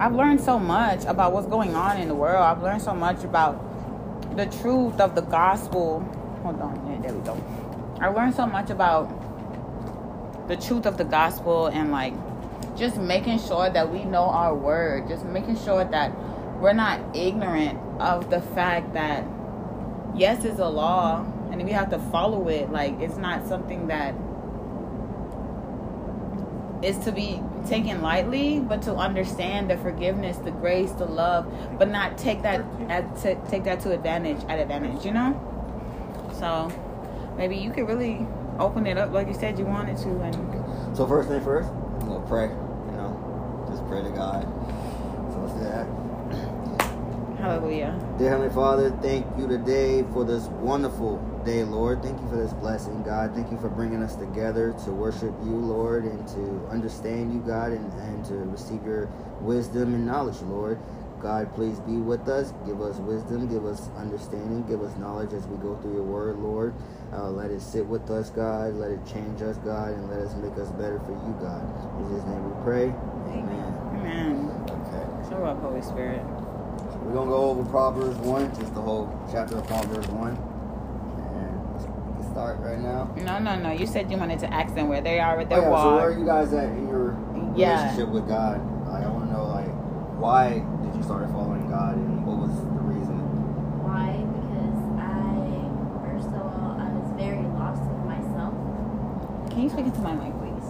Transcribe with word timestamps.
I've 0.00 0.14
learned 0.14 0.40
so 0.40 0.58
much 0.58 1.04
about 1.04 1.34
what's 1.34 1.46
going 1.46 1.76
on 1.76 1.98
in 1.98 2.08
the 2.08 2.14
world. 2.14 2.42
I've 2.42 2.62
learned 2.62 2.80
so 2.80 2.94
much 2.94 3.22
about 3.22 3.60
the 4.34 4.46
truth 4.46 4.98
of 4.98 5.14
the 5.14 5.20
gospel. 5.20 6.00
Hold 6.42 6.58
on, 6.58 6.90
yeah, 6.90 7.02
there 7.02 7.12
we 7.12 7.22
go. 7.22 7.36
I 8.00 8.08
learned 8.08 8.34
so 8.34 8.46
much 8.46 8.70
about 8.70 9.08
the 10.48 10.56
truth 10.56 10.86
of 10.86 10.96
the 10.96 11.04
gospel 11.04 11.66
and 11.66 11.90
like 11.90 12.14
just 12.78 12.96
making 12.96 13.40
sure 13.40 13.68
that 13.68 13.92
we 13.92 14.04
know 14.04 14.24
our 14.24 14.54
word, 14.54 15.06
just 15.06 15.26
making 15.26 15.58
sure 15.58 15.84
that 15.84 16.16
we're 16.60 16.72
not 16.72 17.14
ignorant 17.14 17.78
of 18.00 18.30
the 18.30 18.40
fact 18.40 18.94
that 18.94 19.22
yes, 20.14 20.46
it's 20.46 20.60
a 20.60 20.68
law 20.68 21.26
and 21.50 21.62
we 21.62 21.72
have 21.72 21.90
to 21.90 21.98
follow 21.98 22.48
it. 22.48 22.72
Like 22.72 22.98
it's 23.00 23.18
not 23.18 23.46
something 23.46 23.88
that 23.88 24.14
is 26.82 26.96
to 27.04 27.12
be 27.12 27.42
taken 27.66 28.02
lightly, 28.02 28.60
but 28.60 28.82
to 28.82 28.94
understand 28.94 29.70
the 29.70 29.76
forgiveness, 29.78 30.36
the 30.38 30.50
grace, 30.50 30.92
the 30.92 31.04
love, 31.04 31.46
but 31.78 31.88
not 31.88 32.18
take 32.18 32.42
that 32.42 32.64
at 32.88 33.16
to 33.18 33.34
take 33.48 33.64
that 33.64 33.80
to 33.80 33.92
advantage 33.92 34.42
at 34.48 34.58
advantage, 34.58 35.04
you 35.04 35.12
know. 35.12 35.38
So 36.38 36.72
maybe 37.36 37.56
you 37.56 37.70
could 37.70 37.86
really 37.86 38.26
open 38.58 38.86
it 38.86 38.98
up 38.98 39.12
like 39.12 39.28
you 39.28 39.34
said 39.34 39.58
you 39.58 39.64
wanted 39.64 39.96
to, 39.98 40.08
and 40.20 40.96
So 40.96 41.06
first 41.06 41.28
thing 41.28 41.40
first, 41.42 41.70
we'll 42.04 42.20
pray. 42.22 42.48
You 42.48 42.96
know, 42.96 43.66
just 43.70 43.86
pray 43.86 44.02
to 44.02 44.10
God. 44.10 44.42
So 45.32 45.40
let's 45.40 45.54
do 45.54 45.60
that. 45.64 45.86
hallelujah. 47.38 47.98
Dear 48.18 48.30
Heavenly 48.30 48.54
Father, 48.54 48.90
thank 49.02 49.26
you 49.38 49.46
today 49.46 50.04
for 50.12 50.24
this 50.24 50.44
wonderful 50.46 51.18
day, 51.44 51.64
Lord. 51.64 52.02
Thank 52.02 52.20
you 52.20 52.28
for 52.28 52.36
this 52.36 52.52
blessing, 52.54 53.02
God. 53.02 53.34
Thank 53.34 53.50
you 53.50 53.58
for 53.58 53.68
bringing 53.68 54.02
us 54.02 54.16
together 54.16 54.74
to 54.84 54.90
worship 54.90 55.34
you, 55.44 55.56
Lord, 55.56 56.04
and 56.04 56.26
to 56.28 56.68
understand 56.70 57.32
you, 57.32 57.40
God, 57.40 57.72
and, 57.72 57.92
and 57.94 58.24
to 58.26 58.34
receive 58.34 58.84
your 58.84 59.06
wisdom 59.40 59.94
and 59.94 60.06
knowledge, 60.06 60.40
Lord. 60.42 60.78
God, 61.20 61.54
please 61.54 61.78
be 61.80 61.96
with 61.96 62.28
us. 62.28 62.52
Give 62.64 62.80
us 62.80 62.96
wisdom. 62.96 63.46
Give 63.48 63.66
us 63.66 63.90
understanding. 63.96 64.64
Give 64.66 64.82
us 64.82 64.96
knowledge 64.96 65.32
as 65.32 65.46
we 65.46 65.56
go 65.58 65.76
through 65.76 65.94
your 65.94 66.02
word, 66.02 66.38
Lord. 66.38 66.74
Uh, 67.12 67.30
let 67.30 67.50
it 67.50 67.60
sit 67.60 67.86
with 67.86 68.10
us, 68.10 68.30
God. 68.30 68.74
Let 68.74 68.90
it 68.90 69.04
change 69.06 69.42
us, 69.42 69.56
God, 69.58 69.92
and 69.92 70.08
let 70.08 70.20
us 70.20 70.34
make 70.36 70.56
us 70.56 70.70
better 70.72 70.98
for 71.00 71.12
you, 71.12 71.36
God. 71.40 71.62
In 72.00 72.14
His 72.14 72.24
name 72.24 72.44
we 72.44 72.64
pray. 72.64 72.84
Amen. 73.32 73.74
Amen. 73.94 74.50
Okay. 74.64 75.28
Show 75.28 75.44
up, 75.44 75.60
Holy 75.60 75.82
Spirit. 75.82 76.24
We're 77.04 77.12
going 77.12 77.28
to 77.28 77.34
go 77.34 77.50
over 77.50 77.68
Proverbs 77.70 78.16
1, 78.18 78.54
just 78.58 78.74
the 78.74 78.80
whole 78.80 79.12
chapter 79.30 79.58
of 79.58 79.66
Proverbs 79.66 80.08
1 80.08 80.49
start 82.30 82.58
right 82.60 82.78
now. 82.78 83.10
No, 83.16 83.38
no, 83.38 83.56
no. 83.58 83.70
You 83.72 83.86
said 83.86 84.10
you 84.10 84.16
wanted 84.16 84.38
to 84.40 84.52
ask 84.52 84.74
them 84.74 84.88
where 84.88 85.00
they 85.00 85.18
are 85.20 85.36
with 85.36 85.48
Oh, 85.52 85.60
their 85.60 85.70
yeah, 85.70 85.82
so 85.82 85.94
where 85.96 86.08
are 86.10 86.18
you 86.18 86.24
guys 86.24 86.52
at 86.52 86.68
in 86.70 86.88
your 86.88 87.16
Yeah. 87.56 87.74
relationship 87.82 88.08
with 88.08 88.28
God? 88.28 88.60
Like, 88.88 89.04
I 89.04 89.08
want 89.08 89.26
to 89.26 89.32
know, 89.32 89.46
like, 89.46 89.68
why 90.18 90.62
did 90.82 90.94
you 90.94 91.02
start 91.02 91.28
following 91.30 91.68
God, 91.68 91.96
and 91.96 92.24
what 92.26 92.38
was 92.38 92.54
the 92.54 92.82
reason? 92.86 93.18
Why? 93.82 94.14
Because 94.20 94.78
I, 95.00 95.34
first 96.06 96.28
of 96.28 96.42
all, 96.54 96.76
I 96.78 96.88
was 96.94 97.08
very 97.18 97.42
lost 97.58 97.82
with 97.82 98.04
myself. 98.06 98.54
Can 99.50 99.62
you 99.64 99.70
speak 99.70 99.86
into 99.86 100.00
my 100.00 100.14
mic, 100.14 100.32
please? 100.38 100.68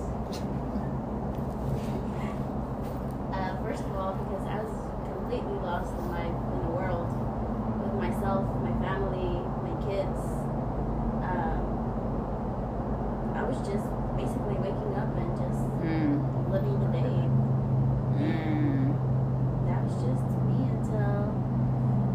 Uh, 3.32 3.52
first 3.62 3.82
of 3.84 3.92
all, 3.96 4.12
because 4.14 4.44
I 4.46 4.62
was 4.62 4.74
completely 5.18 5.58
lost 5.64 5.92
in 5.98 6.04
my 6.08 6.24
in 6.26 6.60
the 6.64 6.72
world 6.72 7.08
with 7.82 7.94
myself, 8.00 8.44
my 8.62 8.72
family, 8.84 9.40
my 9.64 9.74
kids. 9.84 10.20
Um, 11.26 11.62
I 13.34 13.42
was 13.44 13.56
just 13.66 13.86
basically 14.16 14.56
waking 14.60 14.94
up 14.98 15.10
and 15.16 15.30
just 15.38 15.60
Mm. 15.80 16.20
living 16.52 16.76
the 16.80 16.90
day. 16.92 17.16
Mm. 18.20 18.92
That 19.66 19.80
was 19.84 19.94
just 20.02 20.26
me 20.44 20.68
until 20.68 21.32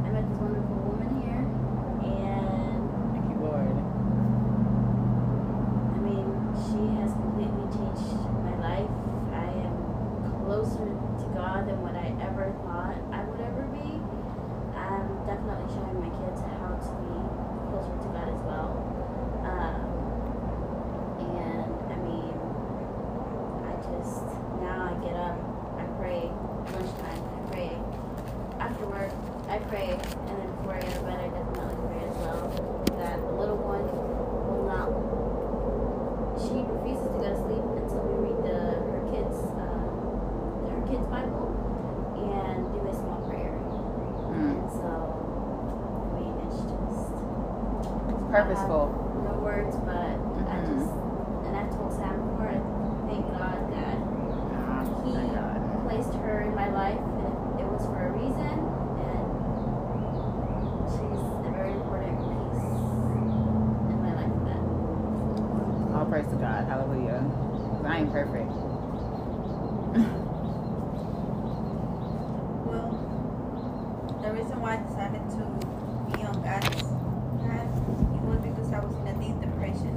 I 0.05 0.07
met 0.11 0.27
this 0.29 0.37
wonderful 0.37 0.77
woman 0.85 1.09
here, 1.23 1.41
and 2.03 2.83
Thank 3.15 3.25
you, 3.31 3.37
Lord. 3.41 3.77
I 5.95 5.97
mean, 6.03 6.27
she 6.67 6.81
has 7.01 7.11
completely 7.13 7.65
changed 7.73 8.13
my 8.45 8.53
life. 8.59 8.91
I 9.33 9.47
am 9.65 9.73
closer 10.65 10.89
to 11.21 11.25
God 11.37 11.69
than 11.69 11.77
what 11.85 11.93
I 11.93 12.09
ever 12.25 12.49
thought 12.65 12.97
I 13.13 13.21
would 13.29 13.37
ever 13.37 13.69
be. 13.69 14.01
I'm 14.73 15.05
definitely 15.29 15.69
showing 15.77 16.01
my 16.01 16.09
kids 16.09 16.41
how 16.41 16.73
to 16.73 16.91
be 17.05 17.13
closer 17.69 17.93
to 18.01 18.09
God 18.09 18.33
as 18.33 18.41
well. 18.49 18.73
Um, 19.45 19.85
and 21.21 21.69
I 21.69 21.97
mean, 22.01 22.33
I 23.61 23.77
just, 23.77 24.25
now 24.57 24.89
I 24.89 24.93
get 25.05 25.13
up, 25.13 25.37
I 25.77 25.85
pray, 26.01 26.33
lunchtime, 26.73 27.21
I 27.21 27.41
pray. 27.53 27.77
After 28.57 28.89
work, 28.89 29.13
I 29.45 29.61
pray. 29.69 29.93
And 29.93 30.33
then 30.33 30.49
before 30.57 30.73
I 30.73 30.81
go 30.81 30.89
to 30.89 31.05
bed, 31.05 31.29
I 31.29 31.45
pray 31.93 32.01
as 32.09 32.17
well. 32.25 32.41
That 32.97 33.21
the 33.21 33.33
little 33.37 33.61
one 33.61 33.85
will 33.85 34.65
not 34.65 34.89
she 36.35 36.67
refuses 36.67 37.07
to 37.07 37.19
go 37.21 37.31
to 37.31 37.37
sleep 37.47 37.63
until 37.79 38.01
we 38.11 38.27
read 38.27 38.43
the 38.43 38.75
her 38.91 39.01
kids 39.07 39.39
uh, 39.55 39.75
her 40.67 40.83
kids 40.87 41.07
Bible 41.07 41.47
and 42.19 42.67
do 42.75 42.79
a 42.83 42.93
small 42.93 43.23
prayer. 43.23 43.55
Mm. 44.35 44.51
And 44.51 44.67
so, 44.67 44.91
I 44.91 46.19
mean, 46.19 46.35
it's 46.43 46.59
just 46.59 47.15
It's 48.11 48.24
purposeful. 48.43 48.85
I 48.91 49.13
have 49.15 49.23
no 49.35 49.43
words, 49.43 49.75
but 49.85 49.95
I 49.95 50.57
Mhm. 50.59 50.67
just 50.79 50.91
and 51.47 51.55
I 51.57 51.63
told 51.75 51.93
Sam 51.93 52.15
before. 52.29 52.49
I 52.49 52.59
thank 53.07 53.25
God 53.37 53.59
that 53.71 53.97
Ah, 54.57 54.83
He 55.05 55.13
thank 55.15 55.33
God. 55.35 55.61
placed 55.87 56.13
her 56.15 56.41
in 56.41 56.55
my 56.55 56.69
life, 56.69 56.99
and 56.99 57.59
it 57.59 57.67
was 57.71 57.85
for 57.87 58.07
a 58.07 58.11
reason. 58.11 58.55
And 59.07 59.25
she's 60.91 61.23
a 61.47 61.51
very 61.51 61.73
important 61.73 62.19
piece 62.19 62.63
in 63.91 63.97
my 64.03 64.13
life. 64.15 64.35
That 64.45 64.61
All 65.97 66.05
praise 66.05 66.27
to 66.27 66.35
God. 66.35 66.65
Hallelujah. 66.67 67.23
'Cause 67.23 67.85
I 67.85 67.97
ain't 67.99 68.11
perfect. 68.11 68.51
Well, 72.65 72.89
the 74.21 74.31
reason 74.33 74.61
why 74.61 74.73
I 74.75 74.77
decided 74.87 75.23
to 75.37 75.43
be 76.11 76.23
on 76.25 76.37
God's 76.43 76.83
path 77.43 77.73
it 78.15 78.23
was 78.27 78.39
because 78.41 78.71
I 78.73 78.79
was 78.79 78.95
in 78.97 79.07
a 79.07 79.15
deep 79.21 79.39
depression 79.41 79.95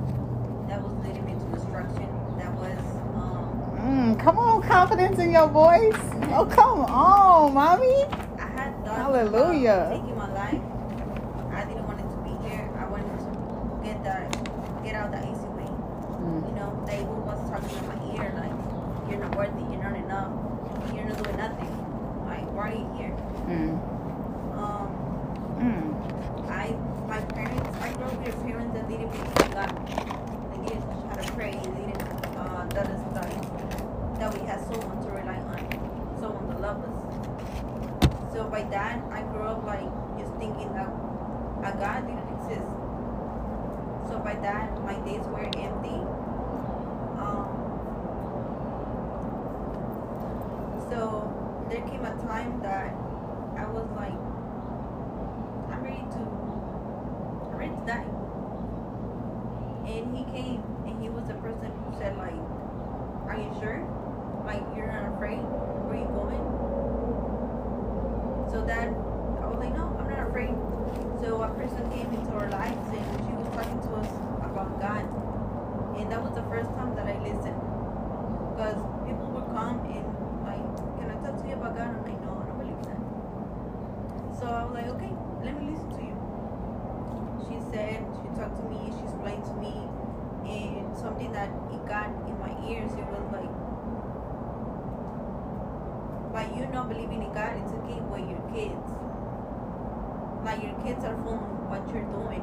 that 0.69 0.82
was 0.82 0.93
leading 1.05 1.25
me 1.26 1.34
to 1.34 1.47
destruction. 1.56 2.09
That 2.38 2.53
was 2.55 2.78
um, 3.16 3.44
Mm, 3.78 4.19
come 4.20 4.38
on, 4.38 4.62
confidence 4.88 5.19
in 5.19 5.31
your 5.32 5.49
voice. 5.49 6.00
Oh, 6.32 6.47
come 6.50 6.81
on, 6.81 7.53
mommy. 7.54 8.04
I 8.41 8.49
had 8.56 8.72
thoughts 8.84 8.97
Hallelujah. 8.97 9.93
about 9.93 10.00
taking 10.00 10.16
my 10.16 10.32
life. 10.32 10.62
I 11.53 11.65
didn't 11.65 11.87
want 11.87 12.00
it 12.00 12.09
to 12.09 12.16
be 12.25 12.49
here. 12.49 12.65
I 12.78 12.87
wanted 12.88 13.12
to 13.21 13.84
get 13.84 14.03
that 14.04 14.32
get 14.82 14.94
out 14.94 15.10
the 15.12 15.21
easy 15.28 15.49
way. 15.53 15.69
Mm. 15.69 16.49
You 16.49 16.54
know, 16.56 16.71
they 16.87 17.03
was 17.04 17.38
talking 17.50 17.76
in 17.78 17.84
my 17.88 18.00
ear 18.16 18.32
like, 18.41 18.56
"You're 19.10 19.21
not 19.21 19.37
worthy. 19.37 19.60
You're 19.69 19.82
not 19.82 19.97
enough. 19.97 20.32
You're 20.94 21.05
not 21.05 21.22
doing 21.22 21.37
nothing. 21.37 21.72
Like, 22.25 22.49
why 22.56 22.72
are 22.72 22.75
you 22.75 22.88
here?" 22.97 23.15
Mm. 23.44 23.76
Um, 24.56 24.88
Mm. 25.59 26.49
I, 26.50 26.70
my 27.09 27.20
parents, 27.34 27.76
I 27.82 27.93
grew 27.93 28.05
up 28.06 28.25
with 28.25 28.43
parents 28.47 28.72
that 28.75 28.88
didn't 28.88 29.10
believe 29.10 29.37
in 29.44 29.50
God. 29.53 29.70
They 30.53 30.59
didn't 30.65 30.87
teach 30.87 31.05
how 31.10 31.16
to 31.16 31.32
pray. 31.32 31.53
They 31.53 31.84
didn't 31.93 32.25
uh, 32.38 32.66
let 32.75 32.87
us 32.87 33.03
study. 33.12 33.37
That 34.20 34.34
we 34.34 34.47
had 34.47 34.60
someone 34.62 35.03
to 35.05 35.10
rely 35.10 35.38
on, 35.38 36.19
someone 36.20 36.47
to 36.55 36.59
love 36.62 36.78
us. 36.84 37.28
So 38.32 38.44
by 38.49 38.62
that, 38.70 39.03
I 39.12 39.22
grew 39.22 39.43
up 39.43 39.65
like 39.65 39.88
just 40.19 40.32
thinking 40.38 40.72
that 40.75 40.88
a 40.88 41.72
God 41.78 42.06
didn't 42.06 42.28
exist. 42.38 42.70
So 44.09 44.19
by 44.25 44.34
that, 44.43 44.72
my 44.84 44.94
days 45.06 45.22
were 45.26 45.44
empty. 45.44 45.99
Um, 47.19 47.49
so 50.91 51.66
there 51.70 51.82
came 51.82 52.05
a 52.05 52.14
time 52.26 52.61
that 52.62 52.94
I 53.58 53.67
was 53.70 53.88
like, 53.96 54.19
I'm 55.73 55.82
ready 55.84 56.02
to, 56.17 56.23
I'm 57.52 57.56
ready 57.58 57.75
to 57.76 57.87
die. 57.87 58.06
And 59.87 60.17
he 60.17 60.25
came, 60.32 60.62
and 60.87 61.02
he 61.02 61.08
was 61.08 61.26
the 61.29 61.34
person 61.34 61.70
who 61.84 61.99
said 61.99 62.17
like, 62.19 62.37
Are 63.29 63.37
you 63.38 63.50
sure? 63.61 63.81
Like 64.46 64.62
you're 64.76 64.91
not 64.91 65.14
afraid? 65.17 65.38
Where 65.84 65.96
are 65.96 66.00
you 66.00 66.08
going? 66.08 66.44
So 68.50 68.64
that 68.67 68.88
I 68.88 69.46
was 69.49 69.58
like, 69.61 69.75
No, 69.76 69.93
I'm 70.00 70.08
not 70.08 70.29
afraid. 70.29 70.55
So 71.20 71.43
a 71.43 71.49
person 71.55 71.84
came 71.93 72.08
into 72.12 72.32
our 72.32 72.49
lives, 72.50 72.84
and 72.96 73.05
she 73.26 73.32
was 73.37 73.49
talking 73.55 73.81
to 73.81 73.91
us 74.00 74.11
about 74.44 74.81
God, 74.81 75.05
and 75.99 76.11
that 76.12 76.22
was 76.22 76.34
the 76.34 76.44
first 76.49 76.70
time 76.76 76.94
that 76.96 77.06
I 77.06 77.17
listened, 77.20 77.61
because 78.55 78.79
people 79.05 79.29
would 79.37 79.49
come 79.53 79.81
and 79.88 80.06
like, 80.44 80.64
Can 81.00 81.11
I 81.12 81.17
talk 81.25 81.37
to 81.43 81.49
you 81.49 81.55
about 81.55 81.76
God? 81.76 81.88
I'm 81.96 82.05
like, 82.05 82.20
No, 82.25 82.32
I 82.41 82.46
don't 82.49 82.58
believe 82.61 82.82
that. 82.88 83.00
So 84.38 84.46
I 84.46 84.64
was 84.64 84.75
like, 84.75 84.88
okay, 84.96 85.12
let 85.44 85.55
me 85.61 85.72
listen 85.72 85.91
to 85.99 86.03
you. 86.05 86.17
She 87.49 87.56
said, 87.72 88.05
she 88.22 88.29
talked 88.38 88.56
to 88.58 88.64
me, 88.70 88.93
she 88.94 89.03
explained 89.05 89.44
to 89.46 89.55
me, 89.58 89.75
and 90.46 90.96
something 90.96 91.32
that 91.32 91.50
it 91.72 91.82
got 91.88 92.08
in 92.29 92.37
my 92.38 92.53
ears, 92.70 92.93
it 92.94 93.06
was 93.11 93.26
like, 93.32 93.50
by 96.32 96.44
you 96.56 96.67
not 96.69 96.88
believing 96.88 97.22
in 97.22 97.32
God, 97.32 97.56
it's 97.58 97.72
okay 97.72 98.00
with 98.00 98.26
your 98.31 98.43
kids. 98.55 98.87
Like 100.44 100.62
your 100.62 100.76
kids 100.84 101.05
are 101.05 101.17
following 101.25 101.67
what 101.69 101.82
you're 101.93 102.06
doing, 102.06 102.43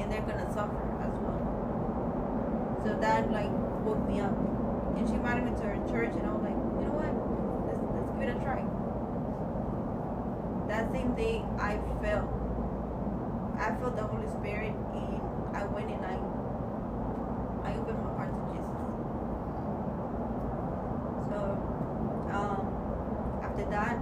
and 0.00 0.10
they're 0.10 0.24
gonna 0.24 0.48
suffer 0.54 0.82
as 1.04 1.12
well. 1.20 1.62
So 2.84 2.96
that 3.00 3.30
like 3.30 3.50
woke 3.84 4.02
me 4.08 4.20
up, 4.20 4.34
and 4.96 5.06
she 5.08 5.14
invited 5.14 5.44
me 5.44 5.52
to 5.60 5.64
her 5.66 5.78
church, 5.90 6.12
and 6.16 6.24
I 6.26 6.32
was 6.32 6.42
like, 6.42 6.56
you 6.56 6.80
know 6.88 6.94
what, 6.98 7.12
let's 7.68 7.82
let's 7.94 8.10
give 8.18 8.28
it 8.28 8.36
a 8.36 8.38
try. 8.42 8.64
That 10.68 10.90
same 10.92 11.06
day, 11.18 11.42
I 11.58 11.78
felt, 12.00 12.30
I 13.58 13.74
felt 13.80 13.96
the 13.96 14.04
Holy 14.04 14.28
Spirit, 14.38 14.72
and 14.94 15.20
I 15.56 15.64
went 15.66 15.90
and 15.90 16.04
I, 16.06 16.16
I 17.68 17.74
opened 17.76 17.98
my 18.04 18.12
heart 18.14 18.30
to 18.30 18.42
Jesus. 18.54 18.78
So, 21.28 21.38
um, 22.32 22.62
after 23.42 23.64
that, 23.70 23.98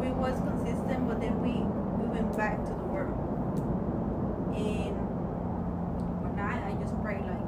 we 0.00 0.10
was 0.12 0.38
consistent, 0.40 1.08
but 1.08 1.20
then 1.20 1.40
we 1.40 1.52
we 1.98 2.04
went 2.12 2.36
back 2.36 2.58
to 2.64 2.72
the 2.72 2.84
world. 2.92 3.16
And 4.54 4.94
one 6.22 6.36
night, 6.36 6.62
I 6.68 6.72
just 6.82 6.94
prayed 7.02 7.24
like, 7.24 7.40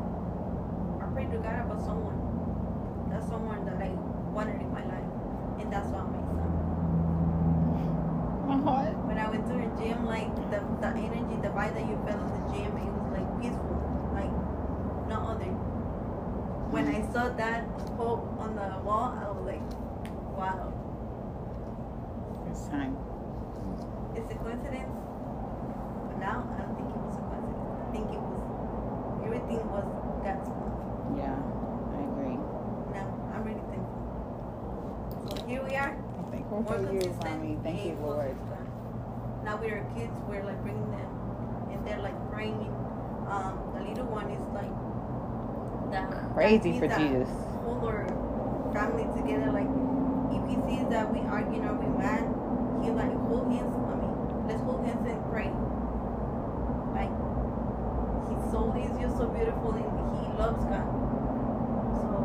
I 1.02 1.06
prayed 1.12 1.30
to 1.32 1.38
God 1.38 1.60
about 1.60 1.82
someone. 1.84 2.16
That's 3.10 3.28
someone 3.28 3.64
that 3.66 3.76
I 3.82 3.90
wanted 4.32 4.60
in 4.62 4.72
my 4.72 4.84
life, 4.84 5.10
and 5.60 5.70
that's 5.72 5.88
why 5.88 6.02
my 6.02 6.20
son. 6.24 6.52
My 8.48 8.58
heart. 8.62 8.96
When 9.06 9.18
I 9.18 9.28
went 9.30 9.46
to 9.46 9.52
the 9.54 9.68
gym, 9.82 10.06
like 10.06 10.30
the 10.50 10.60
the 10.80 10.88
energy, 10.88 11.36
the 11.42 11.48
vibe 11.48 11.74
that 11.74 11.86
you 11.88 11.98
felt 12.06 12.22
in 12.22 12.30
the 12.30 12.42
gym, 12.54 12.70
it 12.78 12.90
was 12.94 13.08
like 13.10 13.28
peaceful, 13.40 13.78
like 14.14 14.30
no 15.08 15.18
other. 15.34 15.50
When 16.70 16.86
I 16.88 17.00
mm. 17.00 17.12
saw 17.12 17.28
that 17.30 17.66
quote 17.96 18.22
on 18.38 18.54
the 18.54 18.68
wall, 18.86 19.14
I 19.18 19.30
was 19.30 19.42
like, 19.46 19.62
wow. 20.38 20.72
It's 22.50 22.68
time. 22.68 22.96
It's 24.14 24.30
a 24.30 24.36
coincidence. 24.38 24.94
But 26.08 26.18
now 26.18 26.46
I 26.54 26.62
don't 26.62 26.74
think 26.78 26.90
it 26.90 27.00
was 27.02 27.16
a 27.18 27.24
coincidence. 27.26 27.74
I 27.82 27.86
think 27.90 28.06
it 28.14 28.22
was 28.22 28.36
everything 29.26 29.62
was 29.66 29.86
God's 30.22 30.46
plan. 30.46 30.78
Yeah, 31.18 31.34
I 31.34 32.00
agree. 32.06 32.38
Now 32.94 33.06
I'm 33.34 33.42
really 33.42 33.66
thankful. 33.66 33.98
So 35.26 35.46
here 35.46 35.62
we 35.66 35.74
are. 35.74 35.90
I'm 35.90 36.30
thankful 36.30 36.62
More 36.62 36.78
for 36.78 36.92
you, 36.92 37.10
mommy. 37.24 37.58
Thank 37.62 37.84
you, 37.84 37.98
Lord. 38.02 38.36
Now 39.46 39.56
with 39.62 39.70
our 39.70 39.86
kids, 39.94 40.10
we're 40.26 40.42
like 40.42 40.60
bringing 40.66 40.90
them, 40.90 41.06
and 41.70 41.86
they're 41.86 42.02
like 42.02 42.18
praying. 42.34 42.66
Um, 43.30 43.54
the 43.78 43.80
little 43.86 44.10
one 44.10 44.26
is 44.34 44.42
like 44.50 44.74
that. 45.94 46.10
Crazy 46.34 46.74
that 46.74 46.90
for 46.90 46.90
Jesus. 46.98 47.30
Hold 47.62 47.86
our 47.86 48.10
family 48.74 49.06
together. 49.14 49.54
Like 49.54 49.70
if 50.34 50.42
he 50.50 50.58
sees 50.66 50.90
that 50.90 51.06
we 51.14 51.22
arguing 51.30 51.62
or 51.62 51.78
we 51.78 51.86
mad, 51.94 52.26
he 52.82 52.90
like 52.90 53.14
hold 53.30 53.46
hands. 53.54 53.70
I 53.70 53.94
mean, 53.94 54.10
let's 54.50 54.62
hold 54.66 54.82
hands 54.82 55.06
and 55.06 55.22
pray. 55.30 55.54
Like 56.90 57.14
his 58.26 58.42
soul 58.50 58.74
is 58.74 58.90
just 58.98 59.14
so 59.14 59.30
beautiful 59.30 59.78
and 59.78 59.86
he 60.18 60.26
loves 60.34 60.58
God. 60.66 60.90
So 62.02 62.18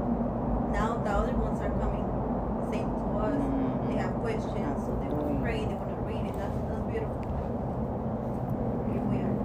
now 0.73 0.97
the 1.05 1.13
other 1.13 1.37
ones 1.37 1.61
are 1.61 1.69
coming, 1.77 2.01
same 2.73 2.89
to 2.89 3.13
us. 3.29 3.37
They 3.85 4.01
have 4.01 4.17
questions, 4.25 4.57
so 4.81 4.97
they 4.97 5.09
want 5.13 5.29
to 5.29 5.37
Absolutely. 5.37 5.41
pray, 5.45 5.59
they 5.69 5.77
want 5.77 5.93
to 5.93 6.01
read 6.01 6.25
it. 6.25 6.33
That's, 6.37 6.57
that's 6.69 6.85
beautiful. 6.89 7.21
Here 8.91 9.03
we 9.11 9.17
are. 9.19 9.35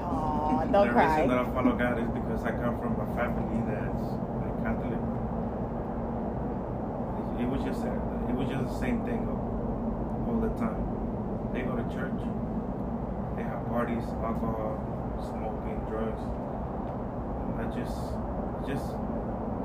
Um, 0.00 0.69
Aw, 0.80 0.84
the 0.84 0.92
don't 0.92 0.96
reason 0.96 1.16
cry. 1.16 1.26
that 1.26 1.38
I 1.38 1.44
follow 1.52 1.76
God 1.76 1.98
is 2.00 2.08
because 2.08 2.40
I 2.44 2.50
come 2.52 2.80
from 2.80 2.96
a 3.00 3.06
family 3.16 3.60
that's 3.68 4.04
like 4.40 4.56
Catholic. 4.64 5.00
It, 7.36 7.44
it 7.44 7.48
was 7.48 7.60
just 7.64 7.84
it 7.84 8.34
was 8.34 8.48
just 8.48 8.64
the 8.64 8.78
same 8.80 9.04
thing 9.04 9.28
all 9.28 10.40
the 10.40 10.48
time. 10.56 10.80
They 11.52 11.62
go 11.62 11.76
to 11.76 11.84
church, 11.92 12.20
they 13.36 13.42
have 13.42 13.66
parties, 13.68 14.04
alcohol, 14.24 14.80
smoking, 15.20 15.84
drugs. 15.88 16.22
I 17.60 17.64
just 17.76 17.98
just 18.64 18.88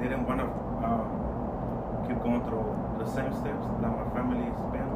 didn't 0.01 0.27
want 0.27 0.39
to 0.43 0.47
um, 0.83 1.07
keep 2.07 2.19
going 2.23 2.43
through 2.43 2.75
the 2.99 3.07
same 3.07 3.31
steps 3.39 3.63
that 3.79 3.91
my 3.91 4.07
family's 4.11 4.51
been. 4.75 4.91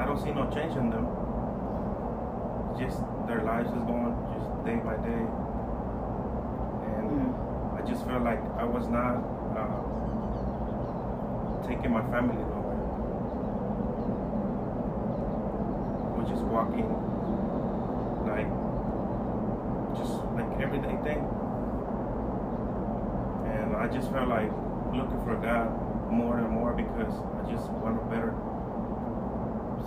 I 0.00 0.06
don't 0.06 0.20
see 0.22 0.32
no 0.32 0.48
change 0.50 0.76
in 0.76 0.88
them 0.88 1.04
just 2.78 3.02
their 3.26 3.42
lives 3.42 3.68
is 3.68 3.82
going 3.84 4.14
just 4.32 4.49
day 4.64 4.76
by 4.88 4.96
day 5.08 5.22
and 6.96 7.10
Mm. 7.10 7.78
i 7.78 7.80
just 7.88 8.04
felt 8.06 8.22
like 8.22 8.42
i 8.58 8.64
was 8.64 8.86
not 8.88 9.16
uh, 9.60 9.80
taking 11.68 11.92
my 11.92 12.02
family 12.10 12.42
nowhere 12.52 12.82
we're 16.14 16.28
just 16.28 16.44
walking 16.56 16.88
like 18.30 18.50
just 19.98 20.14
like 20.38 20.50
everyday 20.60 20.96
thing 21.06 21.20
and 23.54 23.76
i 23.76 23.86
just 23.88 24.10
felt 24.12 24.28
like 24.28 24.50
looking 24.94 25.20
for 25.24 25.36
god 25.42 25.68
more 26.10 26.38
and 26.38 26.48
more 26.50 26.72
because 26.72 27.14
i 27.38 27.50
just 27.50 27.68
want 27.82 27.96
a 28.00 28.04
better 28.14 28.34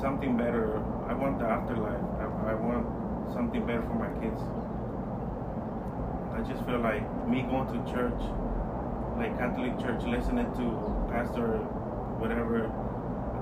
something 0.01 0.35
better. 0.35 0.83
I 1.07 1.13
want 1.13 1.39
the 1.39 1.45
afterlife. 1.45 2.03
I, 2.19 2.51
I 2.51 2.53
want 2.55 2.85
something 3.33 3.65
better 3.65 3.83
for 3.83 3.93
my 3.95 4.09
kids. 4.19 4.41
Just 6.47 6.65
feel 6.65 6.79
like 6.79 7.03
me 7.27 7.41
going 7.43 7.67
to 7.67 7.91
church, 7.91 8.19
like 9.17 9.37
Catholic 9.37 9.79
church, 9.79 10.03
listening 10.03 10.51
to 10.59 10.65
pastor, 11.11 11.57
whatever, 12.19 12.71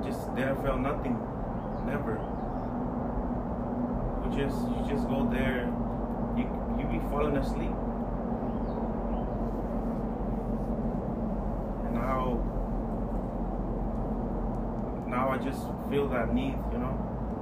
just 0.03 0.33
didn't 0.35 0.63
nothing. 0.81 1.17
Never. 1.85 2.19
You 4.23 4.29
just 4.37 4.57
you 4.69 4.85
just 4.89 5.07
go 5.07 5.27
there, 5.29 5.65
you 6.37 6.45
you 6.77 6.85
be 6.87 6.99
falling 7.09 7.37
asleep. 7.37 7.73
And 11.85 11.93
now 11.95 12.37
now 15.07 15.29
I 15.29 15.37
just 15.37 15.65
feel 15.89 16.07
that 16.09 16.33
need, 16.33 16.55
you 16.71 16.77
know, 16.77 16.93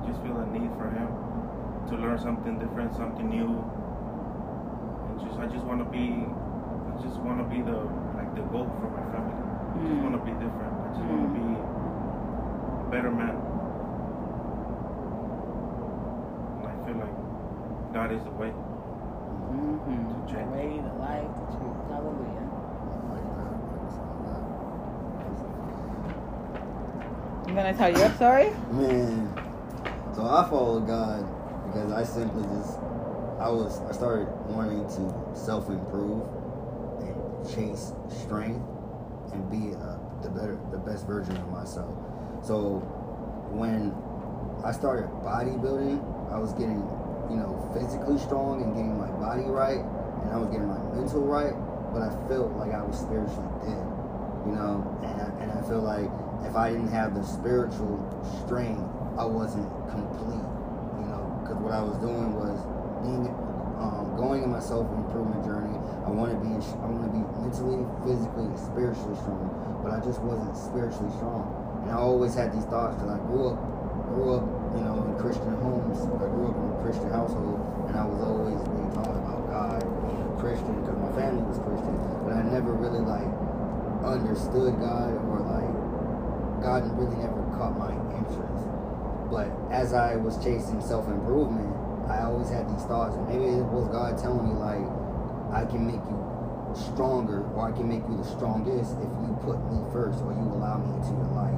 just 0.08 0.22
feel 0.24 0.36
that 0.36 0.52
need 0.52 0.72
for 0.80 0.90
him 0.90 1.08
to 1.90 1.96
learn 1.96 2.20
something 2.20 2.60
different, 2.60 2.96
something 2.96 3.30
new, 3.30 3.64
just 5.54 5.58
I 5.58 5.58
just 5.58 5.66
want 5.66 5.80
to 5.82 5.90
be, 5.92 6.08
I 6.90 7.04
just 7.04 7.18
want 7.22 7.40
to 7.40 7.46
be 7.50 7.62
the 7.64 7.78
like 8.18 8.36
the 8.36 8.44
goal 8.54 8.68
for 8.80 8.90
my 8.90 9.04
family. 9.12 9.36
I 9.36 9.80
just 9.82 9.92
Mm. 9.92 10.04
want 10.04 10.16
to 10.16 10.24
be 10.26 10.32
different. 10.34 10.74
I 10.86 10.90
just 10.98 11.06
want 11.10 11.24
to 11.26 11.30
Mm. 11.30 11.36
be 11.40 11.46
a 12.70 12.92
better 12.92 13.12
man. 13.12 13.36
And 16.46 16.68
I 16.68 16.76
feel 16.86 16.98
like 16.98 17.18
God 17.94 18.12
is 18.14 18.24
the 18.24 18.32
way. 18.32 18.54
Mm-hmm. 19.38 20.10
To 20.10 20.22
The 20.28 20.32
change. 20.34 20.52
way, 20.54 20.82
the 20.82 20.94
life, 21.00 21.32
the 21.42 21.58
truth. 21.58 21.78
Hallelujah. 21.90 22.48
You 27.48 27.56
gonna 27.56 27.74
tell 27.74 27.90
your 27.90 28.12
story? 28.12 28.52
Man, 28.72 29.34
so 30.16 30.24
I 30.26 30.48
followed 30.50 30.88
God 30.88 31.26
because 31.66 31.92
I 31.92 32.04
simply 32.04 32.44
just, 32.44 32.78
I 33.40 33.48
was, 33.50 33.80
I 33.88 33.94
started 33.94 34.28
wanting 34.52 34.84
to 35.00 35.36
self 35.36 35.70
improve 35.70 36.28
and 37.00 37.16
chase 37.56 37.94
strength 38.10 38.60
and 39.32 39.50
be 39.50 39.76
uh, 39.76 39.96
the 40.22 40.30
better, 40.30 40.60
the 40.72 40.78
best 40.78 41.08
version 41.08 41.38
of 41.38 41.48
myself. 41.50 41.96
So 42.44 42.84
when 43.56 43.96
I 44.64 44.72
started 44.76 45.08
bodybuilding, 45.24 46.04
I 46.34 46.38
was 46.38 46.52
getting, 46.54 46.84
you 47.32 47.40
know, 47.40 47.56
physically 47.72 48.20
strong 48.20 48.62
and 48.62 48.76
getting 48.76 49.00
my 49.00 49.08
body 49.24 49.48
right, 49.48 49.80
and 49.80 50.32
I 50.32 50.38
was 50.38 50.52
getting 50.52 50.68
my 50.68 50.84
mental 50.92 51.24
right, 51.24 51.56
but 51.96 52.04
I 52.04 52.12
felt 52.28 52.52
like 52.60 52.76
I 52.76 52.84
was 52.84 53.00
spiritually 53.00 53.48
dead, 53.64 53.88
you 54.44 54.52
know, 54.52 54.84
and 55.00 55.16
I, 55.16 55.28
and 55.40 55.50
I 55.56 55.62
feel 55.64 55.80
like 55.80 56.12
if 56.44 56.60
I 56.60 56.76
didn't 56.76 56.92
have 56.92 57.16
the 57.16 57.24
spiritual 57.24 58.04
strength, 58.44 58.84
I 59.16 59.24
wasn't 59.24 59.72
complete, 59.88 60.44
you 61.00 61.08
know, 61.08 61.24
because 61.40 61.56
what 61.64 61.72
I 61.72 61.82
was 61.82 61.96
doing 62.04 62.36
was 62.36 62.60
being, 63.02 63.28
um, 63.80 64.14
going 64.18 64.44
in 64.44 64.52
my 64.52 64.60
self 64.60 64.88
improvement 64.92 65.44
journey. 65.46 65.78
I 66.06 66.12
want 66.12 66.34
to 66.34 66.40
be, 66.42 66.52
I 66.52 66.88
want 66.90 67.06
to 67.08 67.14
be 67.14 67.24
mentally, 67.40 67.86
physically, 68.04 68.48
and 68.52 68.60
spiritually 68.60 69.16
strong, 69.24 69.48
but 69.84 69.94
I 69.94 70.00
just 70.04 70.20
wasn't 70.26 70.56
spiritually 70.58 71.12
strong, 71.16 71.48
and 71.84 71.92
I 71.92 71.98
always 72.02 72.36
had 72.36 72.52
these 72.52 72.66
thoughts 72.68 72.98
because 72.98 73.14
I 73.14 73.20
grew 73.30 73.56
up, 73.56 73.58
grew 74.12 74.36
up, 74.36 74.44
you 74.76 74.84
know, 74.84 75.06
in 75.08 75.16
Christian 75.22 75.54
homes. 75.64 76.02
I 76.02 76.28
grew 76.28 76.52
up 76.52 76.58
in 76.58 76.66
a 76.76 76.80
Christian 76.84 77.10
household, 77.14 77.62
and 77.88 77.96
I 77.96 78.04
was 78.04 78.20
always 78.26 78.60
being 78.74 78.92
taught 78.92 79.16
about 79.16 79.42
God, 79.48 79.80
Christian, 80.42 80.74
because 80.82 80.98
my 80.98 81.12
family 81.16 81.44
was 81.46 81.60
Christian, 81.62 81.96
but 82.26 82.34
I 82.36 82.42
never 82.50 82.74
really 82.74 83.04
like 83.06 83.30
understood 84.04 84.80
God 84.80 85.14
or 85.28 85.40
like 85.44 85.70
God 86.64 86.84
really 86.98 87.16
never 87.18 87.44
caught 87.56 87.78
my 87.78 87.92
interest. 88.16 88.66
But 89.32 89.52
as 89.72 89.94
I 89.94 90.16
was 90.16 90.38
chasing 90.44 90.82
self 90.82 91.08
improvement, 91.08 91.70
I 92.10 92.26
always 92.26 92.50
had 92.50 92.66
these 92.68 92.84
thoughts, 92.90 93.16
and 93.16 93.30
maybe 93.30 93.46
it 93.46 93.66
was 93.70 93.88
God 93.94 94.18
telling 94.18 94.50
me 94.50 94.54
like, 94.58 94.82
I 95.54 95.66
can 95.70 95.86
make 95.86 96.02
you 96.10 96.18
stronger, 96.74 97.46
or 97.54 97.70
I 97.70 97.72
can 97.72 97.90
make 97.90 98.02
you 98.10 98.18
the 98.18 98.26
strongest 98.26 98.98
if 98.98 99.10
you 99.26 99.38
put 99.42 99.58
me 99.70 99.82
first, 99.94 100.22
or 100.26 100.34
you 100.34 100.46
allow 100.54 100.78
me 100.78 100.90
into 100.98 101.14
your 101.14 101.30
life, 101.34 101.58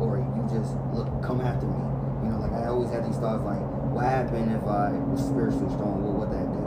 or 0.00 0.20
you 0.20 0.42
just 0.52 0.76
look 0.92 1.08
come 1.24 1.40
after 1.40 1.66
me. 1.66 1.80
You 2.24 2.32
know, 2.32 2.40
like 2.40 2.52
I 2.52 2.68
always 2.68 2.90
had 2.92 3.04
these 3.08 3.16
thoughts 3.16 3.44
like, 3.44 3.60
what 3.92 4.04
happened 4.04 4.52
if 4.52 4.64
I 4.64 4.92
was 5.08 5.24
spiritually 5.24 5.72
strong? 5.72 6.04
What 6.04 6.28
would 6.28 6.32
that 6.32 6.48
do? 6.48 6.64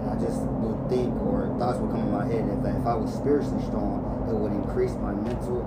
And 0.00 0.12
I 0.12 0.16
just 0.20 0.40
would 0.64 0.80
think, 0.88 1.12
or 1.24 1.48
thoughts 1.60 1.80
would 1.80 1.92
come 1.92 2.04
in 2.04 2.12
my 2.12 2.24
head, 2.28 2.44
if, 2.48 2.60
if 2.60 2.86
I 2.88 2.96
was 2.96 3.12
spiritually 3.12 3.60
strong, 3.64 4.04
it 4.28 4.34
would 4.36 4.52
increase 4.52 4.92
my 5.00 5.12
mental, 5.12 5.64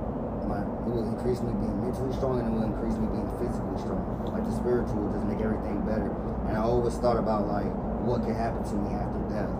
it 0.85 0.89
would 0.89 1.05
increase 1.05 1.41
me 1.43 1.51
being 1.59 1.77
mentally 1.83 2.13
strong, 2.15 2.39
and 2.39 2.47
it 2.47 2.53
would 2.55 2.71
increase 2.71 2.95
me 2.95 3.07
being 3.11 3.27
physically 3.35 3.77
strong. 3.83 3.99
Like 4.31 4.45
the 4.47 4.55
spiritual 4.55 5.11
just 5.11 5.25
make 5.27 5.43
everything 5.43 5.83
better. 5.83 6.07
And 6.47 6.55
I 6.55 6.61
always 6.61 6.95
thought 6.97 7.17
about 7.17 7.47
like 7.47 7.67
what 8.07 8.23
could 8.23 8.35
happen 8.35 8.63
to 8.63 8.75
me 8.79 8.95
after 8.95 9.19
death. 9.27 9.51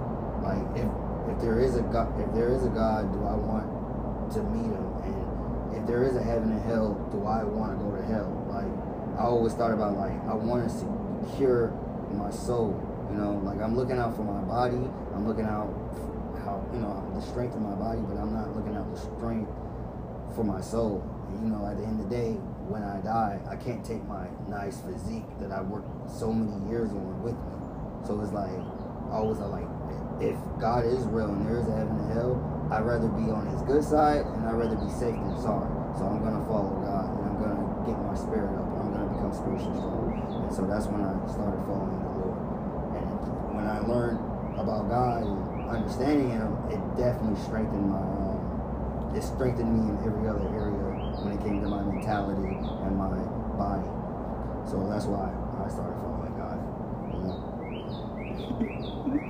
Like 0.41 0.63
if 0.79 0.87
if 1.29 1.37
there 1.43 1.59
is 1.59 1.75
a 1.75 1.83
God, 1.83 2.09
if 2.17 2.31
there 2.33 2.49
is 2.49 2.63
a 2.63 2.71
God, 2.71 3.11
do 3.11 3.19
I 3.27 3.35
want 3.35 3.67
to 4.33 4.41
meet 4.55 4.71
him? 4.71 4.87
And 5.03 5.75
if 5.75 5.85
there 5.85 6.03
is 6.07 6.15
a 6.15 6.23
heaven 6.23 6.51
and 6.51 6.63
hell, 6.63 6.95
do 7.11 7.25
I 7.27 7.43
want 7.43 7.75
to 7.75 7.79
go 7.83 7.91
to 7.91 8.03
hell? 8.07 8.31
Like 8.47 8.71
I 9.19 9.27
always 9.27 9.53
thought 9.53 9.71
about 9.71 9.97
like 9.99 10.15
I 10.25 10.33
want 10.33 10.63
to 10.63 10.71
secure 10.71 11.75
my 12.15 12.31
soul. 12.31 12.73
You 13.11 13.17
know, 13.17 13.41
like 13.43 13.59
I'm 13.59 13.75
looking 13.75 13.99
out 13.99 14.15
for 14.15 14.23
my 14.23 14.41
body. 14.47 14.79
I'm 15.13 15.27
looking 15.27 15.45
out 15.45 15.67
how 16.47 16.63
you 16.73 16.79
know 16.79 16.95
the 17.13 17.21
strength 17.21 17.55
of 17.55 17.61
my 17.61 17.75
body, 17.75 17.99
but 18.07 18.17
I'm 18.17 18.33
not 18.33 18.55
looking 18.55 18.75
out 18.75 18.87
the 18.89 18.99
strength 18.99 19.51
for 20.39 20.45
my 20.45 20.61
soul. 20.61 21.03
You 21.35 21.51
know, 21.51 21.67
at 21.67 21.75
the 21.75 21.83
end 21.83 21.99
of 21.99 22.07
the 22.07 22.15
day, 22.15 22.31
when 22.71 22.79
I 22.79 23.03
die, 23.03 23.43
I 23.43 23.59
can't 23.59 23.83
take 23.83 23.99
my 24.07 24.23
nice 24.47 24.79
physique 24.79 25.27
that 25.43 25.51
I 25.51 25.59
worked 25.59 25.91
so 26.07 26.31
many 26.31 26.55
years 26.71 26.95
on 26.95 27.19
with 27.19 27.35
me. 27.35 27.51
So 28.07 28.15
it's 28.23 28.31
like 28.31 28.47
I 29.11 29.19
always 29.19 29.43
are 29.43 29.51
like 29.51 29.67
if 30.23 30.39
God 30.55 30.87
is 30.87 31.03
real 31.11 31.27
and 31.27 31.43
there 31.43 31.59
is 31.59 31.67
a 31.67 31.75
heaven 31.75 31.91
and 31.91 32.11
hell, 32.15 32.39
I'd 32.71 32.87
rather 32.87 33.11
be 33.11 33.27
on 33.27 33.51
his 33.51 33.59
good 33.67 33.83
side 33.83 34.23
and 34.23 34.47
I'd 34.47 34.55
rather 34.55 34.79
be 34.79 34.87
safe 34.95 35.19
than 35.19 35.35
sorry. 35.43 35.67
So 35.99 36.07
I'm 36.07 36.23
gonna 36.23 36.39
follow 36.47 36.71
God 36.87 37.19
and 37.19 37.23
I'm 37.27 37.37
gonna 37.43 37.59
get 37.83 37.99
my 37.99 38.15
spirit 38.15 38.55
up 38.55 38.63
and 38.63 38.79
I'm 38.79 38.91
gonna 38.95 39.11
become 39.11 39.35
spiritually 39.35 39.75
strong. 39.75 40.15
And 40.23 40.51
so 40.55 40.63
that's 40.63 40.87
when 40.87 41.03
I 41.03 41.19
started 41.27 41.59
following 41.67 41.99
the 41.99 42.11
Lord. 42.15 42.39
And 42.95 43.11
when 43.59 43.67
I 43.67 43.83
learned 43.83 44.23
about 44.55 44.87
God 44.87 45.27
and 45.27 45.67
understanding 45.67 46.31
him, 46.31 46.55
it 46.71 46.79
definitely 46.95 47.35
strengthened 47.43 47.91
my 47.91 47.99
um, 47.99 48.28
it 49.15 49.23
strengthened 49.23 49.73
me 49.73 49.89
in 49.89 49.97
every 50.05 50.27
other 50.29 50.47
area 50.53 50.99
when 51.23 51.33
it 51.33 51.41
came 51.41 51.61
to 51.61 51.67
my 51.67 51.81
mentality 51.81 52.55
and 52.55 52.95
my 52.95 53.09
body. 53.57 53.87
So 54.69 54.87
that's 54.87 55.05
why 55.05 55.33
I 55.57 55.67
started 55.69 55.97
following 55.97 56.35
God. 56.37 56.57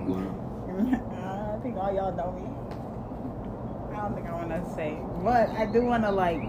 You 0.07 0.83
know? 0.91 1.55
I 1.57 1.59
think 1.63 1.77
all 1.77 1.93
y'all 1.93 2.15
know 2.15 2.31
me. 2.31 2.43
I 3.95 4.01
don't 4.01 4.15
think 4.15 4.27
I 4.27 4.33
want 4.33 4.50
to 4.50 4.75
say, 4.75 4.98
but 5.24 5.50
I 5.50 5.65
do 5.65 5.83
want 5.83 6.03
to 6.03 6.12
like 6.12 6.41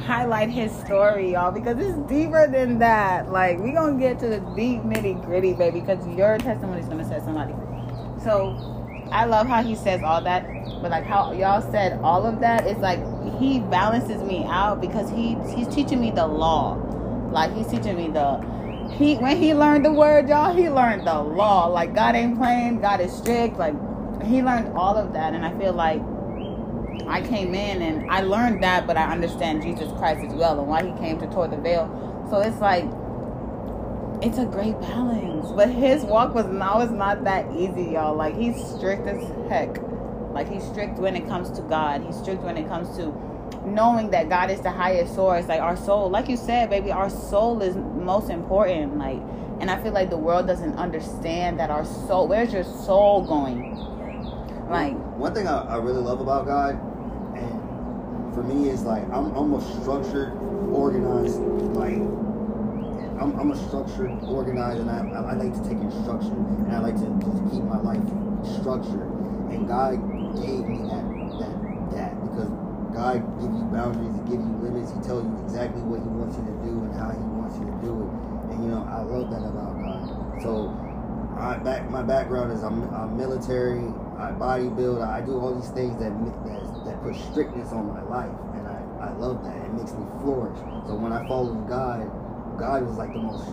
highlight 0.00 0.50
his 0.50 0.72
story, 0.72 1.32
y'all, 1.32 1.52
because 1.52 1.78
it's 1.78 1.96
deeper 2.08 2.46
than 2.46 2.78
that. 2.78 3.30
Like 3.30 3.58
we 3.58 3.72
gonna 3.72 3.98
get 3.98 4.18
to 4.20 4.28
the 4.28 4.40
deep 4.56 4.82
nitty 4.82 5.24
gritty, 5.24 5.52
baby, 5.54 5.80
because 5.80 6.06
your 6.16 6.38
testimony 6.38 6.80
is 6.80 6.88
gonna 6.88 7.06
set 7.06 7.24
somebody. 7.24 7.54
So 8.22 8.79
I 9.12 9.24
love 9.26 9.48
how 9.48 9.62
he 9.62 9.74
says 9.76 10.02
all 10.02 10.22
that, 10.22 10.44
but 10.82 10.90
like 10.90 11.04
how 11.04 11.32
y'all 11.32 11.62
said 11.70 12.00
all 12.02 12.26
of 12.26 12.40
that, 12.40 12.66
it's 12.66 12.80
like 12.80 13.00
he 13.38 13.60
balances 13.60 14.22
me 14.22 14.44
out 14.48 14.80
because 14.80 15.10
he 15.10 15.36
he's 15.54 15.68
teaching 15.68 16.00
me 16.00 16.10
the 16.10 16.26
law. 16.26 16.74
Like 17.32 17.54
he's 17.54 17.68
teaching 17.68 17.96
me 17.96 18.08
the 18.08 18.44
he 18.98 19.16
when 19.16 19.36
he 19.36 19.54
learned 19.54 19.84
the 19.84 19.92
word, 19.92 20.28
y'all, 20.28 20.54
he 20.54 20.70
learned 20.70 21.06
the 21.06 21.20
law. 21.20 21.66
Like 21.66 21.94
God 21.94 22.14
ain't 22.16 22.38
playing, 22.38 22.80
God 22.80 23.00
is 23.00 23.12
strict. 23.12 23.58
Like 23.58 23.74
he 24.24 24.42
learned 24.42 24.76
all 24.76 24.96
of 24.96 25.12
that, 25.14 25.34
and 25.34 25.44
I 25.44 25.56
feel 25.58 25.72
like 25.72 26.02
I 27.08 27.22
came 27.22 27.54
in 27.54 27.82
and 27.82 28.10
I 28.10 28.22
learned 28.22 28.62
that, 28.62 28.86
but 28.86 28.96
I 28.96 29.10
understand 29.10 29.62
Jesus 29.62 29.90
Christ 29.98 30.24
as 30.24 30.32
well 30.34 30.58
and 30.58 30.68
why 30.68 30.84
he 30.84 30.92
came 31.00 31.18
to 31.20 31.26
tore 31.28 31.48
the 31.48 31.56
veil. 31.56 31.88
So 32.30 32.40
it's 32.40 32.60
like 32.60 32.84
it's 34.22 34.38
a 34.38 34.44
great 34.44 34.78
balance. 34.80 35.50
But 35.52 35.70
his 35.70 36.02
walk 36.02 36.34
was 36.34 36.46
now 36.46 36.80
is 36.80 36.90
not 36.90 37.24
that 37.24 37.50
easy, 37.54 37.92
y'all. 37.92 38.14
Like 38.14 38.36
he's 38.36 38.62
strict 38.64 39.06
as 39.06 39.22
heck. 39.48 39.78
Like 40.32 40.48
he's 40.48 40.62
strict 40.64 40.98
when 40.98 41.16
it 41.16 41.26
comes 41.26 41.50
to 41.52 41.62
God. 41.62 42.02
He's 42.04 42.16
strict 42.16 42.42
when 42.42 42.56
it 42.56 42.68
comes 42.68 42.96
to 42.96 43.12
knowing 43.64 44.10
that 44.10 44.28
God 44.28 44.50
is 44.50 44.60
the 44.60 44.70
highest 44.70 45.14
source. 45.14 45.46
Like 45.48 45.60
our 45.60 45.76
soul, 45.76 46.10
like 46.10 46.28
you 46.28 46.36
said, 46.36 46.70
baby, 46.70 46.92
our 46.92 47.10
soul 47.10 47.62
is 47.62 47.76
most 47.76 48.30
important. 48.30 48.98
Like, 48.98 49.20
and 49.60 49.70
I 49.70 49.82
feel 49.82 49.92
like 49.92 50.10
the 50.10 50.16
world 50.16 50.46
doesn't 50.46 50.76
understand 50.76 51.58
that 51.60 51.70
our 51.70 51.84
soul. 51.84 52.28
Where's 52.28 52.52
your 52.52 52.64
soul 52.64 53.26
going? 53.26 53.76
Like 54.68 54.94
one 55.16 55.34
thing 55.34 55.48
I, 55.48 55.62
I 55.62 55.76
really 55.78 56.00
love 56.00 56.20
about 56.20 56.46
God, 56.46 56.74
and 57.36 58.34
for 58.34 58.42
me 58.42 58.68
is 58.68 58.84
like 58.84 59.02
I'm 59.04 59.34
almost 59.34 59.82
structured, 59.82 60.32
organized. 60.70 61.40
Like 61.74 61.98
I'm, 63.20 63.38
I'm 63.38 63.50
a 63.52 63.56
structured, 63.68 64.16
organized, 64.24 64.80
and 64.80 64.88
I, 64.90 65.04
I 65.04 65.34
like 65.36 65.52
to 65.52 65.62
take 65.68 65.76
instruction, 65.76 66.32
and 66.64 66.72
I 66.72 66.80
like 66.80 66.96
to 66.96 67.08
just 67.20 67.40
keep 67.52 67.60
my 67.68 67.76
life 67.76 68.00
structured. 68.56 69.12
And 69.52 69.68
God 69.68 70.00
gave 70.40 70.64
me 70.64 70.80
that 70.88 71.04
that 71.36 71.54
that 71.92 72.10
because 72.24 72.48
God 72.96 73.20
gives 73.36 73.52
you 73.52 73.68
boundaries, 73.68 74.16
He 74.16 74.22
gives 74.24 74.40
you 74.40 74.56
limits, 74.64 74.96
He 74.96 75.04
tells 75.04 75.28
you 75.28 75.36
exactly 75.44 75.84
what 75.84 76.00
He 76.00 76.08
wants 76.08 76.40
you 76.40 76.48
to 76.48 76.56
do 76.64 76.72
and 76.80 76.96
how 76.96 77.12
He 77.12 77.20
wants 77.36 77.60
you 77.60 77.68
to 77.68 77.76
do 77.84 77.92
it. 77.92 78.10
And 78.56 78.64
you 78.64 78.72
know, 78.72 78.88
I 78.88 79.04
love 79.04 79.28
that 79.28 79.44
about 79.44 79.76
God. 79.76 80.40
So, 80.40 80.72
I 81.36 81.60
back 81.60 81.92
my 81.92 82.00
background 82.00 82.56
is 82.56 82.64
I'm, 82.64 82.88
I'm 82.88 83.20
military, 83.20 83.84
I 84.16 84.32
bodybuild, 84.32 85.04
I 85.04 85.20
do 85.20 85.36
all 85.36 85.52
these 85.52 85.68
things 85.76 86.00
that 86.00 86.16
that 86.48 86.60
that 86.88 86.96
put 87.04 87.12
strictness 87.20 87.68
on 87.76 87.84
my 87.84 88.00
life, 88.08 88.32
and 88.56 88.64
I 88.64 88.80
I 89.04 89.12
love 89.20 89.44
that. 89.44 89.60
It 89.60 89.76
makes 89.76 89.92
me 89.92 90.08
flourish. 90.24 90.56
So 90.88 90.96
when 90.96 91.12
I 91.12 91.20
follow 91.28 91.52
God, 91.68 92.08
God 92.58 92.86
was 92.86 92.96
like 92.96 93.12
the 93.12 93.20
most. 93.20 93.46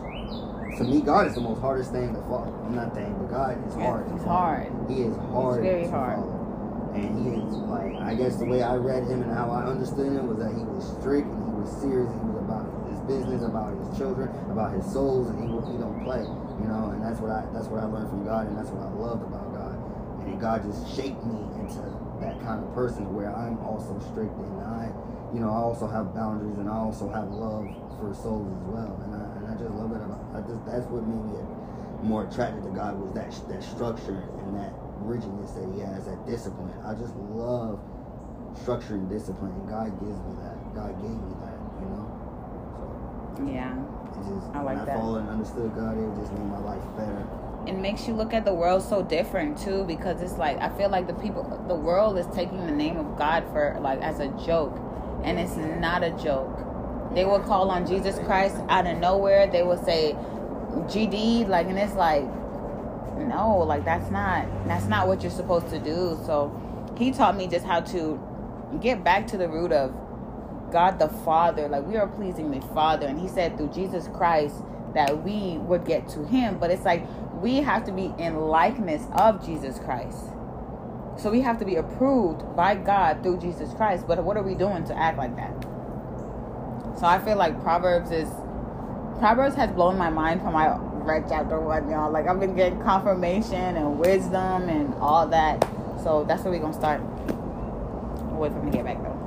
To 0.78 0.84
me, 0.84 1.02
God 1.02 1.28
is 1.28 1.36
the 1.36 1.42
most 1.42 1.60
hardest 1.62 1.92
thing 1.92 2.14
to 2.14 2.22
follow. 2.22 2.54
I'm 2.66 2.76
not 2.76 2.94
saying, 2.94 3.16
but 3.18 3.30
God 3.30 3.68
is 3.68 3.74
hard. 3.74 4.06
He's 4.12 4.24
hard. 4.24 4.72
He 4.88 5.02
is 5.02 5.16
hard. 5.34 5.62
very 5.64 5.84
to 5.84 5.90
hard. 5.90 6.16
follow. 6.20 6.92
And 6.94 7.18
he 7.18 7.34
is 7.42 7.54
like, 7.66 7.94
I 8.02 8.14
guess 8.16 8.38
the 8.38 8.46
way 8.46 8.62
I 8.62 8.76
read 8.76 9.04
him 9.04 9.22
and 9.22 9.32
how 9.34 9.50
I 9.50 9.66
understood 9.66 10.08
him 10.14 10.28
was 10.28 10.38
that 10.38 10.54
he 10.54 10.64
was 10.64 10.86
strict 11.00 11.28
and 11.28 11.42
he 11.50 11.54
was 11.62 11.72
serious. 11.82 12.10
He 12.14 12.20
was 12.30 12.42
about 12.42 12.66
his 12.90 13.00
business, 13.10 13.42
about 13.44 13.74
his 13.78 13.98
children, 13.98 14.30
about 14.50 14.74
his 14.74 14.86
souls, 14.86 15.30
and 15.30 15.38
he 15.42 15.50
he 15.72 15.78
don't 15.78 16.02
play. 16.06 16.22
You 16.62 16.68
know, 16.70 16.94
and 16.94 17.02
that's 17.02 17.20
what 17.20 17.30
I 17.32 17.46
that's 17.54 17.68
what 17.68 17.82
I 17.82 17.86
learned 17.86 18.10
from 18.10 18.26
God, 18.26 18.48
and 18.48 18.58
that's 18.58 18.70
what 18.70 18.86
I 18.86 18.90
loved 18.94 19.24
about 19.26 19.54
God. 19.54 19.78
And 20.26 20.40
God 20.42 20.62
just 20.66 20.90
shaped 20.96 21.22
me 21.26 21.38
into 21.62 21.82
that 22.22 22.42
kind 22.42 22.62
of 22.64 22.74
person 22.74 23.14
where 23.14 23.30
I'm 23.34 23.58
also 23.62 23.98
strict 24.12 24.34
and 24.38 24.62
I, 24.62 24.90
you 25.34 25.40
know, 25.40 25.50
I 25.50 25.58
also 25.58 25.88
have 25.88 26.14
boundaries 26.16 26.58
and 26.58 26.70
I 26.70 26.76
also 26.78 27.10
have 27.10 27.30
love 27.32 27.68
for 28.00 28.14
souls 28.14 28.48
as 28.48 28.64
well. 28.72 28.96
And 29.04 29.12
I 29.16 29.24
and 29.38 29.44
I 29.48 29.54
just 29.60 29.74
love 29.76 29.92
it 29.92 30.02
about. 30.02 30.24
I 30.36 30.42
just 30.48 30.66
that's 30.66 30.86
what 30.88 31.04
made 31.08 31.20
me 31.20 31.40
more 32.04 32.26
attracted 32.28 32.64
to 32.64 32.70
God 32.72 33.00
was 33.00 33.12
that 33.14 33.32
that 33.50 33.64
structure 33.64 34.24
and 34.46 34.56
that 34.56 34.72
rigidness 35.02 35.52
that 35.52 35.68
He 35.74 35.80
has, 35.82 36.06
that 36.06 36.26
discipline. 36.26 36.72
I 36.86 36.94
just 36.94 37.16
love 37.34 37.80
structure 38.62 38.96
and 38.96 39.10
discipline, 39.10 39.52
and 39.52 39.68
God 39.70 39.92
gives 40.00 40.18
me 40.18 40.34
that. 40.42 40.58
God 40.74 40.94
gave 41.02 41.12
me 41.12 41.34
that, 41.44 41.58
you 41.82 41.88
know. 41.92 42.08
So 43.38 43.44
Yeah. 43.52 43.76
it 43.76 44.24
just 44.30 44.48
I 44.56 44.64
when 44.64 44.78
like 44.78 44.78
I 44.80 44.86
that. 44.86 44.96
followed 44.96 45.20
and 45.28 45.30
understood 45.30 45.74
God, 45.76 45.98
it 45.98 46.08
just 46.20 46.32
made 46.34 46.48
my 46.48 46.60
life 46.60 46.84
better. 46.96 47.26
it 47.68 47.76
makes 47.76 48.08
you 48.08 48.14
look 48.14 48.34
at 48.34 48.46
the 48.46 48.54
world 48.54 48.82
so 48.82 49.04
different 49.04 49.58
too 49.58 49.84
because 49.86 50.22
it's 50.22 50.38
like 50.38 50.58
I 50.62 50.70
feel 50.78 50.90
like 50.90 51.06
the 51.08 51.14
people 51.20 51.44
the 51.68 51.76
world 51.76 52.18
is 52.18 52.26
taking 52.34 52.66
the 52.66 52.72
name 52.72 52.96
of 52.98 53.18
God 53.18 53.44
for 53.52 53.78
like 53.82 54.00
as 54.02 54.20
a 54.22 54.30
joke 54.46 54.80
and 55.24 55.40
it's 55.40 55.56
not 55.56 56.04
a 56.04 56.12
joke. 56.12 57.14
They 57.14 57.26
will 57.26 57.40
call 57.40 57.70
on 57.72 57.86
Jesus 57.86 58.18
Christ 58.26 58.58
out 58.70 58.86
of 58.86 58.98
nowhere. 58.98 59.48
They 59.48 59.64
will 59.64 59.84
say 59.84 60.16
GD 60.88 61.48
like 61.48 61.68
and 61.68 61.78
it's 61.78 61.96
like 61.96 62.24
no, 63.18 63.58
like 63.60 63.84
that's 63.84 64.12
not 64.12 64.46
that's 64.68 64.86
not 64.86 65.08
what 65.08 65.22
you're 65.22 65.32
supposed 65.32 65.70
to 65.70 65.80
do. 65.80 66.20
So 66.26 66.52
he 66.98 67.12
taught 67.12 67.36
me 67.36 67.48
just 67.48 67.66
how 67.66 67.82
to 67.82 68.20
get 68.82 69.04
back 69.04 69.28
to 69.28 69.38
the 69.38 69.48
root 69.48 69.72
of 69.72 69.94
God 70.72 71.00
the 71.00 71.10
Father. 71.10 71.68
Like 71.68 71.86
we 71.86 71.98
are 71.98 72.08
pleasing 72.08 72.52
the 72.52 72.62
Father. 72.68 73.08
And 73.08 73.20
he 73.20 73.28
said 73.28 73.58
through 73.58 73.70
Jesus 73.70 74.08
Christ 74.10 74.56
that 74.94 75.24
we 75.24 75.58
would 75.60 75.86
get 75.86 76.08
to 76.10 76.26
him. 76.26 76.58
But 76.60 76.72
it's 76.72 76.86
like 76.86 77.06
we 77.42 77.58
have 77.58 77.86
to 77.86 77.92
be 77.92 78.14
in 78.18 78.36
likeness 78.36 79.06
of 79.14 79.46
Jesus 79.46 79.80
Christ. 79.80 80.18
So 81.18 81.32
we 81.32 81.42
have 81.42 81.58
to 81.60 81.66
be 81.66 81.76
approved 81.76 82.56
by 82.56 82.76
God 82.76 83.24
through 83.24 83.40
Jesus 83.40 83.74
Christ. 83.74 84.08
But 84.08 84.24
what 84.24 84.38
are 84.38 84.44
we 84.44 84.54
doing 84.54 84.84
to 84.86 84.98
act 84.98 85.18
like 85.18 85.36
that? 85.36 85.52
So 87.00 87.06
I 87.06 87.20
feel 87.20 87.38
like 87.38 87.62
Proverbs 87.62 88.12
is 88.12 88.30
Proverbs 89.20 89.56
has 89.56 89.72
blown 89.72 89.98
my 89.98 90.10
mind 90.12 90.42
from 90.42 90.54
my 90.54 90.78
read 91.08 91.26
chapter 91.28 91.60
one, 91.60 91.90
y'all. 91.90 92.12
Like 92.12 92.28
I've 92.28 92.40
been 92.40 92.56
getting 92.56 92.82
confirmation 92.82 93.78
and 93.78 93.98
wisdom 93.98 94.70
and 94.70 94.94
all 94.96 95.28
that. 95.28 95.68
So 96.04 96.24
that's 96.28 96.44
where 96.44 96.52
we're 96.54 96.60
gonna 96.60 96.74
start. 96.74 97.02
I'll 97.02 98.38
wait 98.38 98.52
for 98.52 98.60
me 98.60 98.72
to 98.72 98.78
get 98.78 98.86
back 98.86 99.02
though. 99.02 99.18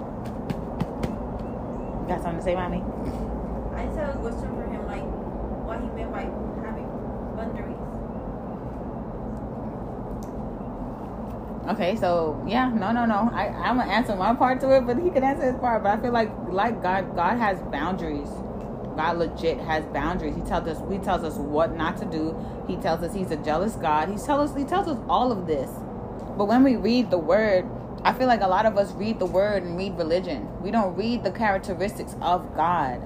You 2.02 2.06
got 2.09 2.23
something 2.23 2.38
to 2.38 2.42
say, 2.44 2.54
mommy? 2.54 2.82
I 3.75 3.87
just 3.87 3.99
have 3.99 4.14
a 4.14 4.18
question 4.18 4.49
for 4.54 4.62
him, 4.70 4.87
like 4.87 5.02
what 5.66 5.80
he 5.80 5.88
meant 5.88 6.12
by 6.12 6.23
having 6.62 6.87
boundaries. 7.37 7.76
Okay, 11.69 11.97
so 11.97 12.43
yeah, 12.49 12.71
no, 12.71 12.90
no, 12.93 13.05
no. 13.05 13.31
I, 13.33 13.49
I'm 13.49 13.76
gonna 13.79 13.90
answer 13.90 14.17
my 14.17 14.35
part 14.35 14.61
to 14.62 14.76
it, 14.76 14.87
but 14.87 14.99
he 14.99 15.11
can 15.11 15.23
answer 15.23 15.45
his 15.45 15.57
part. 15.61 15.83
But 15.83 15.99
I 15.99 16.02
feel 16.02 16.12
like, 16.12 16.31
like 16.49 16.83
God, 16.83 17.14
God 17.14 17.38
has 17.38 17.61
boundaries. 17.71 18.29
God 18.97 19.19
legit 19.19 19.59
has 19.61 19.85
boundaries. 19.87 20.35
He 20.37 20.43
tells 20.43 20.67
us, 20.69 20.79
He 20.90 20.99
tells 20.99 21.25
us 21.25 21.37
what 21.37 21.76
not 21.76 21.97
to 21.99 22.05
do. 22.05 22.37
He 22.67 22.76
tells 22.76 23.02
us 23.02 23.14
He's 23.14 23.31
a 23.31 23.37
jealous 23.37 23.75
God. 23.76 24.09
He 24.09 24.17
tells 24.17 24.50
us, 24.50 24.57
He 24.57 24.64
tells 24.64 24.88
us 24.88 24.99
all 25.09 25.33
of 25.33 25.47
this. 25.47 25.71
But 26.37 26.47
when 26.47 26.64
we 26.64 26.76
read 26.76 27.11
the 27.11 27.19
Word, 27.19 27.67
I 28.05 28.12
feel 28.14 28.26
like 28.26 28.40
a 28.40 28.49
lot 28.49 28.67
of 28.67 28.76
us 28.79 28.93
read 28.93 29.19
the 29.19 29.26
Word 29.26 29.62
and 29.62 29.76
read 29.76 29.97
religion. 29.97 30.49
We 30.62 30.71
don't 30.71 30.97
read 30.97 31.25
the 31.25 31.31
characteristics 31.31 32.17
of 32.23 32.55
God. 32.57 33.00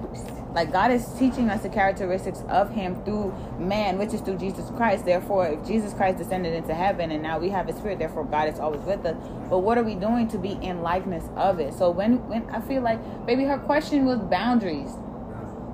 Like 0.55 0.71
God 0.71 0.89
is 0.89 1.05
teaching 1.19 1.49
us 1.49 1.63
the 1.63 1.69
characteristics 1.69 2.41
of 2.47 2.71
Him 2.71 3.03
through 3.03 3.35
man, 3.59 3.97
which 3.97 4.13
is 4.13 4.21
through 4.21 4.37
Jesus 4.37 4.69
Christ. 4.77 5.03
Therefore, 5.03 5.45
if 5.47 5.67
Jesus 5.67 5.93
Christ 5.93 6.17
descended 6.17 6.53
into 6.53 6.73
heaven 6.73 7.11
and 7.11 7.21
now 7.21 7.37
we 7.37 7.49
have 7.49 7.67
His 7.67 7.75
Spirit, 7.75 7.99
therefore 7.99 8.23
God 8.23 8.47
is 8.47 8.57
always 8.57 8.79
with 8.83 9.05
us. 9.05 9.17
But 9.49 9.59
what 9.59 9.77
are 9.77 9.83
we 9.83 9.95
doing 9.95 10.29
to 10.29 10.37
be 10.37 10.53
in 10.61 10.81
likeness 10.81 11.25
of 11.35 11.59
it? 11.59 11.73
So 11.73 11.91
when 11.91 12.25
when 12.29 12.49
I 12.51 12.61
feel 12.61 12.81
like 12.81 13.01
maybe 13.25 13.43
her 13.43 13.57
question 13.57 14.05
was 14.05 14.19
boundaries. 14.19 14.91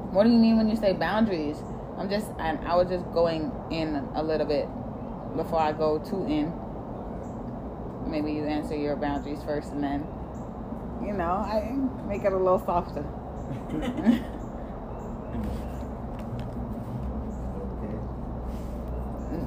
What 0.10 0.24
do 0.24 0.32
you 0.32 0.40
mean 0.40 0.58
when 0.58 0.68
you 0.68 0.76
say 0.76 0.94
boundaries? 0.94 1.58
I'm 2.00 2.10
just 2.10 2.32
I, 2.40 2.56
I 2.66 2.76
was 2.76 2.90
just 2.90 3.06
going 3.14 3.52
in 3.70 3.98
a 4.16 4.24
little 4.24 4.48
bit 4.48 4.68
before 5.36 5.60
I 5.60 5.74
go 5.74 6.00
too 6.00 6.26
in. 6.26 6.52
Maybe 8.10 8.34
you 8.34 8.46
answer 8.46 8.76
your 8.76 8.96
boundaries 8.96 9.44
first 9.44 9.74
and 9.74 9.84
then 9.84 10.08
you 11.06 11.14
know, 11.14 11.34
I 11.34 11.72
make 12.08 12.24
it 12.24 12.34
a 12.34 12.38
little 12.38 12.60
softer. 12.66 13.06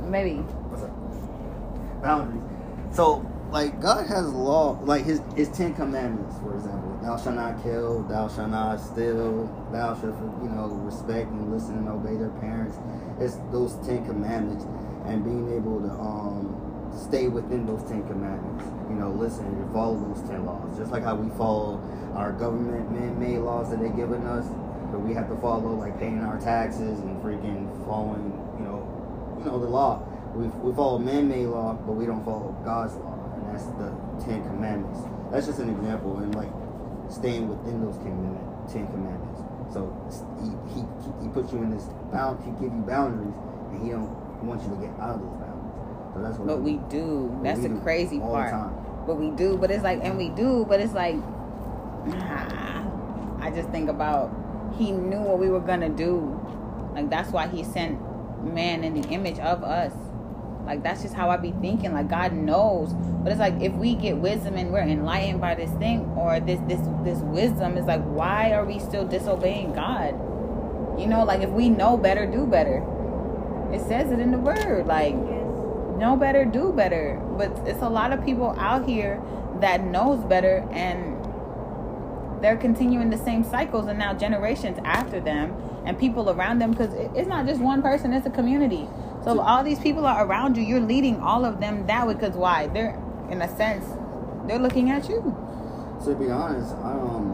Maybe. 0.08 0.36
What's 0.70 0.84
up? 0.84 2.02
Boundaries. 2.02 2.42
So, 2.94 3.26
like 3.50 3.80
God 3.80 4.06
has 4.06 4.32
law, 4.32 4.78
like 4.82 5.04
His 5.04 5.20
His 5.34 5.48
Ten 5.48 5.74
Commandments, 5.74 6.38
for 6.38 6.54
example. 6.54 6.96
Thou 7.02 7.16
shalt 7.16 7.34
not 7.34 7.62
kill. 7.62 8.02
Thou 8.04 8.28
shalt 8.28 8.50
not 8.50 8.80
steal. 8.80 9.46
Thou 9.72 9.94
shalt, 10.00 10.14
you 10.42 10.48
know, 10.48 10.68
respect 10.86 11.28
and 11.30 11.52
listen 11.52 11.78
and 11.78 11.88
obey 11.88 12.16
their 12.16 12.30
parents. 12.40 12.78
It's 13.18 13.36
those 13.50 13.74
Ten 13.86 14.06
Commandments, 14.06 14.64
and 15.06 15.24
being 15.24 15.52
able 15.52 15.80
to 15.80 15.90
um 15.90 16.92
stay 16.96 17.28
within 17.28 17.66
those 17.66 17.82
Ten 17.84 18.06
Commandments. 18.06 18.64
You 18.88 18.94
know, 18.96 19.10
listen 19.10 19.46
and 19.46 19.72
follow 19.72 19.98
those 19.98 20.22
ten 20.28 20.46
laws. 20.46 20.78
Just 20.78 20.92
like 20.92 21.02
how 21.02 21.16
we 21.16 21.28
follow 21.36 21.82
our 22.14 22.32
government 22.32 22.92
man-made 22.92 23.38
laws 23.38 23.70
that 23.70 23.80
they're 23.80 23.88
giving 23.88 24.24
us, 24.26 24.46
but 24.90 25.00
we 25.00 25.14
have 25.14 25.28
to 25.28 25.36
follow 25.36 25.74
like 25.74 25.98
paying 25.98 26.20
our 26.20 26.38
taxes 26.40 27.00
and 27.00 27.22
freaking 27.22 27.68
following, 27.86 28.32
you 28.58 28.64
know, 28.64 29.36
you 29.38 29.44
know 29.44 29.58
the 29.58 29.66
law. 29.68 30.02
We, 30.34 30.46
we 30.48 30.74
follow 30.74 30.98
man-made 30.98 31.46
law, 31.46 31.74
but 31.74 31.92
we 31.92 32.06
don't 32.06 32.24
follow 32.24 32.50
God's 32.64 32.94
law, 32.96 33.14
and 33.36 33.54
that's 33.54 33.66
the 33.78 33.90
Ten 34.24 34.42
Commandments. 34.44 35.00
That's 35.30 35.46
just 35.46 35.58
an 35.60 35.70
example, 35.70 36.18
and 36.18 36.34
like 36.34 36.50
staying 37.10 37.48
within 37.48 37.80
those 37.84 37.96
Ten, 37.98 38.86
Commandments. 38.88 39.40
So 39.72 39.94
he, 40.42 40.50
he 40.74 40.80
he 41.22 41.28
puts 41.30 41.52
you 41.52 41.58
in 41.62 41.70
this 41.70 41.84
bound. 42.12 42.42
He 42.44 42.50
give 42.52 42.72
you 42.74 42.82
boundaries, 42.86 43.34
and 43.70 43.82
he 43.84 43.90
don't 43.90 44.10
want 44.44 44.62
you 44.62 44.70
to 44.70 44.76
get 44.76 44.90
out 45.00 45.16
of 45.16 45.20
those 45.22 45.38
boundaries. 45.38 46.14
So 46.14 46.22
that's 46.22 46.38
what 46.38 46.46
But 46.48 46.62
we 46.62 46.78
do. 46.90 47.30
But 47.34 47.42
That's 47.44 47.60
we 47.60 47.68
the 47.68 47.74
do 47.74 47.80
crazy 47.80 48.18
all 48.20 48.28
the 48.32 48.34
part. 48.38 48.50
time. 48.50 48.74
But 49.06 49.16
we 49.16 49.30
do. 49.30 49.56
But 49.56 49.70
it's 49.70 49.82
like, 49.84 50.00
and 50.02 50.16
we 50.18 50.28
do. 50.30 50.64
But 50.68 50.80
it's 50.80 50.94
like, 50.94 51.16
I 53.40 53.50
just 53.54 53.68
think 53.70 53.88
about 53.88 54.30
he 54.76 54.92
knew 54.92 55.20
what 55.20 55.38
we 55.38 55.48
were 55.48 55.60
gonna 55.60 55.88
do. 55.88 56.40
Like 56.94 57.10
that's 57.10 57.30
why 57.30 57.48
he 57.48 57.64
sent 57.64 58.00
man 58.44 58.84
in 58.84 59.00
the 59.00 59.08
image 59.08 59.38
of 59.38 59.62
us. 59.62 59.92
Like 60.66 60.82
that's 60.82 61.02
just 61.02 61.14
how 61.14 61.30
I 61.30 61.36
be 61.36 61.52
thinking. 61.52 61.92
Like 61.92 62.08
God 62.08 62.32
knows. 62.32 62.92
But 62.92 63.32
it's 63.32 63.40
like 63.40 63.60
if 63.60 63.72
we 63.74 63.94
get 63.94 64.16
wisdom 64.16 64.56
and 64.56 64.72
we're 64.72 64.80
enlightened 64.80 65.40
by 65.40 65.54
this 65.54 65.70
thing 65.72 66.00
or 66.16 66.40
this 66.40 66.60
this 66.66 66.80
this 67.02 67.18
wisdom 67.18 67.76
is 67.76 67.84
like 67.84 68.02
why 68.04 68.52
are 68.52 68.64
we 68.64 68.78
still 68.78 69.06
disobeying 69.06 69.72
God? 69.72 70.12
You 70.98 71.06
know, 71.06 71.24
like 71.24 71.42
if 71.42 71.50
we 71.50 71.68
know 71.68 71.96
better, 71.96 72.26
do 72.26 72.46
better. 72.46 72.82
It 73.72 73.80
says 73.80 74.12
it 74.12 74.20
in 74.20 74.30
the 74.30 74.38
word. 74.38 74.86
Like 74.86 75.14
know 75.96 76.16
better, 76.16 76.44
do 76.44 76.72
better. 76.72 77.20
But 77.36 77.50
it's 77.66 77.82
a 77.82 77.88
lot 77.88 78.12
of 78.12 78.24
people 78.24 78.54
out 78.58 78.86
here 78.88 79.22
that 79.60 79.84
knows 79.84 80.24
better 80.24 80.66
and 80.72 81.13
they're 82.44 82.58
continuing 82.58 83.08
the 83.08 83.16
same 83.16 83.42
cycles 83.42 83.86
and 83.86 83.98
now 83.98 84.12
generations 84.12 84.78
after 84.84 85.18
them 85.18 85.56
and 85.86 85.98
people 85.98 86.28
around 86.28 86.58
them 86.58 86.72
because 86.72 86.92
it's 87.14 87.26
not 87.26 87.46
just 87.46 87.58
one 87.58 87.80
person, 87.80 88.12
it's 88.12 88.26
a 88.26 88.30
community. 88.30 88.86
So 89.24 89.40
all 89.40 89.64
these 89.64 89.78
people 89.78 90.04
are 90.04 90.26
around 90.26 90.58
you, 90.58 90.62
you're 90.62 90.78
leading 90.78 91.20
all 91.20 91.46
of 91.46 91.58
them 91.58 91.86
that 91.86 92.06
way 92.06 92.12
because 92.12 92.36
why? 92.36 92.66
They're 92.66 93.02
in 93.30 93.40
a 93.40 93.56
sense, 93.56 93.86
they're 94.46 94.58
looking 94.58 94.90
at 94.90 95.08
you. 95.08 95.34
so 96.04 96.12
To 96.12 96.18
be 96.18 96.30
honest, 96.30 96.74
I 96.84 96.92
um, 96.92 97.32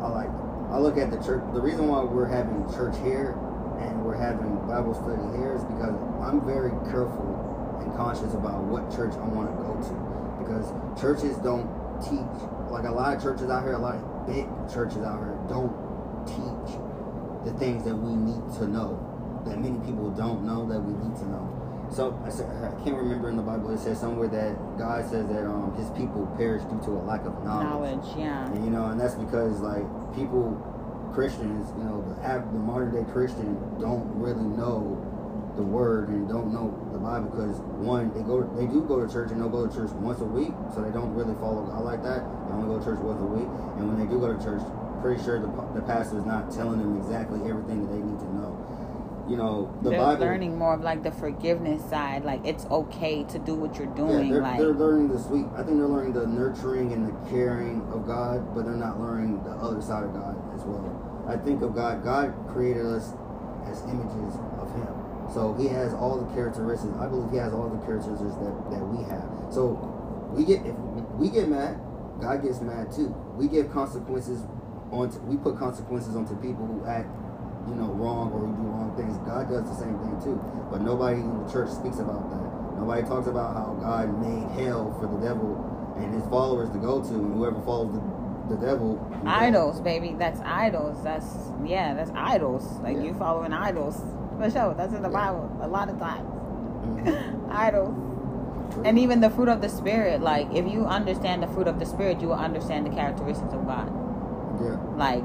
I 0.00 0.06
like 0.06 0.30
I 0.70 0.78
look 0.78 0.98
at 0.98 1.10
the 1.10 1.16
church. 1.16 1.42
The 1.52 1.60
reason 1.60 1.88
why 1.88 2.04
we're 2.04 2.30
having 2.30 2.62
church 2.72 2.94
here 3.02 3.34
and 3.80 4.04
we're 4.04 4.16
having 4.16 4.54
Bible 4.68 4.94
study 4.94 5.36
here 5.36 5.56
is 5.56 5.64
because 5.64 5.98
I'm 6.22 6.46
very 6.46 6.70
careful 6.92 7.82
and 7.82 7.92
conscious 7.96 8.34
about 8.34 8.62
what 8.62 8.88
church 8.94 9.14
I 9.14 9.26
want 9.34 9.50
to 9.50 9.56
go 9.66 9.74
to 9.82 9.94
because 10.38 10.70
churches 11.00 11.36
don't 11.38 11.66
teach 11.98 12.22
like 12.70 12.84
a 12.84 12.92
lot 12.92 13.16
of 13.16 13.20
churches 13.20 13.50
out 13.50 13.64
here, 13.64 13.72
a 13.72 13.78
lot 13.78 13.96
of 13.96 14.17
big 14.28 14.46
churches 14.68 14.98
out 14.98 15.18
here 15.24 15.38
don't 15.48 15.72
teach 16.28 16.76
the 17.44 17.52
things 17.58 17.84
that 17.84 17.96
we 17.96 18.12
need 18.14 18.44
to 18.60 18.68
know 18.68 19.00
that 19.46 19.58
many 19.58 19.78
people 19.86 20.10
don't 20.10 20.44
know 20.44 20.68
that 20.68 20.78
we 20.78 20.92
need 20.92 21.16
to 21.16 21.26
know. 21.28 21.48
So 21.90 22.20
I, 22.24 22.28
said, 22.28 22.44
I 22.62 22.70
can't 22.84 22.96
remember 22.96 23.30
in 23.30 23.36
the 23.36 23.42
Bible 23.42 23.70
it 23.70 23.78
says 23.78 23.98
somewhere 23.98 24.28
that 24.28 24.52
God 24.76 25.08
says 25.08 25.26
that 25.28 25.46
um, 25.46 25.74
His 25.76 25.88
people 25.96 26.28
perish 26.36 26.62
due 26.64 26.80
to 26.84 26.90
a 27.00 27.02
lack 27.08 27.24
of 27.24 27.32
Knowledge, 27.42 28.04
Knowledge, 28.04 28.18
yeah. 28.18 28.44
and, 28.52 28.64
you 28.64 28.70
know, 28.70 28.86
and 28.86 29.00
that's 29.00 29.14
because 29.14 29.60
like 29.60 29.88
people, 30.14 30.52
Christians, 31.14 31.72
you 31.78 31.84
know, 31.84 32.04
the 32.04 32.20
the 32.52 32.58
modern 32.60 32.92
day 32.92 33.10
Christian 33.10 33.56
don't 33.80 34.04
really 34.20 34.44
know 34.44 35.00
the 35.58 35.66
word 35.66 36.08
and 36.08 36.28
don't 36.30 36.52
know 36.54 36.70
the 36.94 36.98
Bible 37.02 37.28
because 37.34 37.58
one, 37.82 38.14
they 38.14 38.22
go, 38.22 38.46
they 38.54 38.66
do 38.70 38.86
go 38.86 39.04
to 39.04 39.10
church 39.12 39.30
and 39.34 39.42
they'll 39.42 39.50
go 39.50 39.66
to 39.66 39.74
church 39.74 39.90
once 39.98 40.20
a 40.22 40.24
week, 40.24 40.54
so 40.72 40.80
they 40.80 40.94
don't 40.94 41.12
really 41.18 41.34
follow 41.42 41.66
God 41.66 41.82
like 41.84 42.02
that. 42.06 42.22
They 42.22 42.54
only 42.54 42.70
go 42.70 42.78
to 42.78 42.84
church 42.86 43.02
once 43.02 43.18
a 43.20 43.26
week, 43.26 43.50
and 43.76 43.90
when 43.90 43.98
they 43.98 44.06
do 44.06 44.22
go 44.22 44.30
to 44.32 44.38
church, 44.38 44.62
pretty 45.02 45.18
sure 45.22 45.42
the 45.42 45.50
the 45.74 45.82
pastor 45.82 46.18
is 46.22 46.26
not 46.26 46.50
telling 46.54 46.78
them 46.78 46.96
exactly 47.02 47.42
everything 47.50 47.82
that 47.86 47.90
they 47.90 47.98
need 48.00 48.18
to 48.22 48.30
know. 48.38 48.54
You 49.28 49.36
know, 49.36 49.68
the 49.82 49.90
they're 49.90 49.98
Bible. 49.98 50.24
learning 50.24 50.56
more 50.56 50.72
of 50.72 50.80
like 50.80 51.02
the 51.02 51.12
forgiveness 51.12 51.84
side. 51.90 52.24
Like 52.24 52.40
it's 52.46 52.64
okay 52.70 53.24
to 53.24 53.38
do 53.42 53.54
what 53.54 53.76
you're 53.76 53.90
Yeah, 53.90 53.94
doing. 54.06 54.30
they're, 54.30 54.40
like 54.40 54.58
they're 54.62 54.72
learning 54.72 55.08
the 55.10 55.18
sweet. 55.18 55.44
I 55.58 55.62
think 55.66 55.76
they're 55.76 55.90
learning 55.90 56.14
the 56.14 56.26
nurturing 56.26 56.92
and 56.94 57.04
the 57.06 57.12
caring 57.28 57.82
of 57.92 58.06
God, 58.06 58.54
but 58.54 58.64
they're 58.64 58.78
not 58.78 58.98
learning 58.98 59.42
the 59.44 59.50
other 59.58 59.82
side 59.82 60.04
of 60.04 60.14
God 60.14 60.38
as 60.54 60.62
well. 60.64 60.86
I 61.28 61.36
think 61.36 61.60
of 61.62 61.74
God. 61.74 62.02
God 62.02 62.32
created 62.48 62.86
us 62.86 63.12
as 63.68 63.82
images 63.84 64.32
so 65.32 65.54
He 65.58 65.68
has 65.68 65.94
all 65.94 66.20
the 66.20 66.32
characteristics. 66.34 66.92
I 66.98 67.06
believe 67.06 67.30
He 67.30 67.38
has 67.38 67.52
all 67.52 67.68
the 67.68 67.84
characteristics 67.84 68.34
that, 68.40 68.54
that 68.70 68.82
we 68.86 69.04
have. 69.10 69.52
So 69.52 69.76
we 70.32 70.44
get 70.44 70.64
if 70.66 70.74
we 71.16 71.30
get 71.30 71.48
mad, 71.48 71.78
God 72.20 72.42
gets 72.42 72.60
mad 72.60 72.92
too. 72.92 73.08
We 73.36 73.48
give 73.48 73.70
consequences 73.72 74.42
on. 74.90 75.10
We 75.28 75.36
put 75.36 75.58
consequences 75.58 76.16
onto 76.16 76.34
people 76.36 76.66
who 76.66 76.84
act 76.86 77.08
you 77.68 77.74
know, 77.74 77.92
wrong 77.92 78.32
or 78.32 78.40
who 78.40 78.56
do 78.56 78.62
wrong 78.72 78.96
things. 78.96 79.16
God 79.28 79.50
does 79.50 79.68
the 79.68 79.76
same 79.76 79.98
thing 80.00 80.16
too. 80.24 80.40
But 80.70 80.80
nobody 80.80 81.20
in 81.20 81.44
the 81.44 81.52
church 81.52 81.68
speaks 81.68 81.98
about 81.98 82.30
that. 82.30 82.44
Nobody 82.80 83.02
talks 83.02 83.26
about 83.26 83.52
how 83.54 83.76
God 83.80 84.08
made 84.22 84.48
hell 84.64 84.96
for 85.00 85.06
the 85.06 85.20
devil 85.20 85.52
and 85.98 86.14
his 86.14 86.24
followers 86.30 86.70
to 86.70 86.78
go 86.78 87.02
to, 87.02 87.08
and 87.14 87.34
whoever 87.34 87.60
follows 87.62 87.92
the, 87.92 88.54
the 88.54 88.60
devil. 88.64 88.96
idols, 89.26 89.80
baby. 89.80 90.14
That's 90.16 90.40
idols. 90.40 91.02
That's 91.02 91.26
yeah, 91.66 91.92
that's 91.94 92.10
idols. 92.14 92.64
Like 92.80 92.96
Yeah. 92.96 93.02
you 93.02 93.14
following 93.14 93.52
idols. 93.52 94.00
For 94.38 94.50
sure. 94.50 94.74
That's 94.76 94.94
in 94.94 95.02
the 95.02 95.08
Bible 95.08 95.50
a 95.62 95.68
lot 95.68 95.88
of 95.88 95.98
times. 95.98 96.28
Mhm. 96.84 97.50
idols. 97.50 97.94
And 98.84 98.98
even 98.98 99.20
the 99.20 99.30
fruit 99.30 99.48
of 99.48 99.60
the 99.60 99.68
spirit, 99.68 100.20
like 100.22 100.48
if 100.54 100.70
you 100.70 100.86
understand 100.86 101.42
the 101.42 101.48
fruit 101.48 101.66
of 101.68 101.78
the 101.78 101.86
spirit, 101.86 102.20
you 102.20 102.28
will 102.28 102.34
understand 102.36 102.86
the 102.86 102.90
characteristics 102.90 103.52
of 103.52 103.66
God. 103.66 103.90
Yeah, 104.62 104.76
Like 104.96 105.22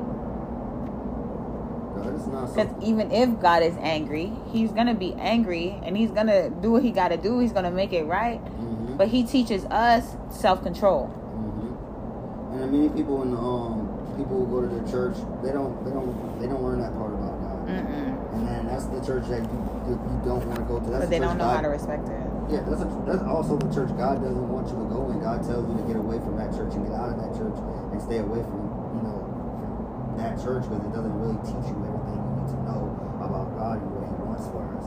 God 1.96 2.16
is 2.16 2.28
not 2.28 2.54
Because 2.56 2.70
even 2.84 3.12
if 3.12 3.40
God 3.40 3.64
is 3.64 3.76
angry, 3.82 4.32
He's 4.52 4.72
gonna 4.72 4.96
be 4.96 5.14
angry 5.20 5.80
and 5.84 5.96
He's 5.98 6.12
gonna 6.12 6.50
do 6.50 6.72
what 6.72 6.84
He 6.84 6.92
gotta 6.92 7.18
do. 7.18 7.40
He's 7.40 7.54
gonna 7.54 7.72
make 7.72 7.94
it 7.94 8.06
right. 8.06 8.40
hmm 8.40 8.98
But 8.98 9.10
He 9.10 9.24
teaches 9.24 9.66
us 9.66 10.16
self 10.32 10.64
control. 10.64 11.08
hmm 11.08 12.56
And 12.62 12.72
many 12.72 12.90
people 12.90 13.22
in 13.24 13.32
the 13.32 13.38
um 13.38 13.90
people 14.18 14.46
who 14.46 14.62
go 14.62 14.68
to 14.68 14.82
the 14.82 14.92
church, 14.92 15.16
they 15.44 15.52
don't 15.52 15.84
they 15.86 15.92
don't 15.92 16.40
they 16.40 16.48
don't 16.48 16.64
learn 16.64 16.80
that 16.82 16.94
part 16.98 17.12
God. 17.20 17.23
Mm-mm. 17.66 18.34
And 18.34 18.48
then 18.48 18.66
that's 18.68 18.86
the 18.88 19.00
church 19.06 19.28
that 19.30 19.42
you 19.44 19.60
that 19.88 20.00
you 20.00 20.18
don't 20.26 20.44
want 20.48 20.60
to 20.60 20.68
go 20.68 20.80
to. 20.80 20.86
That's 20.90 21.06
But 21.06 21.12
the 21.12 21.16
they 21.16 21.20
don't 21.20 21.38
know 21.38 21.46
God- 21.46 21.56
how 21.56 21.62
to 21.68 21.74
respect 21.74 22.08
it. 22.10 22.22
Yeah, 22.52 22.60
that's 22.68 22.84
a, 22.84 22.90
that's 23.08 23.24
also 23.24 23.56
the 23.58 23.72
church 23.74 23.90
God 23.98 24.20
doesn't 24.22 24.50
want 24.52 24.68
you 24.68 24.76
to 24.76 24.88
go 24.92 25.10
in. 25.12 25.20
God 25.24 25.42
tells 25.48 25.64
you 25.64 25.76
to 25.80 25.86
get 25.88 25.96
away 25.96 26.20
from 26.20 26.36
that 26.38 26.52
church 26.52 26.76
and 26.76 26.84
get 26.86 26.94
out 26.94 27.10
of 27.16 27.18
that 27.24 27.32
church 27.40 27.56
and 27.96 27.98
stay 28.04 28.20
away 28.20 28.44
from 28.44 28.62
you 29.00 29.02
know 29.08 29.20
that 30.20 30.36
church 30.44 30.64
because 30.68 30.84
it 30.84 30.92
doesn't 30.94 31.16
really 31.24 31.40
teach 31.48 31.66
you 31.72 31.78
everything 31.88 32.20
you 32.20 32.32
need 32.44 32.50
to 32.52 32.60
know 32.68 32.84
about 33.24 33.48
God 33.56 33.80
and 33.80 33.90
what 33.96 34.04
He 34.06 34.16
wants 34.28 34.46
for 34.52 34.60
us. 34.76 34.86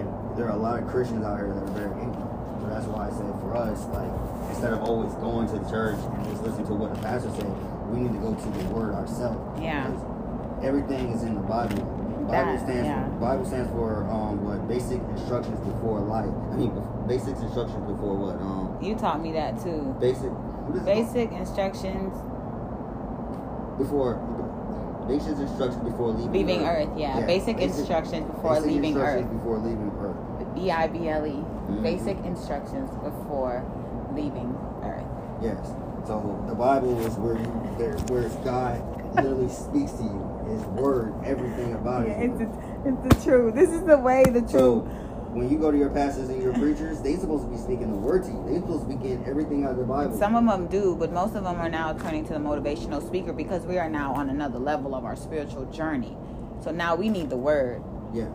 And 0.00 0.08
there 0.38 0.48
are 0.48 0.56
a 0.56 0.62
lot 0.62 0.80
of 0.80 0.88
Christians 0.88 1.22
out 1.28 1.38
here 1.38 1.52
that 1.52 1.60
are 1.62 1.76
very 1.76 1.92
ignorant. 2.02 2.32
So 2.64 2.66
that's 2.72 2.88
why 2.88 3.06
I 3.06 3.10
say 3.12 3.28
for 3.44 3.52
us, 3.54 3.84
like 3.92 4.10
instead 4.48 4.72
of 4.72 4.80
always 4.82 5.12
going 5.20 5.46
to 5.52 5.60
the 5.60 5.68
church 5.68 6.00
and 6.00 6.24
just 6.32 6.40
listening 6.42 6.66
to 6.72 6.74
what 6.74 6.96
the 6.96 7.00
pastor 7.04 7.28
said, 7.36 7.46
we 7.92 8.00
need 8.00 8.16
to 8.16 8.22
go 8.24 8.32
to 8.32 8.48
the 8.58 8.64
Word 8.72 8.96
ourselves. 8.96 9.36
Yeah. 9.60 9.86
Because 9.92 10.64
everything 10.64 11.12
is 11.12 11.22
in 11.22 11.36
the 11.36 11.44
Bible. 11.44 11.84
Bible 12.26 12.52
That, 12.56 12.60
stands 12.60 12.86
yeah. 12.86 13.04
for 13.04 13.10
Bible 13.20 13.44
stands 13.44 13.70
for 13.70 14.04
um 14.10 14.44
what 14.44 14.66
basic 14.68 15.00
instructions 15.16 15.58
before 15.60 16.00
life. 16.00 16.30
I 16.52 16.56
mean 16.56 16.72
basic 17.06 17.36
instructions 17.36 17.84
before 17.90 18.16
what 18.16 18.36
um 18.40 18.76
You 18.80 18.94
taught 18.96 19.20
me 19.22 19.32
that 19.32 19.60
too. 19.62 19.94
basic 20.00 20.30
what 20.32 20.76
is 20.76 20.82
it? 20.82 20.86
Basic 20.86 21.32
instructions 21.32 22.12
before 23.78 24.16
basic 25.08 25.36
instructions 25.38 25.84
before 25.84 26.08
leaving 26.12 26.32
leaving 26.32 26.62
Earth. 26.66 26.88
Yeah. 26.96 27.20
Basic, 27.26 27.58
instructions 27.60 28.26
before 28.30 28.54
basic 28.54 28.70
leaving 28.70 28.84
instructions 28.96 29.26
Earth. 29.26 29.38
Before 29.38 29.58
leaving 29.58 29.92
Earth. 30.00 30.54
B 30.54 30.70
I 30.70 30.86
B 30.88 31.08
L 31.08 31.26
E. 31.26 31.44
Mhm. 31.68 31.82
Basic 31.82 32.18
instructions 32.24 32.90
before 33.02 33.64
leaving 34.14 34.56
Earth. 34.82 35.04
Yes. 35.42 35.60
So 36.06 36.40
the 36.46 36.54
Bible 36.54 36.98
is 37.04 37.14
where 37.16 37.36
you 37.36 37.52
there 37.78 37.96
where 38.08 38.28
God 38.44 38.80
literally 39.14 39.48
speaks 39.48 39.92
to 39.92 40.04
you. 40.04 40.33
His 40.48 40.62
word, 40.66 41.14
everything 41.24 41.72
about 41.74 42.06
it. 42.06 42.10
it's, 42.20 42.38
the, 42.38 42.48
it's 42.84 43.16
the 43.16 43.24
truth. 43.24 43.54
This 43.54 43.70
is 43.70 43.82
the 43.84 43.96
way, 43.98 44.24
the 44.24 44.46
So 44.48 44.82
truth. 44.82 44.92
when 45.32 45.50
you 45.50 45.58
go 45.58 45.70
to 45.70 45.76
your 45.78 45.90
pastors 45.90 46.28
and 46.28 46.42
your 46.42 46.52
preachers, 46.54 47.00
they 47.02 47.16
supposed 47.16 47.44
to 47.44 47.50
be 47.50 47.56
speaking 47.56 47.90
the 47.90 47.96
word 47.98 48.24
to 48.24 48.30
you. 48.30 48.44
They 48.48 48.56
supposed 48.60 48.88
to 48.88 48.88
be 48.88 48.96
getting 49.02 49.24
everything 49.26 49.64
out 49.64 49.72
of 49.72 49.78
the 49.78 49.84
Bible. 49.84 50.16
Some 50.18 50.36
of 50.36 50.44
them 50.46 50.66
do, 50.68 50.96
but 50.96 51.12
most 51.12 51.34
of 51.34 51.44
them 51.44 51.56
are 51.56 51.68
now 51.68 51.92
turning 51.94 52.24
to 52.26 52.32
the 52.34 52.38
motivational 52.38 53.04
speaker 53.06 53.32
because 53.32 53.64
we 53.64 53.78
are 53.78 53.88
now 53.88 54.12
on 54.14 54.28
another 54.30 54.58
level 54.58 54.94
of 54.94 55.04
our 55.04 55.16
spiritual 55.16 55.64
journey. 55.66 56.16
So 56.62 56.70
now 56.70 56.94
we 56.94 57.08
need 57.08 57.30
the 57.30 57.36
word. 57.36 57.82
Yeah. 58.12 58.28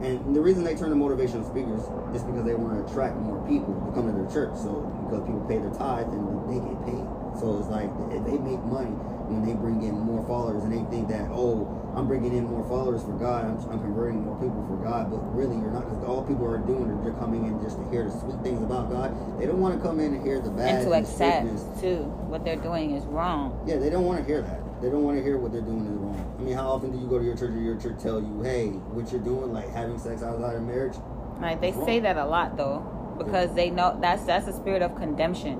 And 0.00 0.34
the 0.36 0.40
reason 0.40 0.62
they 0.62 0.76
turn 0.76 0.90
to 0.90 0.96
motivational 0.96 1.42
speakers 1.50 1.82
is 2.14 2.22
because 2.22 2.44
they 2.44 2.54
want 2.54 2.78
to 2.86 2.92
attract 2.92 3.16
more 3.16 3.42
people 3.48 3.74
to 3.74 3.90
come 3.92 4.06
to 4.06 4.12
their 4.14 4.30
church. 4.30 4.54
So 4.56 4.86
because 5.04 5.26
people 5.26 5.42
pay 5.48 5.58
their 5.58 5.74
tithe 5.74 6.06
and 6.06 6.22
they 6.46 6.60
get 6.62 6.78
paid. 6.86 7.02
So 7.40 7.58
it's 7.58 7.66
like 7.66 7.90
if 8.14 8.22
they 8.24 8.38
make 8.38 8.62
money 8.62 8.94
when 9.28 9.44
they 9.44 9.54
bring 9.54 9.82
in 9.82 9.94
more 9.94 10.26
followers 10.26 10.64
and 10.64 10.72
they 10.72 10.84
think 10.90 11.08
that 11.08 11.28
oh 11.30 11.78
I'm 11.94 12.06
bringing 12.06 12.36
in 12.36 12.44
more 12.44 12.62
followers 12.68 13.02
for 13.02 13.12
God, 13.18 13.44
I'm, 13.44 13.58
I'm 13.70 13.80
converting 13.80 14.22
more 14.22 14.36
people 14.36 14.64
for 14.68 14.76
God, 14.76 15.10
but 15.10 15.18
really 15.34 15.56
you're 15.56 15.72
not. 15.72 15.88
Because 15.88 16.04
all 16.04 16.22
people 16.22 16.46
are 16.46 16.58
doing 16.58 16.90
is 16.90 17.02
they're 17.02 17.18
coming 17.18 17.46
in 17.46 17.60
just 17.60 17.76
to 17.76 17.84
hear 17.90 18.04
the 18.04 18.12
sweet 18.20 18.40
things 18.42 18.62
about 18.62 18.90
God. 18.90 19.10
They 19.40 19.46
don't 19.46 19.60
want 19.60 19.74
to 19.74 19.80
come 19.80 19.98
in 19.98 20.14
and 20.14 20.22
hear 20.22 20.38
the 20.40 20.50
bad 20.50 20.86
and 20.86 20.86
to 20.86 20.92
and 20.92 21.04
accept 21.04 21.46
strictness. 21.46 21.80
too 21.80 22.04
what 22.28 22.44
they're 22.44 22.56
doing 22.56 22.94
is 22.94 23.04
wrong. 23.06 23.58
Yeah, 23.66 23.76
they 23.76 23.90
don't 23.90 24.04
want 24.04 24.20
to 24.20 24.24
hear 24.24 24.42
that. 24.42 24.60
They 24.80 24.90
don't 24.90 25.02
want 25.02 25.16
to 25.16 25.22
hear 25.22 25.38
what 25.38 25.50
they're 25.50 25.60
doing 25.60 25.86
is 25.86 25.98
wrong. 25.98 26.36
I 26.38 26.42
mean, 26.42 26.54
how 26.54 26.68
often 26.68 26.92
do 26.92 26.98
you 26.98 27.08
go 27.08 27.18
to 27.18 27.24
your 27.24 27.36
church 27.36 27.50
or 27.50 27.60
your 27.60 27.80
church 27.80 28.00
tell 28.00 28.20
you, 28.20 28.42
hey, 28.42 28.68
what 28.94 29.10
you're 29.10 29.20
doing, 29.20 29.52
like 29.52 29.68
having 29.70 29.98
sex 29.98 30.22
outside 30.22 30.54
of 30.54 30.62
marriage? 30.62 30.94
Like 31.40 31.60
they 31.60 31.72
say 31.72 31.98
that 32.00 32.16
a 32.16 32.26
lot 32.26 32.56
though, 32.56 32.86
because 33.18 33.54
they 33.54 33.70
know 33.70 33.98
that's 34.00 34.24
that's 34.24 34.46
a 34.46 34.52
spirit 34.52 34.82
of 34.82 34.94
condemnation. 34.94 35.58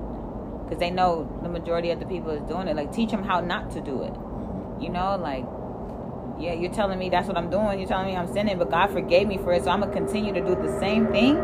Because 0.69 0.79
they 0.79 0.91
know 0.91 1.27
the 1.41 1.49
majority 1.49 1.89
of 1.89 1.99
the 1.99 2.05
people 2.05 2.29
is 2.29 2.43
doing 2.43 2.67
it. 2.67 2.75
Like 2.75 2.93
teach 2.93 3.09
them 3.09 3.23
how 3.23 3.39
not 3.39 3.71
to 3.71 3.81
do 3.81 4.03
it. 4.03 4.13
Mhm. 4.13 4.83
You 4.83 4.89
know, 4.89 5.17
like 5.19 5.45
yeah, 6.39 6.53
you're 6.53 6.71
telling 6.71 6.99
me 6.99 7.09
that's 7.09 7.27
what 7.27 7.37
I'm 7.37 7.49
doing. 7.49 7.79
You're 7.79 7.87
telling 7.87 8.05
me 8.07 8.15
I'm 8.15 8.31
sinning, 8.31 8.57
but 8.59 8.69
God 8.69 8.91
forgave 8.91 9.27
me 9.27 9.37
for 9.37 9.51
it, 9.51 9.63
so 9.63 9.71
I'm 9.71 9.81
gonna 9.81 9.91
continue 9.91 10.31
to 10.33 10.41
do 10.41 10.55
the 10.55 10.79
same 10.79 11.07
thing. 11.07 11.35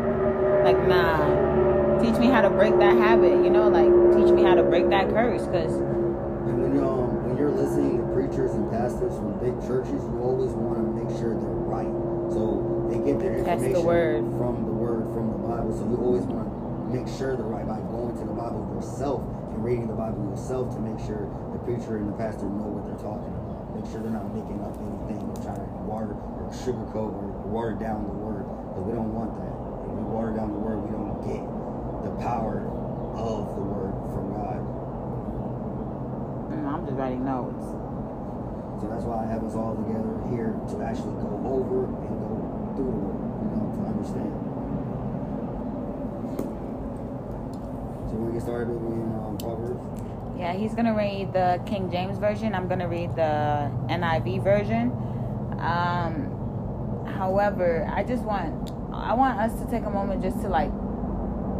Like 0.64 0.78
nah, 0.88 2.00
teach 2.00 2.16
me 2.18 2.28
how 2.28 2.40
to 2.42 2.50
break 2.50 2.78
that 2.78 2.96
habit. 2.96 3.44
You 3.44 3.50
know, 3.50 3.68
like 3.68 3.90
teach 4.16 4.32
me 4.32 4.42
how 4.42 4.54
to 4.54 4.62
break 4.62 4.88
that 4.90 5.10
curse. 5.10 5.42
Cause 5.46 5.74
And 5.74 6.62
when 6.62 6.74
you 6.74 6.86
um, 6.86 7.26
when 7.28 7.36
you're 7.36 7.50
listening 7.50 7.98
to 7.98 8.04
preachers 8.14 8.52
and 8.52 8.70
pastors 8.70 9.12
from 9.16 9.38
big 9.38 9.58
churches, 9.66 10.00
you 10.06 10.20
always 10.22 10.52
want 10.52 10.78
to 10.78 10.84
make 11.04 11.10
sure 11.18 11.34
they're 11.34 11.60
right. 11.66 11.92
So 12.32 12.88
they 12.90 12.98
get 13.04 13.18
their 13.20 13.42
the 13.42 13.50
information 13.50 13.84
word. 13.84 14.22
from 14.38 14.64
the 14.64 14.72
word 14.72 15.02
from 15.12 15.30
the 15.32 15.38
Bible. 15.46 15.74
So 15.76 15.84
you 15.90 15.96
always 15.98 16.22
want 16.24 16.46
to 16.48 16.96
make 16.96 17.06
sure 17.18 17.36
they're 17.36 17.44
right 17.46 17.66
by 17.66 17.78
going 17.90 18.14
to 18.18 18.24
the 18.24 18.32
Bible 18.34 18.65
yourself 18.76 19.24
and 19.56 19.64
reading 19.64 19.88
the 19.88 19.96
Bible 19.96 20.20
yourself 20.28 20.68
to 20.76 20.80
make 20.80 21.00
sure 21.08 21.24
the 21.52 21.60
preacher 21.64 21.96
and 21.96 22.12
the 22.12 22.16
pastor 22.20 22.44
know 22.44 22.68
what 22.68 22.84
they're 22.84 23.00
talking 23.00 23.32
about. 23.32 23.72
Make 23.72 23.88
sure 23.88 24.04
they're 24.04 24.12
not 24.12 24.28
making 24.36 24.60
up 24.60 24.76
anything 24.76 25.24
or 25.24 25.36
trying 25.40 25.64
to 25.64 25.68
water 25.88 26.12
or 26.12 26.52
sugarcoat 26.52 27.16
or 27.16 27.32
water 27.48 27.72
down 27.72 28.04
the 28.04 28.12
word 28.12 28.44
because 28.44 28.84
we 28.84 28.92
don't 28.92 29.12
want 29.16 29.32
that. 29.40 29.56
If 29.88 29.96
we 29.96 30.04
water 30.12 30.36
down 30.36 30.52
the 30.52 30.60
word, 30.60 30.84
we 30.84 30.92
don't 30.92 31.16
get 31.24 31.40
the 32.04 32.12
power 32.20 32.68
of 33.16 33.56
the 33.56 33.64
word 33.64 33.96
from 34.12 34.24
God. 34.36 34.60
mm, 36.52 36.68
I'm 36.68 36.84
just 36.84 37.00
writing 37.00 37.24
notes. 37.24 37.64
So 37.64 38.92
that's 38.92 39.08
why 39.08 39.24
I 39.24 39.26
have 39.32 39.40
us 39.40 39.56
all 39.56 39.72
together 39.72 40.20
here 40.28 40.52
to 40.52 40.76
actually 40.84 41.16
go 41.24 41.32
over 41.48 41.88
and 41.88 42.12
go 42.12 42.28
through 42.76 42.92
the 42.92 43.00
word, 43.08 43.24
you 43.40 43.48
know, 43.56 43.64
to 43.72 43.80
understand. 43.88 44.55
So 48.16 48.22
we're 48.22 48.28
gonna 48.28 48.38
get 48.38 48.48
started 48.48 48.72
in 48.72 49.12
um, 49.26 49.36
Proverbs. 49.36 49.84
Yeah, 50.38 50.54
he's 50.54 50.74
gonna 50.74 50.94
read 50.96 51.34
the 51.34 51.60
King 51.66 51.90
James 51.90 52.16
version. 52.16 52.54
I'm 52.54 52.66
gonna 52.66 52.88
read 52.88 53.14
the 53.14 53.70
NIV 53.90 54.42
version. 54.42 54.90
Um, 55.60 57.04
however, 57.14 57.86
I 57.92 58.04
just 58.04 58.22
want 58.22 58.72
I 58.90 59.12
want 59.12 59.38
us 59.38 59.60
to 59.60 59.70
take 59.70 59.84
a 59.84 59.90
moment 59.90 60.22
just 60.22 60.40
to 60.40 60.48
like 60.48 60.72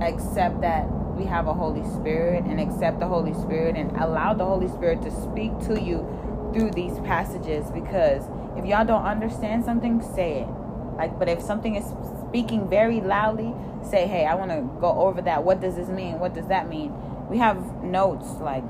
accept 0.00 0.62
that 0.62 0.88
we 1.14 1.26
have 1.26 1.46
a 1.46 1.52
Holy 1.52 1.84
Spirit 1.90 2.44
and 2.44 2.58
accept 2.58 3.00
the 3.00 3.06
Holy 3.06 3.34
Spirit 3.34 3.76
and 3.76 3.94
allow 3.98 4.32
the 4.32 4.46
Holy 4.46 4.68
Spirit 4.68 5.02
to 5.02 5.10
speak 5.10 5.52
to 5.66 5.78
you 5.78 6.08
through 6.54 6.70
these 6.70 6.98
passages 7.00 7.70
because 7.70 8.22
if 8.56 8.64
y'all 8.64 8.86
don't 8.86 9.04
understand 9.04 9.62
something, 9.62 10.00
say 10.00 10.40
it. 10.40 10.48
Like, 10.96 11.18
but 11.18 11.28
if 11.28 11.42
something 11.42 11.76
is 11.76 11.92
speaking 12.28 12.68
very 12.68 13.00
loudly, 13.00 13.54
say, 13.82 14.06
"Hey, 14.06 14.26
I 14.26 14.34
want 14.34 14.50
to 14.50 14.62
go 14.80 14.90
over 14.92 15.22
that. 15.22 15.44
What 15.44 15.60
does 15.60 15.76
this 15.76 15.88
mean? 15.88 16.18
What 16.18 16.34
does 16.34 16.46
that 16.46 16.68
mean?" 16.68 16.92
We 17.30 17.38
have 17.38 17.82
notes 17.82 18.26
like 18.40 18.64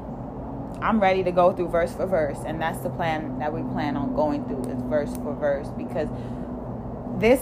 I'm 0.80 1.00
ready 1.00 1.22
to 1.24 1.32
go 1.32 1.52
through 1.52 1.68
verse 1.68 1.94
for 1.94 2.06
verse, 2.06 2.38
and 2.46 2.60
that's 2.60 2.80
the 2.80 2.90
plan 2.90 3.38
that 3.38 3.52
we 3.52 3.62
plan 3.72 3.96
on 3.96 4.14
going 4.14 4.44
through 4.44 4.70
is 4.70 4.82
verse 4.82 5.14
for 5.16 5.34
verse 5.34 5.68
because 5.76 6.08
this 7.18 7.40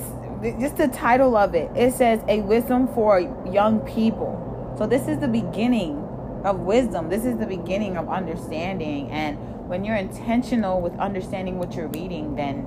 just 0.61 0.77
the 0.77 0.88
title 0.88 1.37
of 1.37 1.55
it 1.55 1.70
it 1.74 1.92
says 1.94 2.20
a 2.29 2.40
wisdom 2.42 2.87
for 2.88 3.18
young 3.50 3.81
people 3.81 4.74
so 4.77 4.87
this 4.87 5.09
is 5.09 5.18
the 5.18 5.29
beginning 5.29 5.96
of 6.44 6.61
wisdom 6.61 7.09
this 7.09 7.24
is 7.24 7.38
the 7.38 7.46
beginning 7.46 7.96
of 7.96 8.09
understanding 8.09 9.11
and 9.11 9.38
when 9.68 9.85
you're 9.85 9.96
intentional 9.96 10.81
with 10.81 10.94
understanding 10.98 11.59
what 11.59 11.74
you're 11.74 11.88
reading 11.88 12.37
then 12.37 12.59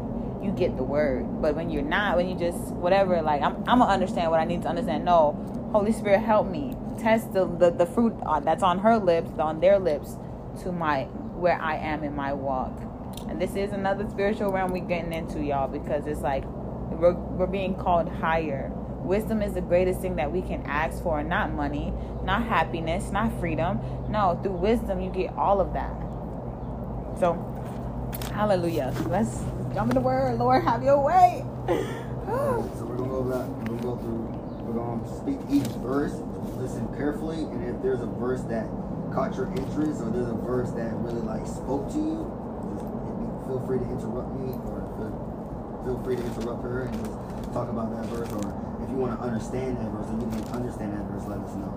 you 0.47 0.53
get 0.53 0.77
the 0.77 0.83
word. 0.83 1.41
But 1.41 1.55
when 1.55 1.69
you're 1.69 1.83
not 1.83 2.15
when 2.15 2.27
you 2.29 2.35
just 2.35 2.57
whatever 2.73 3.21
like 3.21 3.41
i'm, 3.41 3.57
I'm 3.67 3.79
gonna 3.79 3.85
understand 3.85 4.31
what 4.31 4.39
i 4.39 4.45
need 4.45 4.63
to 4.63 4.69
understand. 4.69 5.05
No 5.05 5.33
holy 5.71 5.91
spirit 5.91 6.21
help 6.21 6.47
me. 6.47 6.75
Test 6.97 7.33
the 7.33 7.45
the, 7.45 7.69
the 7.69 7.85
fruit 7.85 8.15
uh, 8.25 8.39
that's 8.39 8.63
on 8.63 8.79
her 8.79 8.97
lips 8.97 9.37
on 9.37 9.59
their 9.59 9.77
lips 9.77 10.15
to 10.63 10.71
my 10.71 11.03
where 11.35 11.59
i 11.61 11.75
am 11.75 12.03
in 12.03 12.15
my 12.15 12.33
walk. 12.33 12.81
And 13.29 13.41
this 13.41 13.55
is 13.55 13.71
another 13.73 14.07
spiritual 14.09 14.51
realm 14.51 14.71
we're 14.71 14.85
getting 14.85 15.13
into 15.13 15.43
y'all 15.43 15.67
because 15.67 16.07
it's 16.07 16.21
like 16.21 16.45
we're, 16.45 17.13
we're 17.13 17.47
being 17.47 17.75
called 17.75 18.09
higher. 18.09 18.71
Wisdom 19.01 19.41
is 19.41 19.53
the 19.53 19.61
greatest 19.61 20.01
thing 20.01 20.15
that 20.15 20.31
we 20.31 20.41
can 20.41 20.65
ask 20.65 21.01
for 21.03 21.21
not 21.23 21.53
money 21.53 21.93
not 22.23 22.43
happiness 22.43 23.11
not 23.11 23.37
freedom. 23.39 23.79
No 24.09 24.39
through 24.41 24.53
wisdom 24.53 25.01
you 25.01 25.09
get 25.09 25.33
all 25.35 25.59
of 25.59 25.73
that. 25.73 25.93
So 27.19 27.35
hallelujah. 28.33 28.93
Let's 29.07 29.43
jump 29.73 29.91
in 29.91 29.95
the 29.95 30.01
word 30.01 30.37
lord 30.39 30.63
have 30.63 30.83
your 30.83 31.03
way 31.03 31.43
So 32.77 32.85
we're 32.85 32.97
gonna 32.97 33.09
go 33.09 33.17
over. 33.17 33.39
We're 33.39 33.65
gonna 33.77 33.81
go 33.83 33.95
through. 33.97 34.23
We're 34.67 34.73
gonna 34.79 35.17
speak 35.17 35.39
each 35.49 35.67
verse. 35.83 36.13
Listen 36.57 36.87
carefully, 36.97 37.39
and 37.43 37.63
if 37.63 37.81
there's 37.81 38.01
a 38.01 38.07
verse 38.07 38.41
that 38.43 38.67
caught 39.13 39.35
your 39.35 39.47
interest, 39.55 40.01
or 40.01 40.11
there's 40.11 40.29
a 40.29 40.35
verse 40.35 40.71
that 40.71 40.93
really 41.03 41.21
like 41.21 41.47
spoke 41.47 41.91
to 41.93 41.97
you, 41.99 42.27
feel 43.47 43.63
free 43.67 43.79
to 43.79 43.85
interrupt 43.85 44.31
me, 44.39 44.53
or 44.67 44.83
feel, 45.85 46.01
free 46.03 46.17
to 46.17 46.23
interrupt 46.23 46.63
her 46.63 46.83
and 46.83 46.93
just 46.99 47.11
talk 47.53 47.69
about 47.69 47.95
that 47.95 48.05
verse. 48.11 48.29
Or 48.33 48.45
if 48.83 48.89
you 48.91 48.97
want 48.97 49.17
to 49.17 49.23
understand 49.23 49.77
that 49.77 49.89
verse, 49.91 50.07
or 50.11 50.19
you 50.19 50.29
can 50.29 50.43
understand 50.53 50.93
that 50.93 51.05
verse, 51.11 51.25
let 51.27 51.39
us 51.39 51.55
know. 51.55 51.71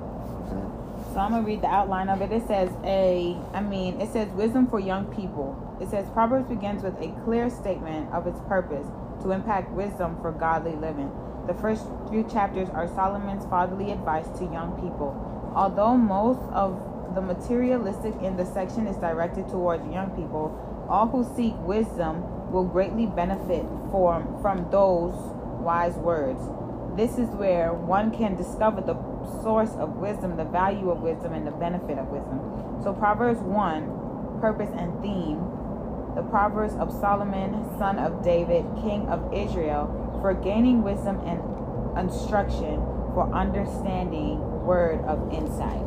Okay. 0.51 0.80
So 1.13 1.19
I'm 1.19 1.33
gonna 1.33 1.43
read 1.45 1.61
the 1.61 1.67
outline 1.67 2.09
of 2.09 2.23
it. 2.23 2.31
It 2.31 2.47
says 2.47 2.71
a, 2.85 3.37
I 3.53 3.61
mean, 3.61 4.01
it 4.01 4.13
says 4.13 4.29
wisdom 4.31 4.69
for 4.69 4.79
young 4.79 5.07
people. 5.07 5.59
It 5.81 5.89
says 5.91 6.09
Proverbs 6.11 6.49
begins 6.49 6.85
with 6.85 6.95
a 7.01 7.09
clear 7.25 7.51
statement 7.51 8.13
of 8.13 8.29
its 8.29 8.39
purpose 8.47 8.87
to 9.23 9.33
impact 9.33 9.73
wisdom 9.73 10.17
for 10.21 10.31
godly 10.31 10.77
living. 10.77 11.11
The 11.49 11.55
first 11.55 11.85
few 12.11 12.23
chapters 12.23 12.69
are 12.71 12.87
Solomon's 12.87 13.45
fatherly 13.47 13.91
advice 13.91 14.29
to 14.39 14.45
young 14.45 14.81
people. 14.81 15.11
Although 15.57 15.97
most 15.97 16.43
of 16.53 16.81
the 17.17 17.21
materialistic 17.21 18.15
in 18.23 18.37
the 18.37 18.47
section 18.47 18.87
is 18.87 18.97
directed 18.99 19.49
towards 19.49 19.85
young 19.93 20.11
people, 20.11 20.55
all 20.89 21.09
who 21.09 21.25
seek 21.35 21.55
wisdom 21.67 22.53
will 22.53 22.65
greatly 22.65 23.07
benefit 23.07 23.67
from 23.91 24.41
from 24.41 24.71
those 24.71 25.15
wise 25.61 25.95
words. 25.95 26.41
This 26.97 27.19
is 27.19 27.29
where 27.31 27.73
one 27.73 28.13
can 28.13 28.37
discover 28.37 28.81
the 28.81 28.95
source 29.43 29.71
of 29.79 29.97
wisdom, 29.97 30.37
the 30.37 30.45
value 30.45 30.91
of 30.91 31.01
wisdom, 31.01 31.33
and 31.33 31.47
the 31.47 31.51
benefit 31.51 31.99
of 31.99 32.09
wisdom. 32.09 32.41
So, 32.83 32.93
Proverbs 32.93 33.41
1 33.41 34.41
Purpose 34.41 34.71
and 34.77 35.01
Theme. 35.03 35.39
The 36.15 36.23
Proverbs 36.23 36.75
of 36.75 36.91
Solomon, 36.91 37.79
son 37.79 37.99
of 37.99 38.25
David, 38.25 38.65
king 38.83 39.07
of 39.09 39.33
Israel, 39.33 40.19
for 40.21 40.35
gaining 40.35 40.83
wisdom 40.83 41.21
and 41.21 41.41
instruction, 41.99 42.77
for 43.15 43.31
understanding 43.33 44.41
word 44.65 45.05
of 45.05 45.33
insight. 45.33 45.85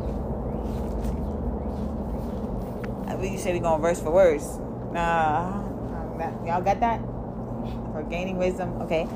I 3.06 3.16
believe 3.16 3.32
you 3.32 3.38
said 3.38 3.54
we 3.54 3.60
going 3.60 3.82
verse 3.82 4.00
for 4.00 4.12
verse. 4.12 4.58
Uh, 4.96 5.62
y'all 6.46 6.62
got 6.62 6.80
that? 6.80 7.00
For 7.92 8.04
gaining 8.08 8.38
wisdom, 8.38 8.80
okay. 8.82 9.06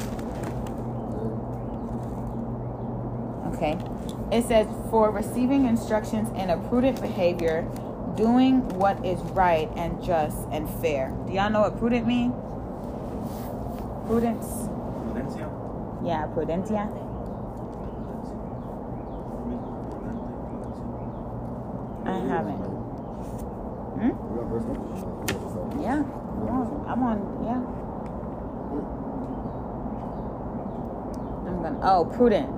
Okay. 3.58 3.76
It 4.30 4.44
says, 4.44 4.68
for 4.88 5.10
receiving 5.10 5.64
instructions 5.66 6.28
in 6.40 6.50
a 6.50 6.56
prudent 6.68 7.00
behavior, 7.00 7.62
doing 8.14 8.60
what 8.78 9.04
is 9.04 9.18
right 9.32 9.68
and 9.74 10.00
just 10.00 10.38
and 10.52 10.70
fair. 10.80 11.10
Do 11.26 11.32
y'all 11.32 11.50
know 11.50 11.62
what 11.62 11.76
prudent 11.76 12.06
mean? 12.06 12.30
Prudence. 14.06 14.46
Prudencia. 15.10 15.50
Yeah, 16.04 16.28
prudentia. 16.34 16.86
I 22.06 22.18
haven't. 22.30 22.62
Hmm? 23.98 24.06
You 24.06 24.36
got 24.38 24.46
verse? 24.54 24.66
Yeah. 25.82 25.98
I'm 25.98 26.48
on. 26.48 26.86
I'm 26.86 27.02
on. 27.02 27.18
Yeah. 27.42 27.62
I'm 31.48 31.62
gonna. 31.62 31.80
Oh, 31.82 32.04
prudent. 32.04 32.57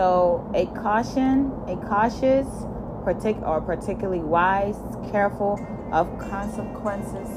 So 0.00 0.50
a 0.54 0.64
caution, 0.64 1.52
a 1.68 1.76
cautious, 1.76 2.46
partic- 3.04 3.46
or 3.46 3.60
particularly 3.60 4.22
wise, 4.22 4.78
careful 5.12 5.60
of 5.92 6.18
consequences. 6.18 7.28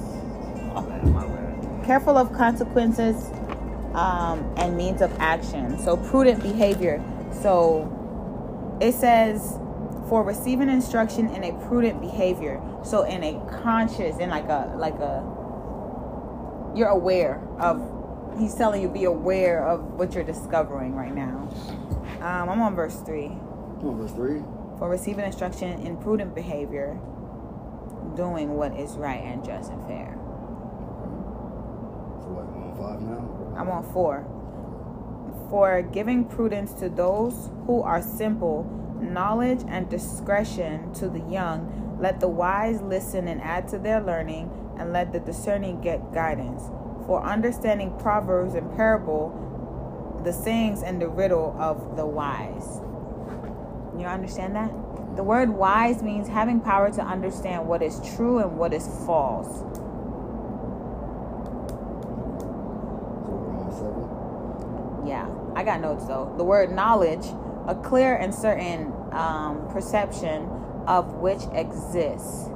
Careful 1.85 2.17
of 2.17 2.31
consequences 2.31 3.31
um, 3.93 4.49
and 4.55 4.77
means 4.77 5.01
of 5.01 5.13
action. 5.19 5.77
So 5.77 5.97
prudent 5.97 6.41
behavior. 6.41 7.03
So 7.41 8.77
it 8.79 8.93
says 8.93 9.59
for 10.07 10.23
receiving 10.23 10.69
instruction 10.69 11.27
in 11.35 11.43
a 11.43 11.51
prudent 11.67 11.99
behavior. 11.99 12.61
So 12.85 13.03
in 13.03 13.25
a 13.25 13.45
conscious, 13.61 14.19
in 14.19 14.29
like 14.29 14.47
a 14.47 14.73
like 14.77 14.99
a 14.99 15.21
you're 16.73 16.87
aware 16.87 17.45
of 17.59 17.93
he's 18.39 18.55
telling 18.55 18.81
you 18.81 18.87
be 18.87 19.03
aware 19.03 19.67
of 19.67 19.83
what 19.95 20.13
you're 20.13 20.23
discovering 20.23 20.95
right 20.95 21.13
now. 21.13 21.49
Um, 22.23 22.49
I'm 22.49 22.61
on 22.61 22.73
verse 22.73 22.95
three. 23.05 23.25
On, 23.27 23.97
verse 23.99 24.13
three. 24.13 24.41
For 24.79 24.87
receiving 24.87 25.25
instruction 25.25 25.85
in 25.85 25.97
prudent 25.97 26.33
behavior, 26.33 26.97
doing 28.15 28.55
what 28.55 28.79
is 28.79 28.91
right 28.91 29.21
and 29.21 29.43
just 29.43 29.69
and 29.69 29.85
fair. 29.85 30.13
So 32.21 32.29
what? 32.31 32.47
You 32.55 32.63
on 32.63 32.77
five 32.77 33.01
now? 33.01 33.59
I'm 33.59 33.69
on 33.69 33.83
four. 33.91 34.25
For 35.49 35.81
giving 35.81 36.23
prudence 36.23 36.71
to 36.75 36.87
those 36.87 37.49
who 37.65 37.81
are 37.81 38.01
simple, 38.01 38.63
knowledge 39.01 39.65
and 39.67 39.89
discretion 39.89 40.93
to 40.93 41.09
the 41.09 41.19
young, 41.29 41.97
let 41.99 42.21
the 42.21 42.29
wise 42.29 42.81
listen 42.81 43.27
and 43.27 43.41
add 43.41 43.67
to 43.67 43.77
their 43.77 43.99
learning, 43.99 44.49
and 44.79 44.93
let 44.93 45.11
the 45.11 45.19
discerning 45.19 45.81
get 45.81 46.13
guidance. 46.13 46.63
For 47.05 47.21
understanding 47.21 47.93
proverbs 47.99 48.55
and 48.55 48.73
parable, 48.77 49.52
the 50.23 50.33
sayings 50.33 50.83
and 50.83 51.01
the 51.01 51.07
riddle 51.07 51.55
of 51.59 51.97
the 51.97 52.05
wise. 52.05 52.81
You 53.99 54.05
understand 54.07 54.55
that? 54.55 54.71
The 55.15 55.23
word 55.23 55.49
wise 55.49 56.01
means 56.01 56.27
having 56.27 56.59
power 56.59 56.89
to 56.91 57.01
understand 57.01 57.67
what 57.67 57.83
is 57.83 58.01
true 58.15 58.39
and 58.39 58.57
what 58.57 58.73
is 58.73 58.87
false. 59.05 59.63
Yeah, 65.05 65.29
I 65.55 65.63
got 65.63 65.81
notes 65.81 66.05
though. 66.05 66.33
The 66.37 66.43
word 66.43 66.71
knowledge, 66.71 67.25
a 67.67 67.75
clear 67.75 68.15
and 68.15 68.33
certain 68.33 68.93
um, 69.11 69.67
perception 69.71 70.49
of 70.87 71.15
which 71.15 71.43
exists. 71.53 72.49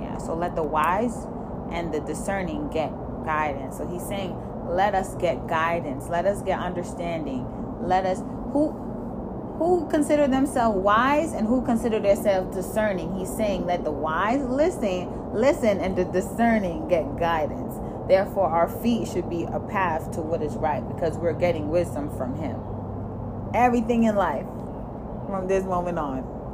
Yeah, 0.00 0.18
so 0.18 0.34
let 0.34 0.56
the 0.56 0.64
wise 0.64 1.26
and 1.70 1.94
the 1.94 2.00
discerning 2.00 2.68
get 2.70 2.92
guidance. 3.24 3.78
So 3.78 3.86
he's 3.86 4.06
saying, 4.06 4.36
let 4.68 4.94
us 4.94 5.14
get 5.16 5.46
guidance, 5.46 6.08
let 6.08 6.26
us 6.26 6.42
get 6.42 6.58
understanding, 6.58 7.46
let 7.82 8.06
us 8.06 8.20
who 8.52 8.80
who 9.58 9.88
consider 9.88 10.26
themselves 10.26 10.76
wise 10.78 11.32
and 11.32 11.46
who 11.46 11.64
consider 11.64 12.00
themselves 12.00 12.54
discerning. 12.56 13.16
He's 13.16 13.34
saying 13.34 13.66
let 13.66 13.84
the 13.84 13.92
wise 13.92 14.42
listen, 14.42 15.32
listen, 15.32 15.80
and 15.80 15.96
the 15.96 16.04
discerning 16.04 16.88
get 16.88 17.16
guidance. 17.18 17.74
Therefore, 18.08 18.48
our 18.48 18.68
feet 18.68 19.08
should 19.08 19.30
be 19.30 19.44
a 19.44 19.60
path 19.60 20.10
to 20.12 20.20
what 20.20 20.42
is 20.42 20.54
right 20.56 20.86
because 20.94 21.16
we're 21.16 21.32
getting 21.32 21.68
wisdom 21.68 22.14
from 22.16 22.34
Him. 22.34 22.60
Everything 23.54 24.04
in 24.04 24.16
life 24.16 24.46
from 25.26 25.46
this 25.48 25.64
moment 25.64 25.98
on. 25.98 26.46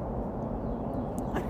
I 1.34 1.40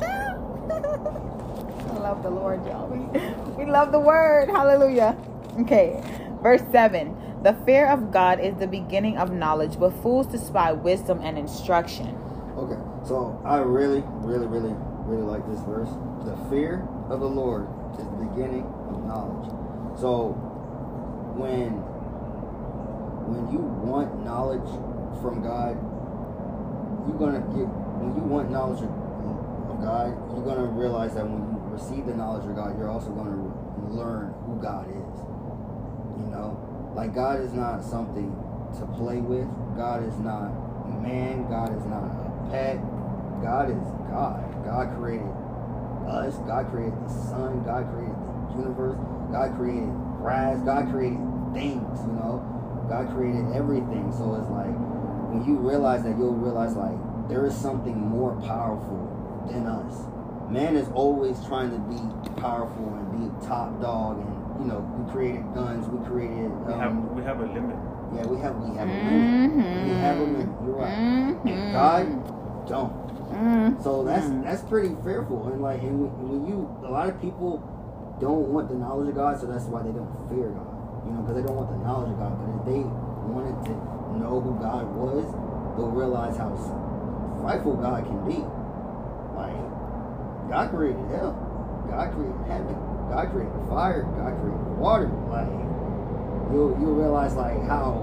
love 1.99 2.23
the 2.23 2.31
Lord, 2.31 2.65
y'all. 2.67 3.35
We, 3.61 3.67
love 3.67 3.93
the 3.93 4.01
word. 4.01 4.49
Hallelujah. 4.49 5.17
Okay, 5.61 6.03
verse 6.43 6.63
7. 6.73 7.43
The 7.43 7.53
fear 7.67 7.87
of 7.87 8.11
God 8.11 8.41
is 8.41 8.57
the 8.57 8.67
beginning 8.67 9.19
of 9.19 9.33
knowledge, 9.33 9.79
but 9.79 9.91
fools 10.03 10.27
despise 10.27 10.77
wisdom 10.77 11.21
and 11.23 11.39
instruction. 11.39 12.17
Okay, 12.57 12.81
so 13.07 13.41
I 13.45 13.59
really, 13.59 14.03
really, 14.25 14.47
really, 14.47 14.75
really 15.05 15.23
like 15.23 15.47
this 15.47 15.61
verse. 15.61 15.89
The 16.25 16.37
fear 16.49 16.89
of 17.11 17.21
the 17.21 17.29
Lord 17.29 17.69
is 17.99 18.05
the 18.05 18.25
beginning 18.33 18.65
of 18.89 19.05
knowledge. 19.05 19.51
So 20.01 20.33
when 21.37 21.85
when 23.29 23.53
you 23.53 23.59
want 23.59 24.25
knowledge 24.25 24.69
from 25.21 25.43
God, 25.43 25.77
you're 27.07 27.19
gonna 27.19 27.45
get 27.53 27.69
when 28.01 28.17
you 28.17 28.23
want 28.23 28.51
knowledge 28.51 28.81
of 28.81 29.81
God, 29.81 30.17
you're 30.33 30.45
gonna 30.45 30.69
realize 30.69 31.15
that 31.15 31.25
when 31.25 31.41
you 31.41 31.61
receive 31.73 32.07
the 32.07 32.15
knowledge 32.15 32.45
of 32.45 32.55
God, 32.55 32.77
you're 32.79 32.91
also 32.91 33.11
gonna 33.11 33.50
learn 33.89 34.35
who 34.47 34.61
God 34.61 34.89
is. 34.89 35.17
You 36.21 36.27
know, 36.31 36.93
like 36.95 37.15
God 37.15 37.41
is 37.41 37.53
not 37.53 37.83
something 37.85 38.31
to 38.79 38.87
play 38.99 39.19
with. 39.19 39.49
God 39.77 40.05
is 40.05 40.19
not 40.19 40.53
man. 41.01 41.49
God 41.49 41.77
is 41.77 41.85
not 41.87 42.05
a 42.05 42.51
pet. 42.51 42.79
God 43.43 43.71
is 43.71 43.83
God. 44.11 44.43
God 44.65 44.97
created 44.99 45.33
us. 46.07 46.37
God 46.47 46.71
created 46.71 46.99
the 47.05 47.09
sun. 47.09 47.65
God 47.65 47.89
created 47.93 48.17
the 48.17 48.59
universe. 48.59 48.99
God 49.33 49.57
created 49.57 49.91
grass. 50.21 50.61
God 50.65 50.91
created 50.91 51.21
things. 51.55 52.01
You 52.05 52.13
know, 52.19 52.43
God 52.89 53.09
created 53.15 53.53
everything. 53.55 54.13
So 54.13 54.35
it's 54.37 54.51
like 54.51 54.75
when 55.31 55.45
you 55.47 55.57
realize 55.57 56.03
that, 56.03 56.19
you'll 56.19 56.35
realize 56.35 56.75
like 56.75 56.99
there 57.29 57.47
is 57.47 57.55
something 57.57 57.97
more 57.97 58.35
powerful 58.43 59.07
than 59.49 59.67
us. 59.67 60.05
Man 60.51 60.77
is 60.77 60.89
always 60.95 61.43
trying 61.47 61.71
to 61.71 61.79
be 61.79 62.01
powerful 62.41 62.95
and 62.95 63.07
be 63.41 63.47
top 63.47 63.81
dog, 63.81 64.19
and 64.19 64.61
you 64.61 64.67
know 64.67 64.81
we 64.99 65.11
created 65.13 65.45
guns. 65.55 65.87
We 65.89 66.05
created. 66.07 66.51
We 66.67 66.73
have 66.73 66.91
Um, 66.91 67.15
we 67.15 67.23
have 67.23 67.41
a 67.41 67.47
limit. 67.47 67.77
yeah, 68.15 68.27
we 68.27 68.39
have 68.39 68.57
we 68.57 68.75
have 68.77 68.89
a 68.89 68.93
limit. 68.93 69.87
We 69.87 69.91
have 70.03 70.19
a 70.19 70.23
limit. 70.25 70.49
You're 70.67 70.75
right. 70.77 70.99
Mhm. 70.99 71.47
And 71.47 71.73
God 71.73 72.67
don't. 72.67 72.93
Mhm. 73.31 73.81
So 73.83 74.03
that's 74.03 74.29
that's 74.43 74.63
pretty 74.63 74.97
fearful. 75.05 75.47
And 75.47 75.63
like, 75.63 75.83
and 75.83 76.01
when, 76.01 76.11
when 76.29 76.47
you, 76.47 76.69
a 76.85 76.91
lot 76.91 77.09
of 77.09 77.21
people 77.21 77.63
don't 78.21 78.49
want 78.53 78.69
the 78.69 78.75
knowledge 78.75 79.09
of 79.11 79.15
God, 79.15 79.39
so 79.41 79.47
that's 79.47 79.67
why 79.67 79.83
they 79.83 79.93
don't 79.93 80.11
fear 80.29 80.49
God. 80.51 80.67
You 81.07 81.13
know, 81.15 81.21
because 81.23 81.37
they 81.37 81.47
don't 81.47 81.57
want 81.57 81.71
the 81.71 81.79
knowledge 81.87 82.11
of 82.11 82.19
God. 82.19 82.35
But 82.43 82.49
if 82.59 82.63
they 82.75 82.83
wanted 83.31 83.55
to 83.71 83.73
know 84.19 84.41
who 84.41 84.59
God 84.61 84.85
was, 84.97 85.25
they'll 85.79 85.91
realize 85.95 86.37
how 86.37 86.51
frightful 87.41 87.77
God 87.77 88.05
can 88.05 88.19
be. 88.27 88.45
God 90.51 90.71
created 90.71 91.01
hell. 91.15 91.33
God 91.89 92.13
created 92.13 92.43
heaven. 92.51 92.75
God 93.09 93.31
created 93.31 93.55
fire. 93.69 94.03
God 94.03 94.35
created 94.43 94.79
water. 94.79 95.07
Like, 95.31 95.47
you'll 96.51 96.75
you'll 96.83 96.99
realize 96.99 97.35
like 97.35 97.63
how 97.67 98.03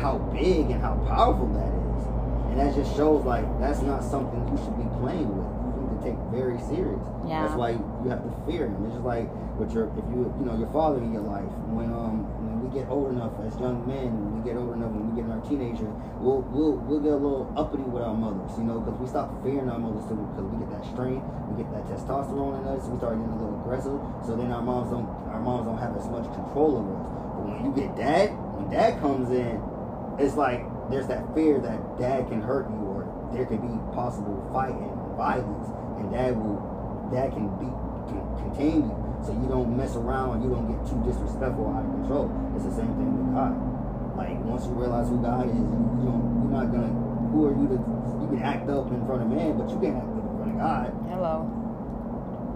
how 0.00 0.18
big 0.32 0.70
and 0.70 0.80
how 0.80 0.96
powerful 1.06 1.48
that 1.52 1.68
is. 1.68 2.02
And 2.48 2.56
that 2.60 2.74
just 2.74 2.96
shows 2.96 3.24
like 3.24 3.44
that's 3.60 3.82
not 3.82 4.02
something 4.02 4.40
you 4.48 4.56
should 4.64 4.76
be 4.80 4.88
playing 5.00 5.28
with. 5.28 5.44
You 5.44 5.80
need 5.84 5.92
to 5.92 6.00
take 6.08 6.18
very 6.32 6.58
serious. 6.72 7.04
Yeah. 7.28 7.44
That's 7.44 7.56
why 7.56 7.76
you 7.76 8.08
have 8.08 8.24
to 8.24 8.32
fear 8.48 8.66
him. 8.66 8.84
It's 8.86 8.94
just 8.96 9.04
like 9.04 9.28
with 9.60 9.72
your 9.72 9.92
if 9.92 10.04
you 10.08 10.32
you 10.40 10.44
know 10.48 10.56
your 10.56 10.72
father 10.72 10.98
in 11.04 11.12
your 11.12 11.22
life 11.28 11.50
when 11.68 11.92
um 11.92 12.24
we 12.68 12.80
get 12.80 12.88
old 12.90 13.12
enough 13.12 13.32
as 13.46 13.56
young 13.58 13.80
men 13.86 14.12
when 14.12 14.36
we 14.36 14.40
get 14.44 14.56
old 14.56 14.74
enough 14.76 14.92
when 14.92 15.08
we 15.08 15.16
get 15.16 15.24
in 15.24 15.32
our 15.32 15.40
teenager 15.48 15.88
we'll 16.20 16.44
we'll 16.52 16.76
we'll 16.84 17.00
get 17.00 17.12
a 17.12 17.20
little 17.20 17.48
uppity 17.56 17.84
with 17.84 18.02
our 18.02 18.14
mothers 18.14 18.52
you 18.58 18.64
know 18.64 18.80
because 18.80 18.98
we 19.00 19.06
stop 19.08 19.32
fearing 19.42 19.68
our 19.68 19.78
mothers 19.78 20.04
too 20.04 20.16
because 20.16 20.44
we 20.52 20.56
get 20.60 20.70
that 20.70 20.84
strain 20.92 21.24
we 21.48 21.56
get 21.56 21.68
that 21.72 21.84
testosterone 21.88 22.60
in 22.60 22.64
us 22.68 22.84
we 22.88 22.98
start 23.00 23.16
getting 23.16 23.32
a 23.32 23.40
little 23.40 23.56
aggressive 23.64 23.96
so 24.26 24.36
then 24.36 24.52
our 24.52 24.62
moms 24.62 24.92
don't 24.92 25.08
our 25.32 25.40
moms 25.40 25.64
don't 25.64 25.80
have 25.80 25.96
as 25.96 26.06
much 26.12 26.28
control 26.36 26.84
over 26.84 26.92
us. 26.92 27.08
But 27.36 27.42
when 27.48 27.56
you 27.64 27.72
get 27.72 27.96
dad 27.96 28.36
when 28.52 28.68
dad 28.68 29.00
comes 29.00 29.32
in 29.32 29.56
it's 30.20 30.36
like 30.36 30.60
there's 30.92 31.08
that 31.08 31.24
fear 31.32 31.60
that 31.64 31.80
dad 31.96 32.28
can 32.28 32.42
hurt 32.42 32.68
you 32.68 32.80
or 32.84 33.08
there 33.32 33.46
could 33.46 33.62
be 33.64 33.72
possible 33.96 34.36
fight 34.52 34.76
and 34.76 34.92
violence 35.16 35.68
and 36.04 36.12
dad 36.12 36.36
will 36.36 36.60
dad 37.08 37.32
can 37.32 37.48
be 37.56 37.70
can 38.12 38.20
contain 38.44 38.92
you 38.92 39.07
so 39.24 39.32
you 39.32 39.48
don't 39.48 39.76
mess 39.76 39.96
around 39.96 40.36
and 40.36 40.44
you 40.44 40.50
don't 40.50 40.66
get 40.70 40.80
too 40.88 40.98
disrespectful 41.04 41.68
out 41.74 41.84
of 41.84 41.90
control 41.92 42.30
it's 42.56 42.64
the 42.64 42.74
same 42.74 42.92
thing 42.96 43.10
with 43.16 43.34
god 43.34 43.52
Like 44.18 44.36
once 44.44 44.64
you 44.66 44.72
realize 44.72 45.08
who 45.08 45.22
God 45.22 45.46
is, 45.48 45.54
you 45.54 45.62
don't, 45.62 46.42
you're 46.42 46.50
not 46.50 46.72
gonna. 46.72 46.88
Who 47.30 47.46
are 47.46 47.52
you 47.54 47.68
to? 47.68 47.78
You 48.20 48.26
can 48.34 48.42
act 48.42 48.68
up 48.68 48.90
in 48.90 49.06
front 49.06 49.22
of 49.22 49.28
man, 49.28 49.56
but 49.56 49.70
you 49.70 49.78
can't 49.78 49.96
act 49.96 50.10
up 50.10 50.24
in 50.26 50.36
front 50.36 50.50
of 50.50 50.58
God. 50.58 50.86
Hello. 51.08 51.34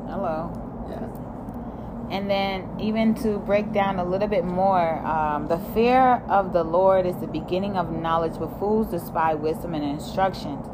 Hello. 0.09 0.51
Yeah. 0.91 1.07
And 2.11 2.29
then, 2.29 2.69
even 2.81 3.15
to 3.23 3.39
break 3.39 3.73
down 3.73 4.01
a 4.01 4.05
little 4.05 4.27
bit 4.27 4.45
more, 4.45 4.99
um, 5.07 5.47
the 5.47 5.59
fear 5.73 6.21
of 6.29 6.53
the 6.53 6.65
Lord 6.65 7.07
is 7.07 7.17
the 7.19 7.29
beginning 7.29 7.77
of 7.77 7.93
knowledge, 7.93 8.35
but 8.41 8.59
fools 8.59 8.89
despise 8.91 9.37
wisdom 9.39 9.75
and 9.75 9.85
instructions. 9.85 10.67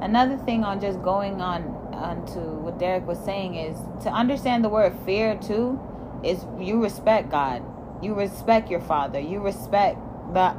Another 0.00 0.38
thing 0.38 0.64
on 0.64 0.80
just 0.80 1.02
going 1.02 1.42
on 1.42 1.79
onto 2.00 2.40
what 2.40 2.78
Derek 2.78 3.06
was 3.06 3.18
saying 3.24 3.54
is 3.54 3.76
to 4.02 4.10
understand 4.10 4.64
the 4.64 4.68
word 4.68 4.94
fear 5.04 5.36
too 5.36 5.78
is 6.24 6.44
you 6.58 6.82
respect 6.82 7.30
God, 7.30 7.62
you 8.02 8.14
respect 8.14 8.70
your 8.70 8.80
father, 8.80 9.20
you 9.20 9.40
respect 9.40 9.98
the 10.32 10.54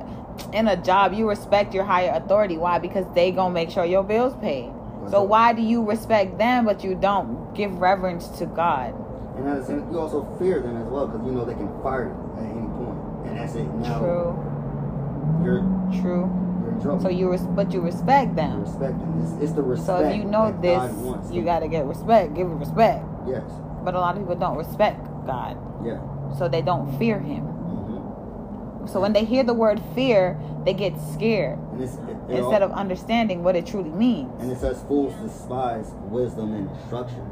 in 0.53 0.67
a 0.67 0.77
job 0.77 1.13
you 1.13 1.27
respect 1.27 1.73
your 1.73 1.83
higher 1.83 2.11
authority. 2.13 2.57
Why? 2.57 2.79
Because 2.79 3.05
they 3.13 3.31
gonna 3.31 3.53
make 3.53 3.69
sure 3.69 3.85
your 3.85 4.03
bills 4.03 4.33
paid. 4.41 4.71
So 5.09 5.23
why 5.23 5.53
do 5.53 5.61
you 5.61 5.83
respect 5.83 6.37
them 6.37 6.65
but 6.65 6.83
you 6.83 6.95
don't 6.95 7.53
give 7.53 7.79
reverence 7.79 8.27
to 8.39 8.45
God? 8.45 8.93
And 9.35 9.47
at 9.47 9.61
the 9.61 9.65
same, 9.65 9.91
you 9.91 9.99
also 9.99 10.23
fear 10.37 10.61
them 10.61 10.77
as 10.77 10.87
well 10.87 11.07
because 11.07 11.25
you 11.25 11.33
know 11.33 11.43
they 11.43 11.53
can 11.53 11.81
fire 11.81 12.07
you 12.07 12.39
at 12.39 12.45
any 12.45 12.67
point, 12.77 13.27
and 13.27 13.37
that's 13.37 13.55
it. 13.55 13.67
Now 13.75 13.99
True, 13.99 15.41
you're 15.43 16.01
true. 16.01 16.50
Trouble. 16.81 17.01
So 17.01 17.09
you 17.09 17.29
res- 17.29 17.41
but 17.43 17.71
you 17.73 17.81
respect 17.81 18.29
You 18.31 18.35
them. 18.35 18.61
respect 18.61 18.99
them. 18.99 19.21
It's, 19.23 19.43
it's 19.43 19.51
the 19.53 19.61
respect. 19.63 19.87
So 19.87 20.05
if 20.05 20.15
you 20.17 20.25
know 20.25 20.51
this, 20.61 21.33
you 21.33 21.43
gotta 21.43 21.67
get 21.67 21.85
respect. 21.85 22.33
Give 22.33 22.47
it 22.47 22.53
respect. 22.55 23.05
Yes. 23.27 23.43
But 23.83 23.95
a 23.95 23.99
lot 23.99 24.15
of 24.15 24.21
people 24.21 24.35
don't 24.35 24.57
respect 24.57 25.05
God, 25.25 25.57
Yeah. 25.85 25.99
so 26.37 26.47
they 26.47 26.61
don't 26.61 26.97
fear 26.99 27.19
Him. 27.19 27.43
hmm 27.43 28.85
So 28.87 28.99
when 29.01 29.13
they 29.13 29.25
hear 29.25 29.43
the 29.43 29.53
word 29.53 29.81
fear, 29.95 30.37
they 30.65 30.73
get 30.73 30.93
scared 31.13 31.57
And 31.73 31.81
it's, 31.81 31.95
it, 31.95 32.01
it 32.29 32.37
instead 32.37 32.61
all, 32.61 32.69
of 32.69 32.71
understanding 32.73 33.43
what 33.43 33.55
it 33.55 33.65
truly 33.65 33.89
means. 33.91 34.31
and 34.39 34.51
it 34.51 34.59
says 34.59 34.83
fools 34.87 35.13
despise 35.21 35.91
wisdom 36.09 36.53
and 36.53 36.69
instruction. 36.69 37.25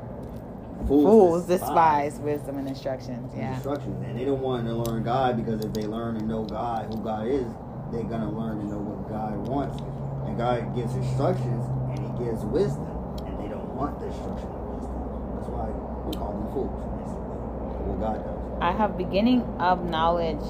Fools 0.87 1.45
despise 1.45 2.19
wisdom 2.19 2.57
and 2.57 2.67
instructions. 2.67 3.31
Yeah. 3.35 3.53
instructions, 3.53 4.03
and 4.07 4.17
they 4.17 4.25
don't 4.25 4.41
want 4.41 4.65
to 4.65 4.73
learn 4.73 5.03
God 5.03 5.37
because 5.37 5.63
if 5.63 5.73
they 5.73 5.83
learn 5.85 6.15
and 6.17 6.27
know 6.27 6.43
God, 6.45 6.87
who 6.93 7.01
God 7.03 7.27
is, 7.27 7.45
they're 7.91 8.03
gonna 8.03 8.31
learn 8.31 8.59
to 8.59 8.65
know 8.65 8.79
what 8.79 9.09
God 9.09 9.37
wants. 9.47 9.77
And 10.27 10.37
God 10.37 10.75
gives 10.75 10.93
instructions, 10.95 11.65
and 11.91 11.99
He 11.99 12.25
gives 12.25 12.45
wisdom, 12.45 12.87
and 13.25 13.39
they 13.39 13.49
don't 13.49 13.69
want 13.75 13.99
the 13.99 14.07
instruction 14.07 14.49
of 14.49 14.61
wisdom. 14.77 14.99
That's 15.35 15.49
why 15.49 15.67
we 16.05 16.13
call 16.17 16.33
them 16.33 16.47
fools. 16.53 16.85
What 17.85 17.99
God 17.99 18.23
does. 18.25 18.39
I 18.61 18.71
have 18.73 18.97
beginning 18.97 19.41
of 19.59 19.85
knowledge. 19.85 20.41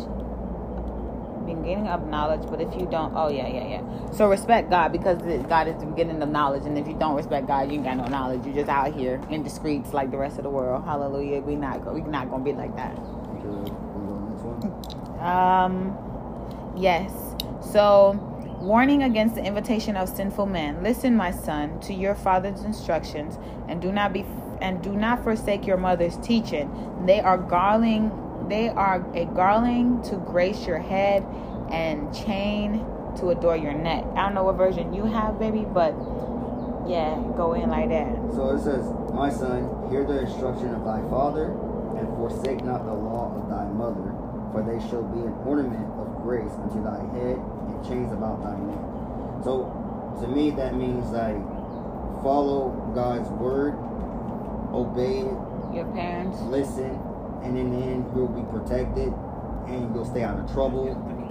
Beginning 1.45 1.87
of 1.87 2.07
knowledge, 2.07 2.41
but 2.49 2.61
if 2.61 2.73
you 2.75 2.87
don't, 2.91 3.13
oh 3.15 3.29
yeah, 3.29 3.47
yeah, 3.47 3.67
yeah. 3.67 4.11
So 4.11 4.27
respect 4.29 4.69
God 4.69 4.91
because 4.91 5.17
God 5.47 5.67
is 5.67 5.79
the 5.79 5.87
beginning 5.87 6.21
of 6.21 6.29
knowledge, 6.29 6.65
and 6.65 6.77
if 6.77 6.87
you 6.87 6.93
don't 6.95 7.15
respect 7.15 7.47
God, 7.47 7.69
you 7.69 7.75
ain't 7.75 7.85
got 7.85 7.97
no 7.97 8.05
knowledge. 8.05 8.45
You're 8.45 8.55
just 8.55 8.69
out 8.69 8.93
here 8.93 9.21
in 9.31 9.43
the 9.43 9.49
streets 9.49 9.93
like 9.93 10.11
the 10.11 10.17
rest 10.17 10.37
of 10.37 10.43
the 10.43 10.49
world. 10.49 10.85
Hallelujah. 10.85 11.41
We 11.41 11.55
not 11.55 11.83
go- 11.85 11.93
we 11.93 12.01
not 12.01 12.29
gonna 12.29 12.43
be 12.43 12.53
like 12.53 12.75
that. 12.75 12.93
Okay, 12.97 13.47
we 13.47 13.65
go 13.65 13.65
to 13.65 13.71
the 14.13 14.29
next 14.29 14.43
one. 14.43 15.25
Um, 15.25 15.97
yes. 16.77 17.28
So, 17.71 18.13
warning 18.59 19.03
against 19.03 19.35
the 19.35 19.43
invitation 19.43 19.95
of 19.95 20.09
sinful 20.09 20.47
men. 20.47 20.81
Listen, 20.81 21.15
my 21.15 21.29
son, 21.29 21.79
to 21.81 21.93
your 21.93 22.15
father's 22.15 22.61
instructions, 22.61 23.37
and 23.67 23.79
do 23.81 23.91
not 23.91 24.11
be 24.11 24.25
and 24.61 24.81
do 24.81 24.91
not 24.91 25.23
forsake 25.23 25.65
your 25.65 25.77
mother's 25.77 26.17
teaching. 26.17 27.05
They 27.05 27.19
are 27.19 27.37
garling. 27.37 28.11
They 28.49 28.69
are 28.69 29.05
a 29.13 29.25
garling 29.25 30.01
to 30.03 30.15
grace 30.17 30.65
your 30.65 30.79
head 30.79 31.23
and 31.71 32.13
chain 32.13 32.85
to 33.17 33.29
adore 33.29 33.55
your 33.55 33.73
neck. 33.73 34.03
I 34.15 34.23
don't 34.23 34.33
know 34.33 34.43
what 34.43 34.55
version 34.55 34.93
you 34.93 35.05
have, 35.05 35.39
baby, 35.39 35.65
but 35.71 35.93
yeah, 36.89 37.15
go 37.37 37.53
in 37.53 37.69
like 37.69 37.89
that. 37.89 38.33
So 38.33 38.49
it 38.49 38.63
says, 38.63 38.83
My 39.13 39.29
son, 39.29 39.89
hear 39.91 40.03
the 40.03 40.21
instruction 40.21 40.73
of 40.73 40.83
thy 40.83 41.01
father, 41.09 41.53
and 41.97 42.07
forsake 42.17 42.63
not 42.63 42.85
the 42.85 42.93
law 42.93 43.35
of 43.37 43.49
thy 43.49 43.65
mother, 43.69 44.09
for 44.51 44.65
they 44.65 44.79
shall 44.89 45.03
be 45.03 45.21
an 45.21 45.33
ornament 45.45 45.85
of 45.99 46.18
grace 46.29 46.53
unto 46.61 46.77
thy 46.83 47.01
head, 47.17 47.41
and 47.41 47.81
chains 47.89 48.13
about 48.13 48.37
thy 48.45 48.53
neck. 48.53 48.85
So 49.43 49.65
to 50.21 50.27
me, 50.27 50.51
that 50.51 50.75
means 50.75 51.09
like 51.09 51.41
follow 52.21 52.69
God's 52.93 53.29
word, 53.41 53.73
obey 54.69 55.25
it, 55.25 55.73
Your 55.73 55.89
parents. 55.89 56.37
listen, 56.53 56.93
and 57.41 57.57
in 57.57 57.71
the 57.73 57.81
end, 57.83 58.05
you'll 58.13 58.29
be 58.29 58.45
protected, 58.53 59.09
and 59.73 59.89
you'll 59.95 60.05
stay 60.05 60.21
out 60.21 60.37
of 60.37 60.45
trouble, 60.53 60.85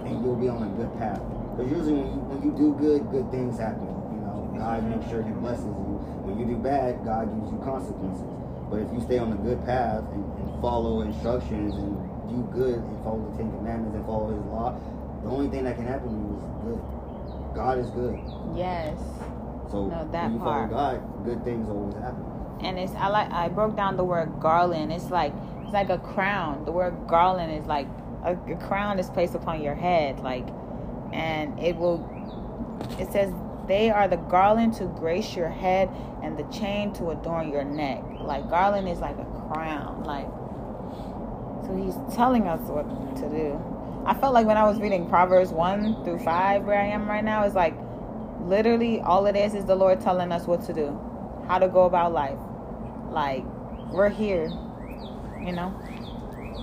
and 0.05 0.25
you'll 0.25 0.35
be 0.35 0.49
on 0.49 0.65
a 0.67 0.71
good 0.75 0.91
path. 0.99 1.23
Because 1.55 1.71
usually, 1.71 2.03
when 2.03 2.11
you, 2.11 2.19
when 2.27 2.43
you 2.43 2.51
do 2.59 2.75
good, 2.75 3.09
good 3.13 3.31
things 3.31 3.57
happen. 3.59 3.87
You 3.87 4.19
know, 4.19 4.51
God 4.59 4.83
makes 4.83 5.07
sure 5.11 5.23
He 5.23 5.31
blesses 5.31 5.67
you. 5.67 5.95
When 6.27 6.41
you 6.43 6.47
do 6.47 6.57
bad, 6.59 7.05
God 7.05 7.31
gives 7.31 7.53
you 7.55 7.59
consequences. 7.63 8.27
But 8.67 8.83
if 8.83 8.91
you 8.93 9.01
stay 9.01 9.19
on 9.19 9.31
a 9.33 9.39
good 9.47 9.63
path 9.65 10.03
and, 10.11 10.27
and 10.43 10.61
follow 10.61 11.03
instructions 11.03 11.75
and 11.75 12.08
do 12.29 12.49
good 12.53 12.75
and 12.77 13.05
follow 13.05 13.31
the 13.33 13.37
Ten 13.39 13.51
Commandments 13.53 13.97
and 13.97 14.05
follow 14.07 14.31
His 14.35 14.45
law, 14.47 14.79
the 15.23 15.29
only 15.31 15.49
thing 15.49 15.65
that 15.65 15.77
can 15.77 15.87
happen 15.87 16.09
to 16.09 16.15
you 16.15 16.37
is 16.37 16.45
good. 16.65 17.55
God 17.55 17.79
is 17.79 17.91
good. 17.91 18.19
Yes. 18.57 18.99
So 19.71 19.87
No, 19.87 20.09
that 20.13 20.25
when 20.25 20.33
you 20.35 20.39
follow. 20.39 20.67
God, 20.69 21.25
good 21.25 21.45
things 21.45 21.69
always 21.69 21.95
happen. 21.97 22.25
and 22.61 22.79
it's 22.79 22.93
I 22.95 23.09
like 23.09 23.31
I 23.33 23.49
broke 23.49 23.77
down 23.77 23.97
the 23.97 24.05
word 24.05 24.41
garland. 24.41 24.93
It's 24.93 25.11
like 25.11 25.33
it's 25.63 25.73
like 25.73 25.91
a 25.91 25.99
crown. 25.99 26.65
The 26.65 26.73
word 26.73 26.95
garland 27.07 27.53
is 27.53 27.67
like 27.67 27.87
a, 28.25 28.35
a 28.35 28.57
crown 28.69 28.99
is 28.99 29.11
placed 29.11 29.35
upon 29.35 29.63
your 29.63 29.75
head, 29.75 30.21
like, 30.21 30.47
and 31.13 31.59
it 31.61 31.77
will. 31.77 32.01
It 32.99 33.11
says 33.13 33.33
they 33.67 33.91
are 33.91 34.09
the 34.09 34.17
garland 34.17 34.75
to 34.75 34.85
grace 34.87 35.37
your 35.37 35.49
head 35.51 35.91
and 36.23 36.39
the 36.39 36.45
chain 36.45 36.93
to 36.95 37.11
adorn 37.11 37.51
your 37.51 37.65
neck. 37.65 38.03
Like 38.21 38.49
garland 38.49 38.89
is 38.89 39.01
like 39.01 39.19
a 39.19 39.51
crown, 39.53 40.05
like. 40.05 40.27
So 41.67 41.77
he's 41.77 42.17
telling 42.17 42.47
us 42.47 42.61
what 42.69 43.17
to 43.17 43.29
do. 43.29 43.61
I 44.07 44.15
felt 44.15 44.35
like 44.35 44.47
when 44.47 44.57
I 44.57 44.65
was 44.65 44.81
reading 44.81 45.09
Proverbs 45.09 45.51
one 45.51 46.03
through 46.05 46.21
five, 46.21 46.65
where 46.65 46.81
I 46.81 46.87
am 46.87 47.09
right 47.09 47.25
now, 47.25 47.45
it's 47.45 47.55
like 47.55 47.75
literally 48.41 49.01
all 49.01 49.27
it 49.27 49.37
is 49.37 49.55
is 49.55 49.65
the 49.65 49.75
Lord 49.75 50.01
telling 50.01 50.33
us 50.33 50.47
what 50.47 50.63
to 50.67 50.73
do, 50.73 50.99
how 51.47 51.59
to 51.59 51.69
go 51.69 51.85
about 51.85 52.13
life. 52.13 52.39
Like 53.11 53.45
we're 53.91 54.09
here, 54.09 54.51
you 55.41 55.53
know. 55.53 55.75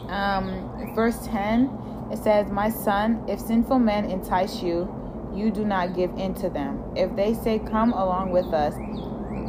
Um, 0.09 0.93
verse 0.95 1.25
ten, 1.27 1.69
it 2.11 2.17
says, 2.17 2.49
"My 2.49 2.69
son, 2.69 3.23
if 3.27 3.39
sinful 3.39 3.79
men 3.79 4.05
entice 4.05 4.61
you, 4.63 4.89
you 5.35 5.51
do 5.51 5.65
not 5.65 5.95
give 5.95 6.11
in 6.17 6.33
to 6.35 6.49
them. 6.49 6.81
If 6.95 7.15
they 7.15 7.33
say, 7.33 7.59
Come 7.59 7.91
along 7.93 8.31
with 8.31 8.53
us, 8.53 8.73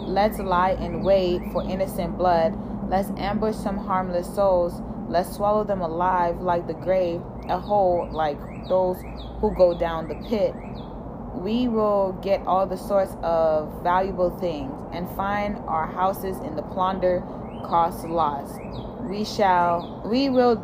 let's 0.08 0.38
lie 0.38 0.72
in 0.72 1.02
wait 1.02 1.40
for 1.52 1.62
innocent 1.62 2.18
blood. 2.18 2.58
Let's 2.88 3.10
ambush 3.16 3.56
some 3.56 3.78
harmless 3.78 4.32
souls. 4.34 4.82
Let's 5.08 5.34
swallow 5.34 5.64
them 5.64 5.80
alive 5.80 6.40
like 6.40 6.66
the 6.66 6.74
grave, 6.74 7.22
a 7.48 7.58
whole 7.58 8.08
like 8.10 8.38
those 8.68 8.96
who 9.40 9.54
go 9.54 9.78
down 9.78 10.08
the 10.08 10.16
pit." 10.28 10.54
we 11.36 11.68
will 11.68 12.12
get 12.22 12.44
all 12.46 12.66
the 12.66 12.76
sorts 12.76 13.14
of 13.22 13.82
valuable 13.82 14.30
things 14.38 14.72
and 14.92 15.08
find 15.16 15.56
our 15.66 15.86
houses 15.86 16.38
in 16.38 16.56
the 16.56 16.62
plunder 16.62 17.22
cost 17.64 18.06
lost. 18.06 18.58
We 19.02 19.24
shall 19.24 20.02
we 20.04 20.28
will 20.30 20.56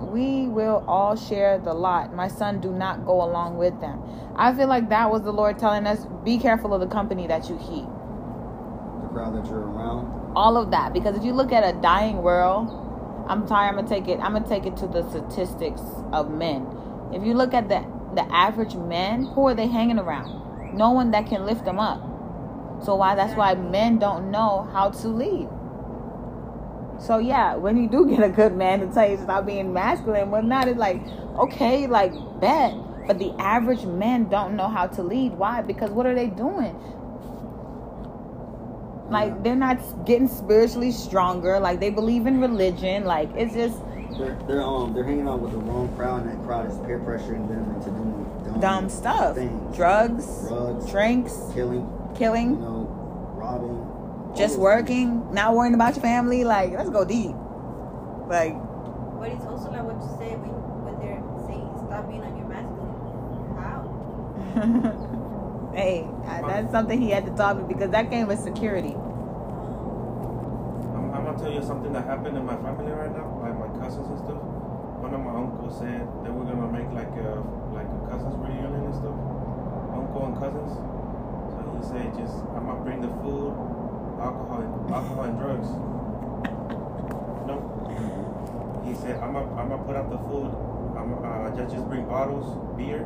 we 0.00 0.48
will 0.48 0.84
all 0.86 1.16
share 1.16 1.58
the 1.58 1.74
lot. 1.74 2.14
My 2.14 2.28
son, 2.28 2.60
do 2.60 2.72
not 2.72 3.04
go 3.04 3.22
along 3.22 3.58
with 3.58 3.80
them. 3.80 4.00
I 4.36 4.54
feel 4.54 4.68
like 4.68 4.88
that 4.90 5.10
was 5.10 5.22
the 5.22 5.32
Lord 5.32 5.58
telling 5.58 5.86
us, 5.86 6.06
be 6.24 6.38
careful 6.38 6.72
of 6.72 6.80
the 6.80 6.86
company 6.86 7.26
that 7.26 7.48
you 7.48 7.56
keep. 7.56 7.84
The 9.02 9.08
crowd 9.12 9.34
that 9.34 9.50
you're 9.50 9.58
around. 9.58 10.32
All 10.36 10.56
of 10.56 10.70
that. 10.70 10.92
Because 10.92 11.16
if 11.16 11.24
you 11.24 11.32
look 11.32 11.52
at 11.52 11.64
a 11.64 11.76
dying 11.80 12.22
world, 12.22 12.87
I'm 13.28 13.46
tired, 13.46 13.68
I'm 13.68 13.76
gonna 13.76 13.88
take 13.88 14.08
it, 14.08 14.18
I'm 14.20 14.32
gonna 14.32 14.48
take 14.48 14.66
it 14.66 14.76
to 14.78 14.86
the 14.86 15.08
statistics 15.10 15.82
of 16.12 16.30
men. 16.30 16.66
If 17.12 17.24
you 17.24 17.34
look 17.34 17.54
at 17.54 17.68
the 17.68 17.84
the 18.14 18.22
average 18.32 18.74
men, 18.74 19.26
who 19.26 19.46
are 19.48 19.54
they 19.54 19.66
hanging 19.66 19.98
around? 19.98 20.76
No 20.76 20.90
one 20.92 21.10
that 21.10 21.26
can 21.26 21.44
lift 21.44 21.64
them 21.64 21.78
up. 21.78 22.00
So 22.84 22.96
why 22.96 23.14
that's 23.14 23.34
why 23.34 23.54
men 23.54 23.98
don't 23.98 24.30
know 24.30 24.68
how 24.72 24.90
to 24.90 25.08
lead. 25.08 25.48
So 27.00 27.18
yeah, 27.18 27.54
when 27.56 27.76
you 27.76 27.88
do 27.88 28.08
get 28.08 28.22
a 28.22 28.28
good 28.28 28.56
man 28.56 28.80
to 28.80 28.92
tell 28.92 29.08
you 29.08 29.16
stop 29.18 29.46
being 29.46 29.72
masculine, 29.72 30.30
well 30.30 30.42
not 30.42 30.68
it's 30.68 30.78
like, 30.78 31.00
okay, 31.38 31.86
like 31.86 32.12
bet. 32.40 32.74
But 33.06 33.18
the 33.18 33.32
average 33.38 33.84
men 33.84 34.28
don't 34.28 34.54
know 34.54 34.68
how 34.68 34.86
to 34.88 35.02
lead. 35.02 35.32
Why? 35.32 35.62
Because 35.62 35.90
what 35.90 36.06
are 36.06 36.14
they 36.14 36.26
doing? 36.26 36.76
Like 39.10 39.42
they're 39.42 39.56
not 39.56 39.78
getting 40.04 40.28
spiritually 40.28 40.92
stronger. 40.92 41.58
Like 41.60 41.80
they 41.80 41.90
believe 41.90 42.26
in 42.26 42.40
religion. 42.40 43.04
Like 43.04 43.30
it's 43.34 43.54
just 43.54 43.78
They're, 44.18 44.38
they're 44.46 44.62
um 44.62 44.92
they're 44.94 45.04
hanging 45.04 45.28
out 45.28 45.40
with 45.40 45.52
the 45.52 45.58
wrong 45.58 45.94
crowd, 45.96 46.22
and 46.26 46.30
that 46.30 46.44
crowd 46.46 46.66
is 46.70 46.76
peer 46.86 46.98
pressuring 47.00 47.48
them 47.48 47.70
into 47.76 47.90
doing 47.90 48.26
dumb, 48.44 48.60
dumb 48.60 48.88
stuff. 48.88 49.36
things. 49.36 49.76
Drugs, 49.76 50.26
drugs, 50.48 50.90
drinks, 50.90 51.32
killing, 51.54 51.88
you 52.14 52.16
killing, 52.16 52.60
know, 52.60 52.88
robbing, 53.34 53.86
just 54.34 54.56
those 54.56 54.58
working, 54.58 55.32
not 55.32 55.54
worrying 55.54 55.74
about 55.74 55.94
your 55.96 56.02
family. 56.02 56.44
Like 56.44 56.72
let's 56.72 56.90
go 56.90 57.04
deep. 57.04 57.36
Like 58.26 58.54
But 59.18 59.30
it's 59.32 59.44
also 59.44 59.70
like 59.70 59.84
what 59.84 59.96
you 60.02 60.08
say 60.18 60.36
when 60.36 60.50
when 60.84 60.98
they're 61.00 61.22
saying 61.46 61.68
stop 61.86 62.08
being 62.08 62.22
on 62.22 62.36
your 62.36 62.46
masculine. 62.48 62.94
hey, 65.74 66.06
I- 66.26 66.42
that's 66.42 66.70
something 66.72 67.00
he 67.00 67.10
had 67.10 67.26
to 67.26 67.32
tell 67.32 67.54
me 67.54 67.64
because 67.68 67.90
that 67.90 68.10
came 68.10 68.26
with 68.28 68.40
security. 68.40 68.94
I'm, 70.78 71.12
I'm 71.14 71.24
gonna 71.24 71.38
tell 71.38 71.52
you 71.52 71.62
something 71.62 71.92
that 71.92 72.04
happened 72.04 72.36
in 72.36 72.44
my 72.44 72.56
family 72.56 72.92
right 72.92 73.12
now, 73.12 73.26
like 73.42 73.56
my 73.58 73.68
cousins 73.80 74.08
and 74.08 74.18
stuff. 74.18 74.42
One 74.98 75.14
of 75.14 75.20
my 75.22 75.30
uncles 75.34 75.78
said 75.78 76.02
they 76.24 76.30
were 76.30 76.44
gonna 76.44 76.70
make 76.72 76.90
like 76.92 77.12
a 77.22 77.40
like 77.72 77.86
a 77.86 78.00
cousins 78.10 78.34
reunion 78.42 78.74
and 78.74 78.94
stuff, 78.94 79.14
uncle 79.94 80.22
and 80.26 80.36
cousins. 80.38 80.72
So 81.54 81.58
he 81.76 81.80
said, 81.86 82.06
just 82.18 82.34
I'm 82.56 82.66
gonna 82.66 82.82
bring 82.82 83.00
the 83.00 83.08
food, 83.22 83.54
alcohol, 84.20 84.62
alcohol 84.90 85.24
and 85.24 85.38
drugs. 85.38 85.68
No. 87.46 87.56
He 88.84 88.94
said, 88.94 89.20
I'm 89.22 89.32
gonna 89.34 89.50
I'm 89.54 89.68
gonna 89.68 89.84
put 89.84 89.96
out 89.96 90.10
the 90.10 90.18
food. 90.28 90.50
I'm 90.98 91.14
uh, 91.22 91.54
just 91.56 91.74
just 91.74 91.86
bring 91.88 92.04
bottles, 92.06 92.46
beer, 92.76 93.02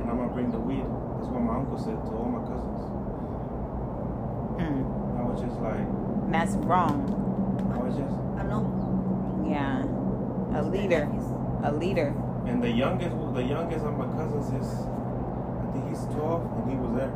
and 0.00 0.08
I'm 0.10 0.16
gonna 0.16 0.32
bring 0.32 0.50
the 0.50 0.58
weed. 0.58 0.86
That's 1.18 1.30
what 1.30 1.42
my 1.42 1.54
uncle 1.56 1.78
said 1.78 1.98
to 2.06 2.10
all 2.14 2.30
my 2.30 2.42
cousins. 2.46 2.82
Hmm. 4.56 4.86
I 5.18 5.22
was 5.26 5.40
just 5.42 5.58
like, 5.60 5.82
That's 6.30 6.54
wrong. 6.64 7.02
I 7.74 7.78
was 7.78 7.96
just. 7.98 8.14
I 8.38 8.42
know. 8.46 8.62
Yeah. 9.50 9.82
A 10.58 10.62
leader. 10.62 11.10
A 11.64 11.72
leader. 11.72 12.14
And 12.46 12.62
the 12.62 12.70
youngest, 12.70 13.10
the 13.34 13.42
youngest 13.42 13.84
of 13.84 13.98
my 13.98 14.06
cousins 14.06 14.46
is, 14.54 14.68
I 14.72 15.72
think 15.72 15.88
he's 15.90 16.04
12, 16.14 16.62
and 16.62 16.70
he 16.70 16.76
was 16.78 16.92
there. 16.96 17.12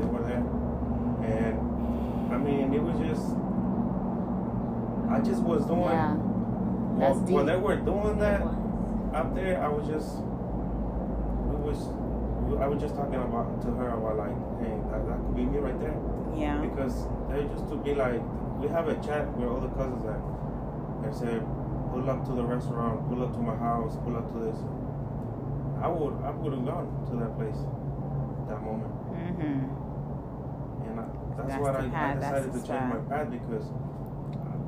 They 0.00 0.06
were 0.10 0.24
there, 0.26 0.42
and 1.22 2.34
I 2.34 2.38
mean, 2.38 2.74
it 2.74 2.82
was 2.82 2.98
just, 3.06 3.36
I 5.12 5.20
just 5.20 5.42
was 5.42 5.64
doing. 5.66 5.94
Yeah. 5.94 6.16
That's 6.98 7.18
while 7.30 7.44
deep. 7.44 7.54
they 7.54 7.56
were 7.56 7.76
doing 7.76 8.18
that 8.18 8.42
up 9.14 9.34
there, 9.34 9.62
I 9.62 9.68
was 9.68 9.86
just, 9.86 10.16
we 10.18 10.33
was, 11.64 11.88
I 12.60 12.66
was 12.68 12.78
just 12.80 12.94
talking 12.94 13.16
about 13.16 13.60
to 13.64 13.68
her 13.80 13.88
about 13.96 14.16
like, 14.20 14.36
hey, 14.60 14.76
that, 14.92 15.00
that 15.08 15.18
could 15.24 15.36
be 15.36 15.44
me 15.48 15.58
right 15.58 15.78
there, 15.80 15.96
Yeah. 16.36 16.60
because 16.60 17.08
they 17.32 17.42
used 17.48 17.68
to 17.72 17.76
be 17.80 17.94
like, 17.96 18.20
we 18.60 18.68
have 18.68 18.88
a 18.88 18.94
chat 19.02 19.26
where 19.36 19.48
all 19.48 19.60
the 19.64 19.72
cousins 19.72 20.04
at. 20.06 20.20
They 21.02 21.12
said, 21.12 21.40
pull 21.90 22.04
up 22.08 22.24
to 22.28 22.32
the 22.32 22.44
restaurant, 22.44 23.08
pull 23.08 23.22
up 23.24 23.32
to 23.34 23.40
my 23.40 23.56
house, 23.56 23.96
pull 24.04 24.16
up 24.16 24.28
to 24.32 24.38
this. 24.44 24.58
I 25.82 25.88
would, 25.88 26.14
I 26.24 26.30
would 26.30 26.52
have 26.52 26.64
gone 26.64 26.88
to 27.10 27.14
that 27.20 27.32
place, 27.36 27.60
that 28.48 28.60
moment, 28.62 28.92
Mm-hmm. 29.14 30.90
and 30.90 31.00
I, 31.00 31.04
that's, 31.36 31.48
That's 31.48 31.62
why 31.62 31.70
I, 31.74 32.12
I 32.12 32.14
decided 32.14 32.52
to 32.52 32.60
change 32.62 32.86
my 32.92 33.00
path 33.08 33.30
because 33.30 33.66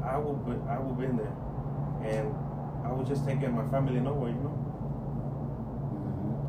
I, 0.05 0.14
I 0.14 0.16
would, 0.18 0.38
be, 0.44 0.53
I 0.68 0.78
would 0.78 0.99
been 0.99 1.16
there, 1.16 1.34
and 2.05 2.34
I 2.84 2.92
was 2.92 3.09
just 3.09 3.24
taking 3.26 3.53
my 3.55 3.66
family 3.70 4.01
nowhere, 4.01 4.30
you 4.30 4.40
know, 4.42 4.55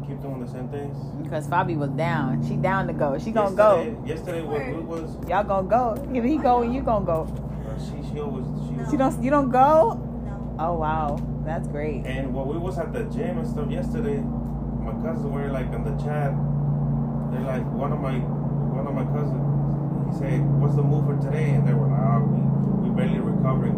keep 0.08 0.22
doing 0.22 0.39
the 0.39 0.51
same 0.51 0.70
things. 0.70 0.95
Because 1.22 1.47
Fabi 1.47 1.78
was 1.78 1.89
down. 1.91 2.45
She 2.47 2.55
down 2.55 2.88
to 2.88 2.93
go. 2.93 3.18
She 3.20 3.32
gonna 3.32 3.55
go. 3.55 3.84
Yesterday, 4.05 4.08
yesterday 4.08 4.41
what 4.43 4.66
we 4.68 4.82
was, 4.82 5.30
Y'all 5.30 5.43
gonna 5.43 5.68
go. 5.68 5.95
If 6.14 6.24
he 6.24 6.38
go, 6.38 6.62
you 6.62 6.82
gonna 6.82 7.05
go. 7.05 7.28
uh, 7.68 7.78
she, 7.78 8.01
she 8.10 8.20
always, 8.20 8.45
she, 8.68 8.91
You 8.91 8.97
don't. 8.97 9.24
You 9.24 9.30
don't 9.30 9.49
go. 9.51 9.99
No. 10.26 10.55
Oh 10.60 10.74
wow, 10.76 11.20
that's 11.45 11.68
great. 11.68 12.05
And 12.05 12.34
while 12.34 12.45
we 12.45 12.58
was 12.58 12.78
at 12.80 12.93
the 12.93 13.03
gym 13.05 13.38
and 13.38 13.47
stuff 13.47 13.70
yesterday, 13.70 14.18
my 14.20 14.93
cousins 15.03 15.28
were 15.28 15.49
like 15.49 15.72
in 15.74 15.84
the 15.84 15.95
chat. 16.03 16.32
They're 17.32 17.41
like 17.41 17.66
one 17.74 17.91
of 17.91 17.99
my 17.99 18.18
one 18.20 18.88
of 18.88 18.93
my 18.95 19.05
cousins. 19.12 19.43
He 20.08 20.18
said, 20.18 20.39
"What's 20.62 20.76
the 20.76 20.84
move 20.84 21.05
for 21.05 21.18
today?" 21.22 21.51
And 21.51 21.68
they 21.68 21.74
were 21.74 21.88
like, 21.88 21.99
"Ah, 21.99 22.20
we 22.24 22.88
we 22.88 22.95
barely 22.95 23.20
recovering 23.20 23.76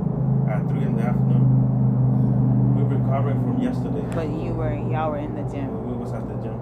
at 0.47 0.61
three 0.69 0.83
in 0.83 0.95
the 0.95 1.01
afternoon. 1.03 2.77
We 2.77 2.83
recovering 2.95 3.41
from 3.41 3.59
yesterday. 3.61 4.05
But 4.13 4.29
you 4.29 4.53
were. 4.53 4.73
Y'all 4.73 5.09
were 5.11 5.17
in 5.17 5.33
the 5.35 5.41
gym. 5.51 5.67
When 5.73 5.97
we 5.97 5.97
was 5.97 6.13
at 6.13 6.21
the 6.29 6.35
gym. 6.45 6.55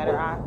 Better 0.00 0.18
off. 0.18 0.40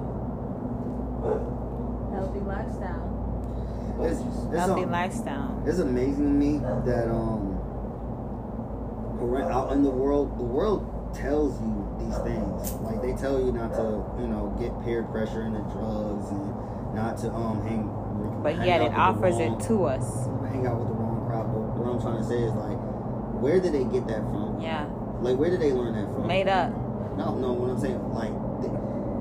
Healthy 2.12 2.40
lifestyle. 2.40 3.98
It's, 4.02 4.20
it's, 4.20 4.56
Healthy 4.58 4.84
um, 4.84 4.92
lifestyle. 4.92 5.64
it's 5.68 5.78
amazing 5.78 6.26
to 6.26 6.32
me 6.32 6.58
that 6.58 7.08
um 7.08 7.54
around, 9.22 9.52
out 9.52 9.72
in 9.74 9.84
the 9.84 9.92
world, 9.92 10.40
the 10.40 10.44
world 10.44 11.14
tells 11.14 11.62
you 11.62 11.86
these 12.00 12.18
things. 12.26 12.72
Like 12.82 13.04
they 13.04 13.14
tell 13.14 13.40
you 13.40 13.52
not 13.52 13.74
to, 13.76 14.04
you 14.20 14.26
know, 14.28 14.58
get 14.60 14.74
peer 14.84 15.04
pressure 15.04 15.44
into 15.44 15.62
drugs 15.70 16.32
and 16.32 16.96
not 16.96 17.20
to 17.20 17.30
um 17.32 17.62
hang. 17.62 17.86
But 18.42 18.56
hang 18.56 18.66
yet 18.66 18.82
out 18.82 18.82
it 18.82 18.90
with 18.90 18.94
the 18.96 19.00
offers 19.00 19.36
wrong- 19.36 19.62
it 19.62 19.68
to 19.68 19.86
us. 19.86 20.26
Hang 20.50 20.66
out 20.66 20.80
with 20.80 20.88
the 20.88 20.96
wrong 20.96 21.28
crowd. 21.30 21.46
But 21.54 21.62
what 21.78 21.94
I'm 21.94 22.02
trying 22.02 22.18
to 22.18 22.28
say 22.28 22.42
is 22.42 22.54
like, 22.54 22.78
where 23.38 23.60
did 23.60 23.74
they 23.74 23.84
get 23.86 24.08
that 24.08 24.26
from? 24.34 24.60
Yeah. 24.60 24.90
Like, 25.22 25.38
where 25.38 25.52
did 25.52 25.62
they 25.62 25.72
learn 25.72 25.94
that 25.94 26.12
from? 26.12 26.26
Made 26.26 26.48
up. 26.48 26.72
No, 27.16 27.38
no. 27.38 27.54
What 27.54 27.70
I'm 27.70 27.80
saying, 27.80 28.02
like, 28.14 28.34
the, 28.34 28.43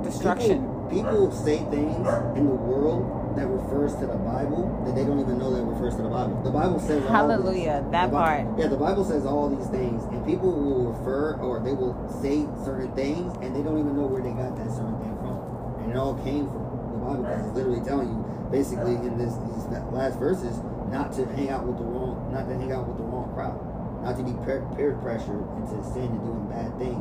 Destruction. 0.02 0.58
People, 0.90 0.90
people 0.90 1.32
say 1.32 1.58
things 1.70 2.06
in 2.36 2.44
the 2.46 2.54
world 2.54 3.36
that 3.36 3.46
refers 3.46 3.94
to 3.96 4.06
the 4.06 4.18
Bible 4.20 4.68
that 4.86 4.94
they 4.94 5.04
don't 5.04 5.20
even 5.20 5.38
know 5.38 5.50
that 5.54 5.62
refers 5.64 5.96
to 5.96 6.02
the 6.02 6.08
Bible. 6.10 6.40
The 6.42 6.50
Bible 6.50 6.80
says. 6.80 7.02
Hallelujah. 7.08 7.84
That 7.90 8.10
The 8.10 8.16
Bi- 8.16 8.44
part. 8.44 8.58
Yeah, 8.58 8.66
the 8.68 8.76
Bible 8.76 9.04
says 9.04 9.24
all 9.24 9.48
these 9.48 9.66
things, 9.68 10.04
and 10.12 10.24
people 10.26 10.52
will 10.52 10.92
refer 10.92 11.34
or 11.40 11.60
they 11.60 11.72
will 11.72 11.96
say 12.20 12.44
certain 12.64 12.92
things, 12.94 13.32
and 13.40 13.56
they 13.56 13.62
don't 13.62 13.78
even 13.78 13.96
know 13.96 14.06
where 14.06 14.22
they 14.22 14.32
got 14.36 14.56
that 14.56 14.68
certain 14.70 14.98
thing 15.00 15.16
from, 15.24 15.40
and 15.82 15.92
it 15.92 15.96
all 15.96 16.14
came 16.22 16.44
from 16.50 16.60
the 16.92 16.98
Bible 17.00 17.22
because 17.24 17.46
it's 17.46 17.56
literally 17.56 17.80
telling 17.86 18.08
you, 18.12 18.20
basically, 18.52 18.94
in 19.00 19.16
this 19.16 19.32
these 19.48 19.64
last 19.96 20.18
verses, 20.18 20.60
not 20.92 21.12
to 21.16 21.24
hang 21.32 21.48
out 21.48 21.64
with 21.64 21.78
the 21.78 21.84
wrong, 21.88 22.28
not 22.32 22.44
to 22.48 22.54
hang 22.58 22.70
out 22.72 22.84
with 22.86 22.98
the 23.00 23.04
wrong 23.08 23.32
crowd, 23.32 23.56
not 24.04 24.16
to 24.20 24.22
be 24.22 24.36
peer, 24.44 24.60
peer 24.76 24.92
pressured 25.00 25.40
into 25.56 25.80
sin 25.88 26.12
and 26.12 26.20
doing 26.20 26.44
bad 26.52 26.68
things. 26.76 27.00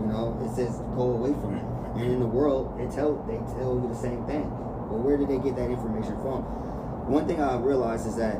You 0.00 0.06
know, 0.06 0.38
it 0.44 0.54
says 0.54 0.78
go 0.94 1.12
away 1.18 1.32
from 1.40 1.56
it. 1.56 1.64
And 1.98 2.12
in 2.12 2.20
the 2.20 2.26
world, 2.26 2.78
it 2.80 2.90
tell 2.94 3.18
they 3.26 3.38
tell 3.58 3.74
you 3.74 3.88
the 3.88 3.98
same 3.98 4.24
thing. 4.26 4.46
But 4.88 5.02
where 5.02 5.16
did 5.16 5.28
they 5.28 5.38
get 5.38 5.56
that 5.56 5.70
information 5.70 6.14
from? 6.22 6.46
One 7.10 7.26
thing 7.26 7.40
I 7.40 7.56
realized 7.56 8.06
is 8.06 8.16
that 8.16 8.36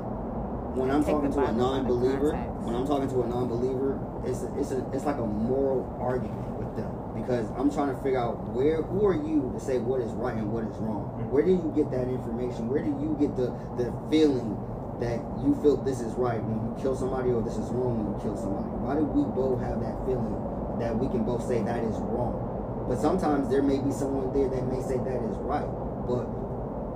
when 0.77 0.91
I'm 0.91 1.03
Take 1.03 1.15
talking 1.15 1.33
to 1.33 1.41
a 1.41 1.51
Bible 1.51 1.65
out 1.65 1.81
of 1.81 1.89
non-believer, 1.89 2.33
when 2.63 2.75
I'm 2.77 2.87
talking 2.87 3.09
to 3.11 3.23
a 3.23 3.27
non-believer, 3.27 3.99
it's 4.25 4.45
a, 4.45 4.49
it's 4.61 4.71
a, 4.71 4.85
it's 4.93 5.05
like 5.05 5.19
a 5.19 5.27
moral 5.27 5.89
argument 6.01 6.61
with 6.61 6.77
them 6.77 6.93
because 7.17 7.51
I'm 7.57 7.73
trying 7.73 7.91
to 7.95 7.99
figure 8.03 8.21
out 8.21 8.39
where 8.55 8.83
who 8.83 9.07
are 9.07 9.17
you 9.17 9.51
to 9.53 9.61
say 9.61 9.79
what 9.79 10.01
is 10.01 10.13
right 10.13 10.37
and 10.37 10.53
what 10.53 10.65
is 10.65 10.77
wrong. 10.79 11.11
Where 11.33 11.43
do 11.43 11.51
you 11.51 11.73
get 11.75 11.91
that 11.91 12.07
information? 12.07 12.69
Where 12.69 12.85
do 12.85 12.93
you 13.03 13.17
get 13.19 13.35
the 13.35 13.51
the 13.81 13.91
feeling 14.13 14.55
that 15.01 15.19
you 15.43 15.57
feel 15.63 15.79
this 15.83 16.01
is 16.01 16.13
right 16.15 16.39
when 16.43 16.59
you 16.61 16.73
kill 16.79 16.95
somebody 16.95 17.31
or 17.31 17.43
this 17.43 17.57
is 17.57 17.69
wrong 17.75 17.99
when 17.99 18.07
you 18.15 18.19
kill 18.23 18.37
somebody? 18.37 18.69
Why 18.79 18.95
do 18.95 19.05
we 19.05 19.25
both 19.35 19.59
have 19.65 19.81
that 19.83 19.97
feeling 20.07 20.37
that 20.81 20.97
we 20.97 21.09
can 21.09 21.24
both 21.24 21.47
say 21.47 21.62
that 21.62 21.85
is 21.85 21.97
wrong? 21.99 22.87
But 22.89 22.99
sometimes 22.99 23.51
there 23.51 23.62
may 23.62 23.79
be 23.79 23.93
someone 23.93 24.33
there 24.33 24.49
that 24.49 24.64
may 24.66 24.81
say 24.81 24.97
that 24.97 25.20
is 25.29 25.37
right. 25.45 25.68
But 26.09 26.24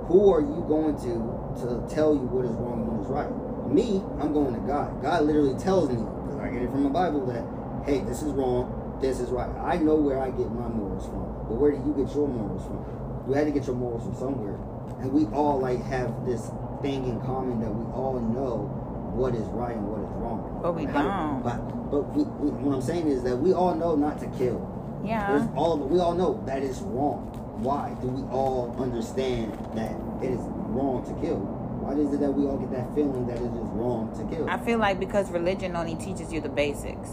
who 0.09 0.33
are 0.33 0.41
you 0.41 0.65
going 0.67 0.97
to 1.05 1.43
to 1.61 1.85
tell 1.93 2.13
you 2.13 2.25
what 2.27 2.45
is 2.45 2.51
wrong 2.57 2.81
and 2.81 2.97
what 2.97 3.05
is 3.05 3.11
right? 3.13 3.29
Me, 3.69 4.01
I'm 4.19 4.33
going 4.33 4.53
to 4.53 4.59
God. 4.65 5.01
God 5.01 5.23
literally 5.23 5.57
tells 5.61 5.89
me, 5.89 6.01
because 6.01 6.39
I 6.41 6.49
get 6.49 6.63
it 6.63 6.71
from 6.71 6.83
the 6.83 6.89
Bible, 6.89 7.25
that 7.27 7.45
hey, 7.85 7.99
this 8.01 8.21
is 8.21 8.31
wrong, 8.33 8.97
this 9.01 9.19
is 9.19 9.29
right. 9.29 9.49
I 9.61 9.77
know 9.77 9.95
where 9.95 10.19
I 10.19 10.31
get 10.31 10.49
my 10.51 10.67
morals 10.67 11.05
from. 11.05 11.29
But 11.47 11.55
where 11.61 11.71
do 11.71 11.77
you 11.77 11.93
get 11.93 12.13
your 12.15 12.27
morals 12.27 12.65
from? 12.65 12.81
You 13.27 13.33
had 13.33 13.45
to 13.45 13.51
get 13.51 13.67
your 13.67 13.75
morals 13.75 14.03
from 14.03 14.15
somewhere. 14.15 14.57
And 14.99 15.11
we 15.11 15.25
all 15.35 15.59
like 15.59 15.83
have 15.85 16.25
this 16.25 16.49
thing 16.81 17.07
in 17.07 17.21
common 17.21 17.59
that 17.61 17.71
we 17.71 17.85
all 17.93 18.19
know 18.19 18.82
what 19.13 19.35
is 19.35 19.45
right 19.47 19.75
and 19.75 19.87
what 19.87 19.99
is 20.01 20.09
wrong. 20.17 20.59
But 20.61 20.75
we 20.75 20.85
How- 20.85 21.03
don't. 21.03 21.43
But 21.43 21.91
but 21.91 22.15
we, 22.15 22.23
we, 22.23 22.49
what 22.63 22.73
I'm 22.75 22.81
saying 22.81 23.07
is 23.07 23.23
that 23.23 23.37
we 23.37 23.53
all 23.53 23.75
know 23.75 23.95
not 23.95 24.19
to 24.19 24.27
kill. 24.37 24.59
There's 25.03 25.09
Yeah. 25.09 25.47
all 25.55 25.77
we 25.77 25.99
all 25.99 26.13
know 26.15 26.41
that 26.45 26.63
is 26.63 26.81
wrong. 26.81 27.29
Why 27.61 27.95
do 28.01 28.07
we 28.07 28.23
all 28.31 28.75
understand 28.79 29.53
that 29.75 29.91
it 30.21 30.31
is 30.31 30.39
wrong 30.73 31.03
to 31.05 31.13
kill? 31.21 31.37
Why 31.83 31.93
is 31.93 32.13
it 32.13 32.19
that 32.21 32.31
we 32.31 32.45
all 32.47 32.57
get 32.57 32.71
that 32.71 32.93
feeling 32.95 33.27
that 33.27 33.37
it 33.37 33.43
is 33.53 33.67
wrong 33.75 34.09
to 34.17 34.23
kill? 34.35 34.49
I 34.49 34.57
feel 34.57 34.79
like 34.79 34.99
because 34.99 35.29
religion 35.31 35.75
only 35.75 35.95
teaches 35.95 36.31
you 36.33 36.41
the 36.41 36.49
basics. 36.49 37.09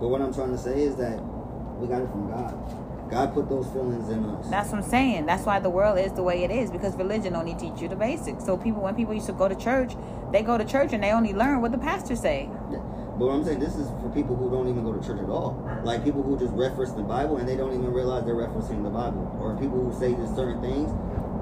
But 0.00 0.08
what 0.08 0.20
I'm 0.22 0.32
trying 0.34 0.50
to 0.50 0.58
say 0.58 0.82
is 0.82 0.96
that 0.96 1.20
we 1.78 1.86
got 1.86 2.02
it 2.02 2.10
from 2.10 2.28
God. 2.28 2.54
God 3.10 3.34
put 3.34 3.48
those 3.48 3.66
feelings 3.68 4.08
in 4.08 4.24
us. 4.24 4.48
That's 4.48 4.70
what 4.70 4.82
I'm 4.82 4.88
saying. 4.90 5.26
That's 5.26 5.44
why 5.44 5.60
the 5.60 5.70
world 5.70 5.98
is 5.98 6.12
the 6.12 6.22
way 6.22 6.42
it 6.42 6.50
is 6.50 6.70
because 6.70 6.94
religion 6.96 7.36
only 7.36 7.54
teach 7.54 7.80
you 7.80 7.88
the 7.88 7.96
basics. 7.96 8.44
So 8.44 8.56
people, 8.56 8.82
when 8.82 8.94
people 8.94 9.14
used 9.14 9.26
to 9.26 9.32
go 9.32 9.48
to 9.48 9.54
church, 9.54 9.92
they 10.32 10.42
go 10.42 10.58
to 10.58 10.64
church 10.64 10.92
and 10.92 11.02
they 11.02 11.12
only 11.12 11.32
learn 11.32 11.60
what 11.60 11.72
the 11.72 11.78
pastor 11.78 12.16
say. 12.16 12.48
But 13.16 13.26
what 13.26 13.34
I'm 13.34 13.44
saying, 13.44 13.60
this 13.60 13.76
is 13.76 13.88
for 14.02 14.10
people 14.10 14.34
who 14.34 14.50
don't 14.50 14.68
even 14.68 14.82
go 14.82 14.92
to 14.92 15.06
church 15.06 15.20
at 15.20 15.28
all. 15.28 15.54
Like 15.84 16.02
people 16.02 16.22
who 16.22 16.36
just 16.38 16.52
reference 16.54 16.92
the 16.92 17.02
Bible 17.02 17.36
and 17.36 17.48
they 17.48 17.56
don't 17.56 17.72
even 17.72 17.92
realize 17.92 18.24
they're 18.24 18.34
referencing 18.34 18.82
the 18.82 18.90
Bible. 18.90 19.30
Or 19.40 19.56
people 19.56 19.78
who 19.78 19.92
say 19.98 20.14
there's 20.14 20.34
certain 20.34 20.60
things 20.60 20.90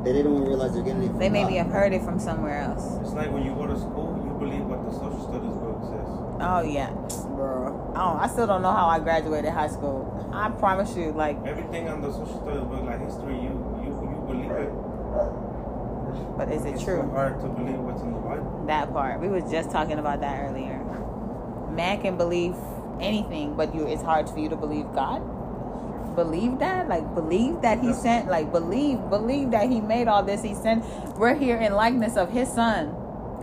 that 0.04 0.12
they 0.12 0.22
don't 0.22 0.36
even 0.36 0.48
realize 0.48 0.74
they're 0.74 0.82
getting 0.82 1.04
it 1.04 1.08
from 1.10 1.18
They 1.18 1.30
maybe 1.30 1.54
God. 1.54 1.64
have 1.64 1.72
heard 1.72 1.92
it 1.94 2.02
from 2.02 2.18
somewhere 2.18 2.58
else. 2.60 2.98
It's 3.00 3.12
like 3.14 3.32
when 3.32 3.44
you 3.46 3.54
go 3.54 3.66
to 3.66 3.78
school, 3.78 4.20
you 4.22 4.34
believe 4.36 4.66
what 4.66 4.84
the 4.84 4.92
social 4.92 5.22
studies 5.22 5.54
book 5.56 5.80
says. 5.88 6.08
Oh 6.44 6.60
yeah, 6.66 6.90
bro. 7.36 7.92
Oh, 7.96 8.18
I 8.20 8.26
still 8.26 8.46
don't 8.48 8.62
know 8.62 8.72
how 8.72 8.88
I 8.88 8.98
graduated 8.98 9.52
high 9.52 9.68
school. 9.68 10.11
I 10.32 10.48
promise 10.50 10.96
you, 10.96 11.12
like, 11.12 11.36
Everything 11.46 11.88
on 11.88 12.00
the 12.00 12.10
social 12.12 12.40
studies 12.42 12.62
book, 12.64 12.84
like 12.84 13.00
history, 13.04 13.34
you 13.34 13.52
you 13.84 13.90
you 13.92 14.24
believe 14.26 14.50
it. 14.50 14.72
but 16.38 16.50
is 16.50 16.64
it 16.64 16.74
it's 16.74 16.82
true? 16.84 17.02
so 17.02 17.10
hard 17.10 17.40
to 17.40 17.48
believe 17.48 17.78
what's 17.78 18.02
in 18.02 18.12
the 18.12 18.18
Bible. 18.20 18.64
That 18.66 18.92
part. 18.92 19.20
We 19.20 19.28
was 19.28 19.50
just 19.50 19.70
talking 19.70 19.98
about 19.98 20.20
that 20.20 20.40
earlier. 20.48 20.78
Man 21.70 22.00
can 22.02 22.16
believe 22.16 22.54
anything, 23.00 23.54
but 23.56 23.74
you 23.74 23.86
it's 23.86 24.02
hard 24.02 24.28
for 24.28 24.38
you 24.38 24.48
to 24.48 24.56
believe 24.56 24.86
God. 24.94 25.20
believe 26.16 26.58
that? 26.58 26.88
Like 26.88 27.14
believe 27.14 27.60
that 27.62 27.80
he 27.80 27.92
sent 27.94 28.28
like 28.28 28.52
believe 28.52 28.98
believe 29.10 29.50
that 29.52 29.68
he 29.70 29.80
made 29.80 30.08
all 30.08 30.22
this. 30.22 30.42
He 30.42 30.54
sent 30.54 30.84
we're 31.16 31.34
here 31.34 31.56
in 31.56 31.72
likeness 31.72 32.16
of 32.16 32.30
his 32.30 32.52
son. 32.52 32.94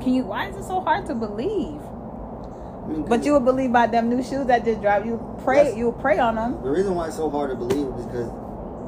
Can 0.02 0.14
you 0.14 0.24
why 0.26 0.50
is 0.50 0.56
it 0.56 0.64
so 0.64 0.80
hard 0.82 1.06
to 1.08 1.16
believe? 1.16 1.82
But 3.08 3.24
you 3.24 3.34
would 3.34 3.46
believe 3.46 3.72
by 3.72 3.88
them 3.88 4.10
new 4.10 4.24
shoes 4.24 4.48
that 4.48 4.66
just 4.66 4.82
drive 4.82 5.06
you 5.06 5.20
pray 5.44 5.76
you 5.76 5.96
pray 6.00 6.18
on 6.18 6.36
them. 6.36 6.62
The 6.64 6.70
reason 6.70 6.96
why 6.96 7.08
it's 7.08 7.18
so 7.18 7.30
hard 7.30 7.52
to 7.52 7.56
believe 7.56 7.88
is 8.00 8.06
because 8.06 8.30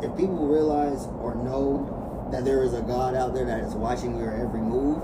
if 0.04 0.16
people 0.18 0.48
realize 0.48 1.08
or 1.22 1.36
know 1.36 2.30
that 2.32 2.46
there 2.46 2.64
is 2.64 2.74
a 2.74 2.82
God 2.82 3.16
out 3.16 3.34
there 3.34 3.46
that 3.46 3.60
is 3.62 3.74
watching 3.74 4.18
your 4.18 4.34
every 4.34 4.62
move, 4.62 4.98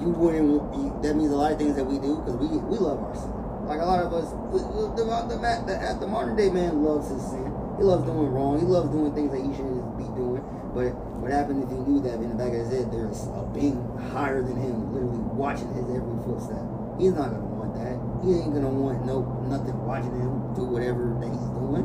you 0.00 0.10
wouldn't. 0.10 0.44
You, 0.74 0.98
that 1.02 1.14
means 1.16 1.32
a 1.32 1.36
lot 1.36 1.52
of 1.52 1.58
things 1.58 1.76
that 1.76 1.84
we 1.84 1.98
do 1.98 2.16
because 2.20 2.36
we 2.36 2.48
we 2.58 2.76
love 2.76 3.00
our 3.02 3.14
sin. 3.16 3.32
Like 3.64 3.80
a 3.80 3.84
lot 3.86 4.04
of 4.04 4.12
us, 4.12 4.28
we, 4.52 4.60
we, 4.60 4.82
the, 4.92 5.04
the, 5.08 5.40
the, 5.40 5.48
the, 5.64 5.96
the 6.00 6.06
modern 6.06 6.36
day 6.36 6.50
man 6.50 6.82
loves 6.84 7.08
his 7.08 7.22
sin. 7.22 7.48
He 7.78 7.82
loves 7.82 8.04
doing 8.04 8.28
wrong. 8.28 8.60
He 8.60 8.66
loves 8.66 8.90
doing 8.90 9.14
things 9.14 9.32
that 9.32 9.40
he 9.40 9.50
shouldn't 9.56 9.96
be 9.96 10.04
doing. 10.12 10.44
But 10.76 10.92
what 11.22 11.30
happened 11.30 11.62
if 11.64 11.70
he 11.70 11.80
knew 11.80 12.02
that 12.02 12.20
in 12.20 12.28
the 12.28 12.34
back 12.36 12.52
of 12.52 12.66
his 12.66 12.70
head 12.70 12.92
there's 12.92 13.24
a 13.32 13.46
being 13.54 13.80
higher 14.12 14.42
than 14.42 14.60
him, 14.60 14.92
literally 14.92 15.22
watching 15.32 15.72
his 15.72 15.86
every 15.88 16.18
footstep? 16.28 16.60
He's 16.98 17.14
not 17.14 17.32
gonna 17.32 17.53
that. 17.74 17.94
He 18.24 18.34
ain't 18.40 18.54
gonna 18.54 18.70
want 18.70 19.04
no 19.04 19.22
nothing 19.48 19.76
watching 19.84 20.14
him 20.16 20.54
do 20.54 20.64
whatever 20.64 21.12
that 21.20 21.28
he's 21.28 21.48
doing. 21.58 21.84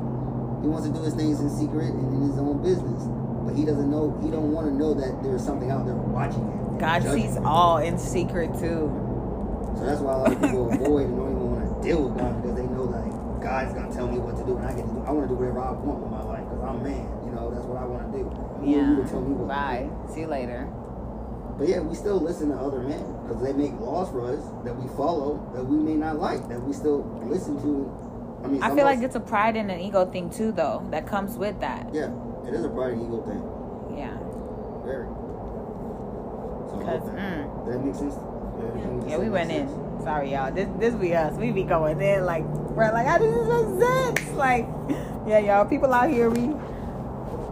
He 0.62 0.68
wants 0.68 0.88
to 0.88 0.94
do 0.94 1.02
his 1.04 1.14
things 1.16 1.40
in 1.40 1.50
secret 1.50 1.92
and 1.92 2.08
in 2.14 2.30
his 2.30 2.38
own 2.40 2.62
business. 2.62 3.04
But 3.46 3.56
he 3.56 3.66
doesn't 3.66 3.90
know. 3.90 4.14
He 4.24 4.30
don't 4.30 4.52
want 4.52 4.68
to 4.68 4.74
know 4.76 4.94
that 4.94 5.24
there's 5.24 5.44
something 5.44 5.72
out 5.72 5.86
there 5.86 5.96
watching 5.96 6.44
him. 6.44 6.78
God 6.78 7.04
sees 7.04 7.36
him. 7.36 7.46
all 7.46 7.78
in 7.80 7.98
secret 7.98 8.52
too. 8.60 8.88
So 9.78 9.84
that's 9.86 10.02
why 10.02 10.14
a 10.14 10.18
lot 10.18 10.32
of 10.34 10.42
people 10.42 10.72
avoid 10.74 11.08
and 11.08 11.16
don't 11.18 11.32
even 11.32 11.52
want 11.52 11.64
to 11.64 11.88
deal 11.88 12.04
with 12.08 12.18
God 12.20 12.42
because 12.42 12.56
they 12.58 12.68
know 12.68 12.88
that 12.92 13.04
like, 13.08 13.42
God's 13.42 13.74
gonna 13.74 13.94
tell 13.94 14.08
me 14.08 14.20
what 14.20 14.36
to 14.38 14.44
do 14.46 14.58
and 14.58 14.66
I 14.68 14.74
get 14.76 14.84
to 14.88 14.92
do. 14.94 15.04
I 15.08 15.12
want 15.12 15.28
to 15.28 15.32
do 15.32 15.40
whatever 15.40 15.60
I 15.64 15.72
want 15.72 16.00
with 16.04 16.12
my 16.12 16.24
life 16.24 16.44
because 16.44 16.64
I'm 16.64 16.84
man. 16.84 17.08
You 17.26 17.32
know, 17.32 17.52
that's 17.52 17.64
what 17.66 17.80
I 17.80 17.86
want 17.88 18.12
to 18.12 18.18
do. 18.20 18.24
Who 18.28 18.64
are 18.64 18.66
you 18.68 18.76
Yeah. 18.76 19.04
to 19.04 19.10
tell 19.10 19.22
me 19.24 19.32
what 19.36 19.48
to 19.48 19.48
do? 19.48 19.88
Bye. 19.88 19.88
See 20.12 20.22
you 20.22 20.28
later. 20.28 20.68
But 21.60 21.68
yeah, 21.68 21.82
we 21.82 21.94
still 21.94 22.22
listen 22.22 22.50
to 22.50 22.56
other 22.56 22.80
men 22.80 23.04
because 23.22 23.44
they 23.44 23.52
make 23.52 23.78
laws 23.82 24.10
for 24.10 24.26
us 24.34 24.42
that 24.64 24.74
we 24.74 24.88
follow 24.96 25.46
that 25.54 25.62
we 25.66 25.76
may 25.76 25.96
not 25.96 26.18
like 26.18 26.48
that 26.48 26.64
we 26.64 26.72
still 26.72 27.04
listen 27.26 27.62
to. 27.62 27.92
I 28.46 28.48
mean, 28.48 28.64
I 28.64 28.70
some 28.70 28.78
feel 28.78 28.86
like 28.86 29.02
it's 29.02 29.18
a 29.18 29.20
pride 29.20 29.58
and 29.58 29.70
an 29.70 29.78
ego 29.78 30.10
thing 30.10 30.30
too 30.30 30.54
though 30.54 30.88
that 30.92 31.06
comes 31.06 31.36
with 31.36 31.60
that. 31.60 31.94
yeah, 31.94 32.10
it 32.48 32.54
is 32.54 32.64
a 32.64 32.70
pride 32.70 32.94
and 32.94 33.04
ego 33.04 33.22
thing. 33.28 33.44
Yeah. 34.00 34.16
Very. 34.86 35.08
So, 36.72 36.80
Cause 36.80 37.10
okay. 37.10 37.20
mm, 37.20 37.68
that 37.68 37.84
make 37.84 37.96
sense? 37.96 38.16
Everything 38.64 39.10
yeah, 39.10 39.18
we 39.18 39.30
went 39.30 39.50
makes 39.50 39.70
in. 39.70 40.02
Sorry 40.02 40.32
y'all. 40.32 40.54
This 40.54 40.70
this 40.80 40.96
be 40.96 41.14
us. 41.14 41.36
We 41.36 41.52
be 41.52 41.64
going 41.64 42.00
in 42.00 42.26
like 42.26 42.46
we're 42.46 42.90
like 42.94 43.06
how 43.06 43.18
does 43.18 43.36
this 43.36 43.48
make 43.50 43.84
sense? 43.84 44.32
Like 44.38 44.66
yeah, 45.28 45.40
y'all. 45.40 45.66
People 45.66 45.94
out 45.94 46.10
here 46.10 46.30
we 46.30 46.56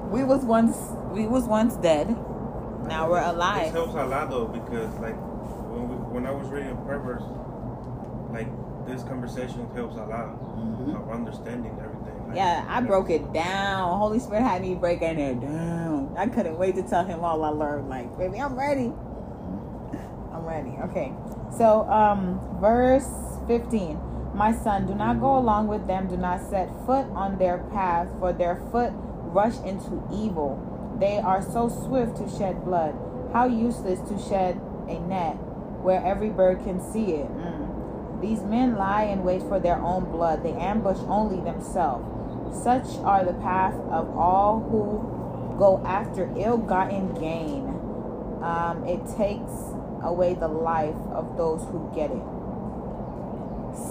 we 0.08 0.24
was 0.24 0.46
once 0.46 0.78
we 1.12 1.28
was 1.28 1.44
once 1.44 1.76
dead. 1.76 2.16
Now 2.88 3.10
we're 3.10 3.22
alive. 3.22 3.64
This 3.66 3.74
helps 3.74 3.94
a 3.96 4.06
lot 4.06 4.30
though 4.30 4.46
because 4.48 4.94
like 5.00 5.16
when 5.72 5.90
we, 5.90 5.96
when 5.96 6.26
I 6.26 6.32
was 6.32 6.48
reading 6.50 6.76
Proverbs, 6.86 7.24
like 8.32 8.48
this 8.88 9.04
conversation 9.04 9.68
helps 9.76 9.96
a 9.96 10.06
lot 10.06 10.30
Mhm. 10.58 10.96
of 10.96 11.10
understanding 11.12 11.72
everything. 11.84 12.28
Like, 12.28 12.38
Yeah, 12.38 12.66
I 12.68 12.82
broke 12.82 13.10
it 13.10 13.34
down. 13.34 13.98
Holy 14.00 14.20
Spirit 14.20 14.44
had 14.44 14.62
me 14.62 14.76
breaking 14.76 15.20
it 15.20 15.42
down. 15.42 16.14
I 16.18 16.28
couldn't 16.28 16.58
wait 16.58 16.76
to 16.76 16.84
tell 16.84 17.04
him 17.06 17.24
all 17.24 17.44
I 17.44 17.50
learned. 17.50 17.90
Like, 17.90 18.18
baby, 18.18 18.40
I'm 18.40 18.56
ready. 18.58 18.94
I'm 20.34 20.46
ready. 20.46 20.78
Okay. 20.86 21.14
So, 21.58 21.90
um, 21.90 22.40
verse 22.62 23.10
15. 23.48 24.00
My 24.34 24.52
son, 24.54 24.86
do 24.86 24.94
not 24.96 25.20
go 25.20 25.38
along 25.38 25.68
with 25.68 25.88
them. 25.88 26.08
Do 26.08 26.16
not 26.18 26.40
set 26.42 26.70
foot 26.86 27.08
on 27.16 27.38
their 27.38 27.58
path, 27.74 28.08
for 28.20 28.32
their 28.34 28.56
foot 28.72 28.92
rush 29.34 29.60
into 29.66 30.04
evil. 30.14 30.60
They 31.00 31.20
are 31.20 31.42
so 31.42 31.70
swift 31.70 32.18
to 32.18 32.30
shed 32.38 32.66
blood. 32.66 32.96
How 33.34 33.46
useless 33.46 34.00
to 34.10 34.18
shed 34.18 34.60
a 34.88 35.00
net 35.00 35.36
where 35.84 36.04
every 36.04 36.30
bird 36.30 36.64
can 36.64 36.80
see 36.92 37.14
it. 37.14 37.30
Mm. 37.30 38.22
These 38.22 38.42
men 38.42 38.76
lie 38.78 39.04
in 39.04 39.24
wait 39.24 39.44
for 39.44 39.60
their 39.60 39.78
own 39.78 40.12
blood. 40.12 40.44
They 40.44 40.54
ambush 40.54 40.98
only 41.08 41.40
themselves. 41.42 42.06
Such 42.64 42.98
are 43.04 43.24
the 43.24 43.34
path 43.34 43.76
of 43.92 44.10
all 44.18 44.62
who 44.62 45.58
go 45.60 45.84
after 45.86 46.32
ill-gotten 46.36 47.14
gain. 47.16 47.68
Um, 48.42 48.84
it 48.88 49.06
takes 49.18 49.52
away 50.02 50.34
the 50.34 50.48
life 50.48 50.96
of 51.12 51.38
those 51.38 51.62
who 51.70 51.92
get 51.94 52.12
it. 52.12 52.24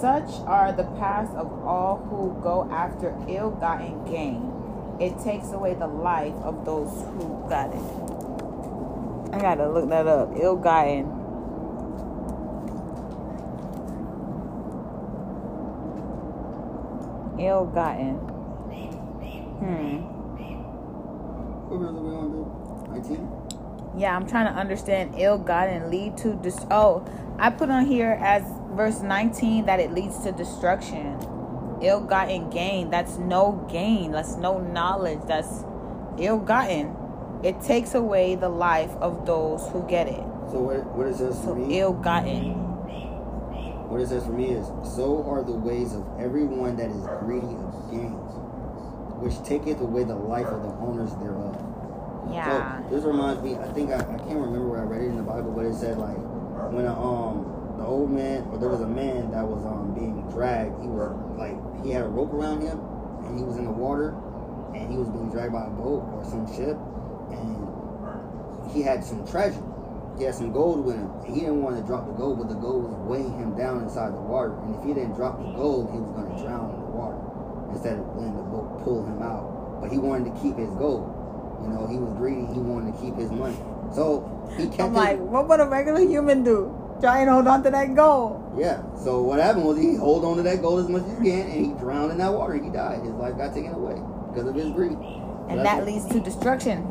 Such 0.00 0.42
are 0.46 0.72
the 0.72 0.84
paths 0.98 1.34
of 1.34 1.52
all 1.64 1.98
who 2.10 2.40
go 2.42 2.68
after 2.72 3.16
ill-gotten 3.28 4.04
gain. 4.10 4.55
It 4.98 5.18
takes 5.22 5.52
away 5.52 5.74
the 5.74 5.86
life 5.86 6.34
of 6.36 6.64
those 6.64 6.90
who 6.90 7.44
got 7.48 7.70
it. 7.74 9.34
I 9.34 9.38
gotta 9.40 9.68
look 9.68 9.88
that 9.90 10.06
up. 10.06 10.32
Hmm. 19.58 20.16
Are 21.70 21.78
we 21.78 22.14
on, 22.16 22.32
dude? 22.32 23.04
19? 23.04 23.98
Yeah, 23.98 24.16
I'm 24.16 24.26
trying 24.26 24.52
to 24.52 24.58
understand 24.58 25.14
ill 25.18 25.36
gotten 25.36 25.90
lead 25.90 26.16
to 26.18 26.34
dis. 26.34 26.58
Oh, 26.70 27.04
I 27.38 27.50
put 27.50 27.68
on 27.68 27.84
here 27.84 28.18
as 28.20 28.42
verse 28.70 29.00
19 29.00 29.66
that 29.66 29.80
it 29.80 29.92
leads 29.92 30.18
to 30.20 30.32
destruction. 30.32 31.18
Ill 31.82 32.00
gotten 32.00 32.50
gain. 32.50 32.90
That's 32.90 33.18
no 33.18 33.66
gain. 33.70 34.12
That's 34.12 34.36
no 34.36 34.58
knowledge. 34.58 35.20
That's 35.26 35.64
ill 36.18 36.38
gotten. 36.38 36.96
It 37.42 37.60
takes 37.60 37.94
away 37.94 38.34
the 38.34 38.48
life 38.48 38.90
of 39.00 39.26
those 39.26 39.66
who 39.68 39.86
get 39.86 40.08
it. 40.08 40.24
So 40.50 40.60
what, 40.60 40.86
what 40.96 41.14
says 41.14 41.38
for 41.40 41.46
So 41.48 41.54
me? 41.54 41.78
ill 41.78 41.92
gotten. 41.92 42.54
What 43.88 44.00
it 44.00 44.08
says 44.08 44.24
for 44.24 44.32
me 44.32 44.46
is, 44.50 44.66
so 44.96 45.22
are 45.28 45.42
the 45.44 45.52
ways 45.52 45.94
of 45.94 46.04
everyone 46.18 46.76
that 46.76 46.90
is 46.90 47.06
greedy 47.20 47.46
of 47.46 47.90
gains, 47.90 48.34
which 49.22 49.36
taketh 49.46 49.80
away 49.80 50.02
the 50.04 50.14
life 50.16 50.46
of 50.46 50.62
the 50.62 50.70
owners 50.82 51.14
thereof. 51.22 51.54
Yeah. 52.32 52.82
So 52.82 52.96
this 52.96 53.04
reminds 53.04 53.42
me. 53.42 53.54
I 53.54 53.68
think 53.72 53.90
I, 53.90 53.98
I 54.00 54.18
can't 54.26 54.40
remember 54.42 54.66
where 54.66 54.80
I 54.80 54.84
read 54.84 55.02
it 55.02 55.06
in 55.06 55.16
the 55.16 55.22
Bible, 55.22 55.52
but 55.52 55.66
it 55.66 55.74
said 55.74 55.98
like 55.98 56.16
when 56.72 56.84
a, 56.86 56.94
um 56.98 57.55
the 57.76 57.84
old 57.84 58.10
man 58.10 58.46
or 58.50 58.58
there 58.58 58.68
was 58.68 58.80
a 58.80 58.88
man 58.88 59.30
that 59.30 59.46
was 59.46 59.64
um 59.66 59.94
being 59.94 60.28
dragged. 60.30 60.80
He 60.80 60.88
was 60.88 61.12
like 61.36 61.56
he 61.84 61.90
had 61.90 62.02
a 62.02 62.08
rope 62.08 62.32
around 62.32 62.62
him, 62.62 62.80
and 63.26 63.38
he 63.38 63.44
was 63.44 63.56
in 63.56 63.64
the 63.64 63.70
water, 63.70 64.16
and 64.74 64.90
he 64.90 64.96
was 64.96 65.08
being 65.08 65.30
dragged 65.30 65.52
by 65.52 65.66
a 65.66 65.70
boat 65.70 66.04
or 66.12 66.24
some 66.24 66.46
ship, 66.56 66.76
and 67.30 68.72
he 68.72 68.82
had 68.82 69.04
some 69.04 69.26
treasure. 69.26 69.62
He 70.18 70.24
had 70.24 70.34
some 70.34 70.52
gold 70.52 70.84
with 70.84 70.96
him. 70.96 71.10
And 71.24 71.34
he 71.34 71.40
didn't 71.40 71.62
want 71.62 71.76
to 71.76 71.82
drop 71.84 72.06
the 72.06 72.12
gold, 72.14 72.38
but 72.38 72.48
the 72.48 72.54
gold 72.54 72.84
was 72.84 72.96
weighing 73.04 73.36
him 73.38 73.56
down 73.56 73.82
inside 73.82 74.14
the 74.14 74.20
water. 74.20 74.56
And 74.64 74.74
if 74.74 74.82
he 74.82 74.94
didn't 74.94 75.14
drop 75.14 75.38
the 75.38 75.52
gold, 75.52 75.92
he 75.92 75.98
was 75.98 76.08
going 76.16 76.32
to 76.32 76.42
drown 76.42 76.72
in 76.72 76.80
the 76.80 76.88
water 76.88 77.20
instead 77.72 77.98
of 77.98 78.16
letting 78.16 78.36
the 78.36 78.42
boat 78.48 78.80
pull 78.82 79.04
him 79.04 79.20
out. 79.20 79.80
But 79.80 79.92
he 79.92 79.98
wanted 79.98 80.32
to 80.32 80.40
keep 80.40 80.56
his 80.56 80.72
gold. 80.80 81.12
You 81.60 81.68
know, 81.68 81.86
he 81.86 81.98
was 81.98 82.12
greedy. 82.16 82.48
He 82.48 82.58
wanted 82.58 82.96
to 82.96 83.00
keep 83.00 83.14
his 83.16 83.30
money. 83.30 83.60
So 83.92 84.24
he 84.56 84.68
kept 84.68 84.80
I'm 84.80 84.96
his, 84.96 84.96
like, 84.96 85.18
what 85.20 85.48
would 85.48 85.60
a 85.60 85.68
regular 85.68 86.00
human 86.00 86.42
do? 86.44 86.72
Try 87.00 87.20
and 87.20 87.30
hold 87.30 87.46
on 87.46 87.62
to 87.62 87.70
that 87.70 87.94
gold. 87.94 88.40
yeah. 88.58 88.80
So 89.04 89.20
what 89.22 89.38
happened 89.38 89.64
was 89.66 89.76
he 89.78 89.96
hold 89.96 90.24
on 90.24 90.36
to 90.38 90.42
that 90.44 90.62
gold 90.62 90.80
as 90.80 90.88
much 90.88 91.02
as 91.04 91.18
he 91.18 91.30
can, 91.30 91.40
and 91.50 91.66
he 91.66 91.72
drowned 91.78 92.12
in 92.12 92.18
that 92.18 92.32
water. 92.32 92.54
He 92.54 92.70
died. 92.70 93.00
His 93.02 93.12
life 93.14 93.36
got 93.36 93.52
taken 93.54 93.74
away 93.74 94.00
because 94.32 94.48
of 94.48 94.54
his 94.54 94.70
greed. 94.70 94.92
So 94.98 95.46
And 95.50 95.60
that 95.64 95.78
what- 95.78 95.86
leads 95.86 96.06
to 96.06 96.20
destruction. 96.20 96.82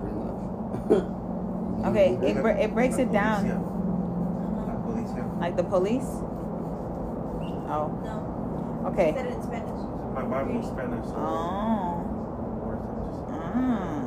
pretty 0.00 0.16
much. 0.16 1.02
Okay, 1.86 2.18
it, 2.22 2.40
bre- 2.42 2.48
it 2.60 2.72
breaks 2.74 2.96
it 2.98 3.12
down. 3.12 3.44
policía. 3.44 3.60
La 4.66 4.74
policía. 4.84 5.38
Like 5.40 5.56
the 5.56 5.62
police? 5.64 6.08
Oh, 7.68 7.92
No. 8.02 8.90
okay. 8.90 9.12
Said 9.14 9.26
it 9.26 9.32
in 9.34 9.42
Spanish. 9.42 9.80
My 10.14 10.22
Bible 10.24 10.58
is 10.60 10.66
Spanish. 10.66 11.04
So 11.06 11.14
Oh. 11.16 12.02
words 12.64 12.82
mm. 13.30 14.05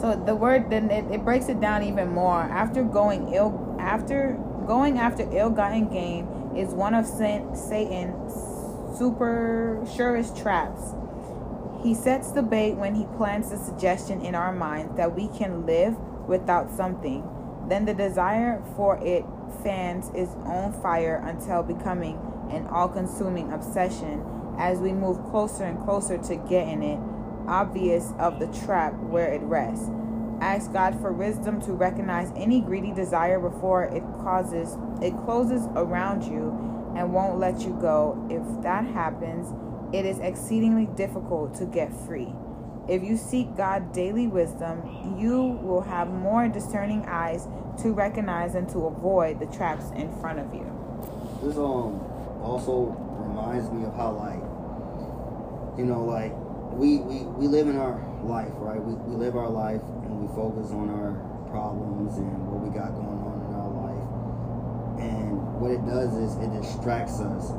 So 0.00 0.16
the 0.16 0.34
word 0.34 0.70
then 0.70 0.90
it, 0.90 1.04
it 1.12 1.24
breaks 1.24 1.48
it 1.48 1.60
down 1.60 1.82
even 1.82 2.08
more. 2.08 2.40
After 2.40 2.82
going 2.82 3.34
ill, 3.34 3.76
after 3.78 4.38
going 4.66 4.98
after 4.98 5.28
ill-gotten 5.30 5.88
gain 5.88 6.26
is 6.56 6.72
one 6.72 6.94
of 6.94 7.06
Sa- 7.06 7.54
Satan's 7.54 8.32
super 8.96 9.84
surest 9.94 10.36
traps. 10.36 10.94
He 11.82 11.94
sets 11.94 12.30
the 12.32 12.42
bait 12.42 12.74
when 12.74 12.94
he 12.94 13.04
plants 13.16 13.50
the 13.50 13.58
suggestion 13.58 14.20
in 14.20 14.34
our 14.34 14.52
minds 14.52 14.96
that 14.96 15.14
we 15.14 15.28
can 15.28 15.66
live 15.66 15.98
without 16.28 16.70
something. 16.70 17.28
Then 17.68 17.84
the 17.84 17.94
desire 17.94 18.62
for 18.76 18.98
it 19.02 19.24
fans 19.62 20.10
its 20.14 20.32
own 20.46 20.72
fire 20.82 21.22
until 21.24 21.62
becoming 21.62 22.18
an 22.50 22.66
all-consuming 22.68 23.52
obsession 23.52 24.24
as 24.58 24.78
we 24.78 24.92
move 24.92 25.24
closer 25.30 25.64
and 25.64 25.82
closer 25.84 26.18
to 26.18 26.36
getting 26.36 26.82
it 26.82 27.00
obvious 27.46 28.12
of 28.18 28.38
the 28.38 28.46
trap 28.64 28.94
where 28.94 29.32
it 29.32 29.42
rests. 29.42 29.90
Ask 30.40 30.72
God 30.72 31.00
for 31.00 31.12
wisdom 31.12 31.60
to 31.62 31.72
recognize 31.72 32.32
any 32.34 32.60
greedy 32.60 32.92
desire 32.92 33.38
before 33.38 33.84
it 33.84 34.02
causes 34.22 34.76
it 35.02 35.16
closes 35.24 35.66
around 35.76 36.24
you 36.24 36.92
and 36.96 37.12
won't 37.12 37.38
let 37.38 37.60
you 37.60 37.76
go. 37.80 38.26
If 38.30 38.62
that 38.62 38.84
happens, 38.84 39.52
it 39.94 40.04
is 40.04 40.18
exceedingly 40.18 40.86
difficult 40.86 41.54
to 41.56 41.66
get 41.66 41.92
free. 42.06 42.32
If 42.88 43.02
you 43.02 43.16
seek 43.16 43.56
God 43.56 43.92
daily 43.92 44.26
wisdom, 44.26 45.16
you 45.18 45.58
will 45.62 45.82
have 45.82 46.08
more 46.08 46.48
discerning 46.48 47.04
eyes 47.06 47.46
to 47.82 47.92
recognize 47.92 48.54
and 48.54 48.68
to 48.70 48.86
avoid 48.86 49.40
the 49.40 49.46
traps 49.46 49.90
in 49.94 50.12
front 50.20 50.38
of 50.38 50.52
you. 50.52 50.66
This 51.42 51.56
um 51.56 52.00
also 52.42 52.96
reminds 53.20 53.70
me 53.70 53.84
of 53.84 53.94
how 53.94 54.12
like 54.12 54.40
you 55.78 55.84
know 55.84 56.04
like 56.04 56.32
we 56.80 56.96
we, 57.04 57.18
we 57.36 57.46
live 57.46 57.68
in 57.68 57.76
our 57.76 58.00
life 58.24 58.48
right 58.56 58.80
we, 58.82 58.94
we 59.04 59.14
live 59.14 59.36
our 59.36 59.50
life 59.50 59.82
and 60.08 60.16
we 60.16 60.26
focus 60.34 60.72
on 60.72 60.88
our 60.88 61.12
problems 61.52 62.16
and 62.16 62.32
what 62.48 62.64
we 62.64 62.72
got 62.72 62.96
going 62.96 63.20
on 63.20 63.36
in 63.44 63.52
our 63.52 63.72
life 63.84 64.08
and 65.04 65.36
what 65.60 65.70
it 65.70 65.84
does 65.84 66.16
is 66.16 66.40
it 66.40 66.48
distracts 66.56 67.20
us 67.20 67.52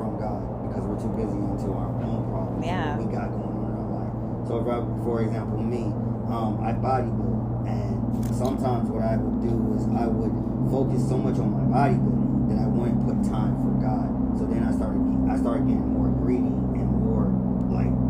from 0.00 0.16
God 0.16 0.40
because 0.64 0.80
we're 0.80 0.96
too 0.96 1.12
busy 1.12 1.36
into 1.36 1.76
our 1.76 1.92
own 2.00 2.24
problems 2.32 2.64
and 2.64 2.72
Yeah. 2.72 2.96
what 2.96 3.04
we 3.04 3.12
got 3.12 3.28
going 3.36 3.52
on 3.52 3.68
in 3.68 3.76
our 3.76 3.90
life 4.00 4.14
so 4.48 4.52
if 4.56 4.66
I, 4.66 4.80
for 5.04 5.20
example 5.20 5.60
me 5.60 5.92
um, 6.32 6.56
I 6.64 6.72
bodybuild 6.72 7.68
and 7.68 8.00
sometimes 8.32 8.88
what 8.88 9.04
I 9.04 9.20
would 9.20 9.44
do 9.44 9.52
is 9.76 9.84
I 9.92 10.08
would 10.08 10.32
focus 10.72 11.04
so 11.04 11.20
much 11.20 11.36
on 11.36 11.52
my 11.52 11.68
bodybuilding 11.68 12.48
that 12.48 12.64
I 12.64 12.66
wouldn't 12.66 13.04
put 13.04 13.20
time 13.28 13.60
for 13.60 13.76
God. 13.80 14.08
So 14.40 14.48
then 14.48 14.64
I 14.64 14.72
started 14.72 15.00
I 15.28 15.36
started 15.36 15.68
getting 15.68 15.84
more 15.92 16.08
greedy 16.08 16.48
and 16.48 16.56
more 16.56 16.63
like 16.63 16.63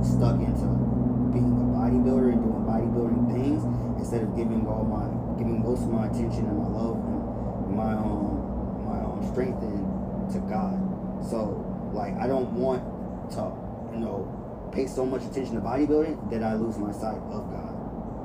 stuck 0.05 0.37
into 0.41 0.67
being 1.33 1.51
a 1.51 1.67
bodybuilder 1.75 2.33
and 2.33 2.43
doing 2.45 2.65
bodybuilding 2.69 3.33
things 3.33 3.65
instead 3.99 4.23
of 4.23 4.37
giving 4.37 4.67
all 4.67 4.85
my 4.85 5.09
giving 5.39 5.63
most 5.63 5.83
of 5.83 5.91
my 5.91 6.07
attention 6.07 6.47
and 6.47 6.59
my 6.59 6.69
love 6.69 6.97
and 6.97 7.77
my 7.77 7.93
um 7.95 8.85
my 8.87 8.99
um 9.01 9.21
strength 9.33 9.63
in 9.63 9.83
to 10.33 10.39
God. 10.49 10.79
So 11.25 11.65
like 11.93 12.15
I 12.21 12.27
don't 12.27 12.53
want 12.53 12.83
to 13.33 13.53
you 13.93 14.01
know 14.01 14.71
pay 14.73 14.87
so 14.87 15.05
much 15.07 15.23
attention 15.23 15.55
to 15.57 15.61
bodybuilding 15.61 16.31
that 16.31 16.43
I 16.43 16.55
lose 16.55 16.79
my 16.79 16.93
sight 16.93 17.19
of 17.31 17.51
God. 17.51 17.73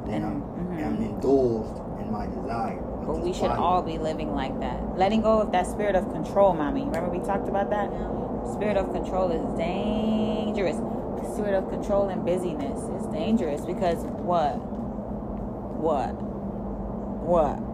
Then 0.07 0.23
I'm, 0.23 0.41
Mhm. 0.41 0.86
I'm 0.86 0.97
indulged 1.03 1.77
in 2.01 2.11
my 2.11 2.25
desire. 2.25 2.82
But 3.05 3.19
we 3.21 3.34
should 3.34 3.49
body. 3.49 3.61
all 3.61 3.82
be 3.84 3.97
living 3.97 4.34
like 4.34 4.59
that. 4.59 4.97
Letting 4.97 5.21
go 5.21 5.39
of 5.41 5.51
that 5.51 5.67
spirit 5.67 5.95
of 5.95 6.11
control, 6.11 6.53
mommy. 6.53 6.86
Remember 6.86 7.09
we 7.09 7.19
talked 7.19 7.47
about 7.47 7.69
that? 7.69 7.89
Spirit 8.53 8.77
of 8.77 8.91
control 8.91 9.30
is 9.32 9.45
dangerous. 9.57 10.77
Spirit 11.39 11.55
of 11.55 11.69
control 11.69 12.09
and 12.09 12.25
busyness 12.25 12.83
is 12.99 13.07
dangerous 13.13 13.61
because 13.61 14.03
what? 14.27 14.59
What? 15.79 16.11
What? 17.23 17.69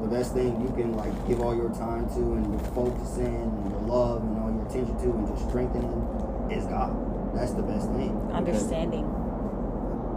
the 0.00 0.08
best 0.16 0.32
thing 0.32 0.58
you 0.62 0.68
can 0.72 0.96
like 0.96 1.12
give 1.28 1.40
all 1.40 1.54
your 1.54 1.68
time 1.70 2.08
to 2.10 2.20
and 2.20 2.50
your 2.50 2.60
focus 2.72 3.18
in 3.18 3.26
and 3.26 3.70
your 3.70 3.80
love 3.80 4.22
and 4.22 4.38
all 4.38 4.50
your 4.50 4.64
attention 4.66 4.96
to 4.96 5.10
and 5.10 5.28
your 5.28 5.36
strengthening 5.48 6.48
is 6.50 6.64
God. 6.66 6.96
That's 7.34 7.52
the 7.52 7.62
best 7.62 7.90
thing. 7.92 8.16
Understanding. 8.32 9.04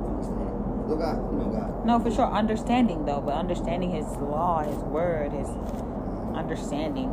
Understanding. 0.07 0.87
Look 0.87 0.99
God, 0.99 1.31
you 1.31 1.37
know 1.37 1.49
God. 1.51 1.85
No, 1.85 1.99
for 1.99 2.11
sure. 2.11 2.31
Understanding 2.31 3.03
though, 3.03 3.19
but 3.19 3.33
understanding 3.33 3.91
his 3.91 4.05
law, 4.23 4.63
his 4.63 4.77
word, 4.77 5.33
his 5.33 5.49
understanding. 6.33 7.09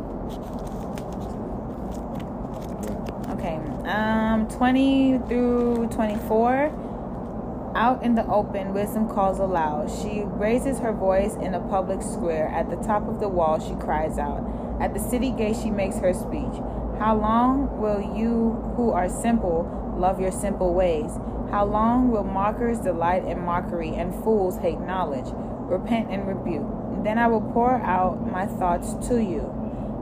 Yeah. 2.83 3.33
Okay. 3.33 3.76
Um 3.87 4.49
20 4.49 5.19
through 5.29 5.87
24. 5.91 7.71
Out 7.73 8.03
in 8.03 8.15
the 8.15 8.27
open, 8.27 8.73
wisdom 8.73 9.07
calls 9.07 9.39
aloud. 9.39 9.89
She 9.89 10.23
raises 10.25 10.79
her 10.79 10.91
voice 10.91 11.35
in 11.35 11.53
a 11.53 11.61
public 11.61 12.01
square. 12.01 12.47
At 12.49 12.69
the 12.69 12.75
top 12.75 13.07
of 13.07 13.21
the 13.21 13.29
wall, 13.29 13.59
she 13.59 13.75
cries 13.75 14.17
out. 14.17 14.43
At 14.81 14.93
the 14.93 14.99
city 14.99 15.31
gate, 15.31 15.55
she 15.61 15.69
makes 15.69 15.99
her 15.99 16.13
speech. 16.13 16.59
How 16.99 17.15
long 17.15 17.79
will 17.79 18.01
you 18.01 18.73
who 18.75 18.91
are 18.91 19.07
simple 19.07 19.71
love 19.97 20.19
your 20.19 20.31
simple 20.31 20.73
ways? 20.73 21.11
How 21.49 21.63
long 21.63 22.11
will 22.11 22.25
mockers 22.25 22.79
delight 22.79 23.23
in 23.23 23.39
mockery 23.39 23.95
and 23.95 24.13
fools 24.23 24.57
hate 24.57 24.81
knowledge? 24.81 25.27
Repent 25.69 26.09
and 26.11 26.27
rebuke. 26.27 26.67
Then 27.03 27.17
I 27.17 27.27
will 27.27 27.41
pour 27.41 27.75
out 27.81 28.29
my 28.29 28.47
thoughts 28.47 28.95
to 29.07 29.21
you. 29.23 29.53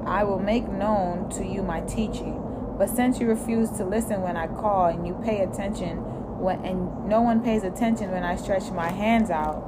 I 0.08 0.24
will 0.24 0.40
make 0.40 0.68
known 0.68 1.30
to 1.32 1.46
you 1.46 1.62
my 1.62 1.82
teaching. 1.82 2.45
But 2.78 2.90
since 2.90 3.20
you 3.20 3.28
refuse 3.28 3.70
to 3.72 3.86
listen 3.86 4.22
when 4.22 4.36
I 4.36 4.48
call 4.48 4.88
and 4.88 5.08
you 5.08 5.14
pay 5.24 5.42
attention 5.42 5.98
when 6.40 6.64
and 6.66 7.08
no 7.08 7.22
one 7.22 7.42
pays 7.42 7.64
attention 7.64 8.12
when 8.12 8.24
I 8.24 8.36
stretch 8.36 8.70
my 8.72 8.90
hands 8.90 9.30
out, 9.30 9.64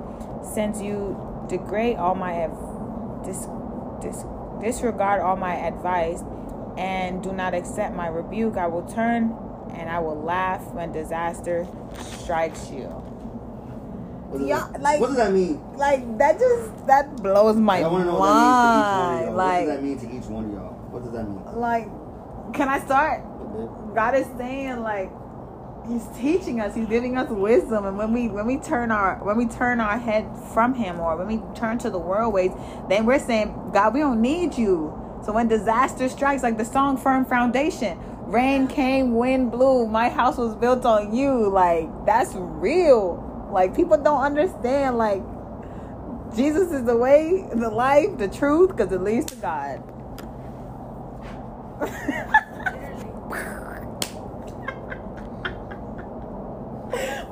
since 0.53 0.81
you 0.81 1.15
degrade 1.47 1.97
all 1.97 2.15
my 2.15 2.49
dis, 3.23 3.47
dis, 4.01 4.25
disregard 4.61 5.21
all 5.21 5.37
my 5.37 5.55
advice 5.55 6.21
and 6.77 7.23
do 7.23 7.31
not 7.31 7.53
accept 7.53 7.95
my 7.95 8.07
rebuke, 8.07 8.57
I 8.57 8.67
will 8.67 8.83
turn 8.83 9.33
and 9.73 9.89
I 9.89 9.99
will 9.99 10.21
laugh 10.21 10.61
when 10.73 10.91
disaster 10.91 11.65
strikes 11.99 12.69
you. 12.71 12.87
What 14.29 14.39
does, 14.39 14.47
Yeah, 14.49 14.67
that, 14.73 14.81
like- 14.81 14.99
what 14.99 15.07
does 15.07 15.17
that 15.17 15.31
mean? 15.31 15.61
Like 15.77 16.17
that 16.17 16.37
just 16.37 16.85
that 16.87 17.15
blows 17.23 17.55
my 17.55 17.81
to 17.81 17.89
mind. 17.89 18.07
that 18.07 18.13
Like 18.13 18.17
each 18.17 18.29
one 18.99 19.15
of 19.15 19.31
y'all. 19.31 19.35
what 19.35 19.59
does 19.59 19.67
that 19.69 19.83
mean 19.83 19.97
to 19.99 20.17
each 20.17 20.25
one 20.29 20.45
of 20.45 20.51
y'all? 20.51 20.73
What 20.91 21.03
does 21.03 21.11
that 21.13 21.23
mean? 21.29 21.41
like 21.55 21.87
can 22.57 22.67
I 22.67 22.79
start? 22.79 23.23
Mm-hmm. 23.23 23.93
God 23.93 24.15
is 24.15 24.27
saying 24.37 24.81
like 24.81 25.11
He's 25.87 26.05
teaching 26.17 26.59
us. 26.59 26.75
He's 26.75 26.87
giving 26.87 27.17
us 27.17 27.29
wisdom, 27.29 27.85
and 27.85 27.97
when 27.97 28.11
we 28.11 28.27
when 28.27 28.45
we 28.45 28.57
turn 28.57 28.91
our 28.91 29.23
when 29.23 29.37
we 29.37 29.45
turn 29.45 29.79
our 29.79 29.97
head 29.97 30.27
from 30.53 30.73
Him, 30.73 30.99
or 30.99 31.15
when 31.15 31.27
we 31.27 31.41
turn 31.55 31.77
to 31.79 31.89
the 31.89 31.99
world 31.99 32.33
ways, 32.33 32.51
then 32.89 33.05
we're 33.05 33.19
saying, 33.19 33.53
God, 33.73 33.93
we 33.93 34.01
don't 34.01 34.21
need 34.21 34.57
you. 34.57 34.93
So 35.23 35.31
when 35.31 35.47
disaster 35.47 36.09
strikes, 36.09 36.43
like 36.43 36.57
the 36.57 36.65
song 36.65 36.97
"Firm 36.97 37.23
Foundation," 37.23 37.97
rain 38.25 38.67
came, 38.67 39.15
wind 39.15 39.51
blew, 39.51 39.87
my 39.87 40.09
house 40.09 40.37
was 40.37 40.55
built 40.55 40.83
on 40.83 41.15
you. 41.15 41.47
Like 41.47 41.87
that's 42.05 42.33
real. 42.35 43.49
Like 43.51 43.73
people 43.75 43.97
don't 43.97 44.21
understand. 44.21 44.97
Like 44.97 45.21
Jesus 46.35 46.71
is 46.73 46.83
the 46.83 46.97
way, 46.97 47.47
the 47.53 47.69
life, 47.69 48.17
the 48.17 48.27
truth, 48.27 48.75
because 48.75 48.91
it 48.91 49.01
leads 49.01 49.27
to 49.27 49.35
God. 49.35 49.83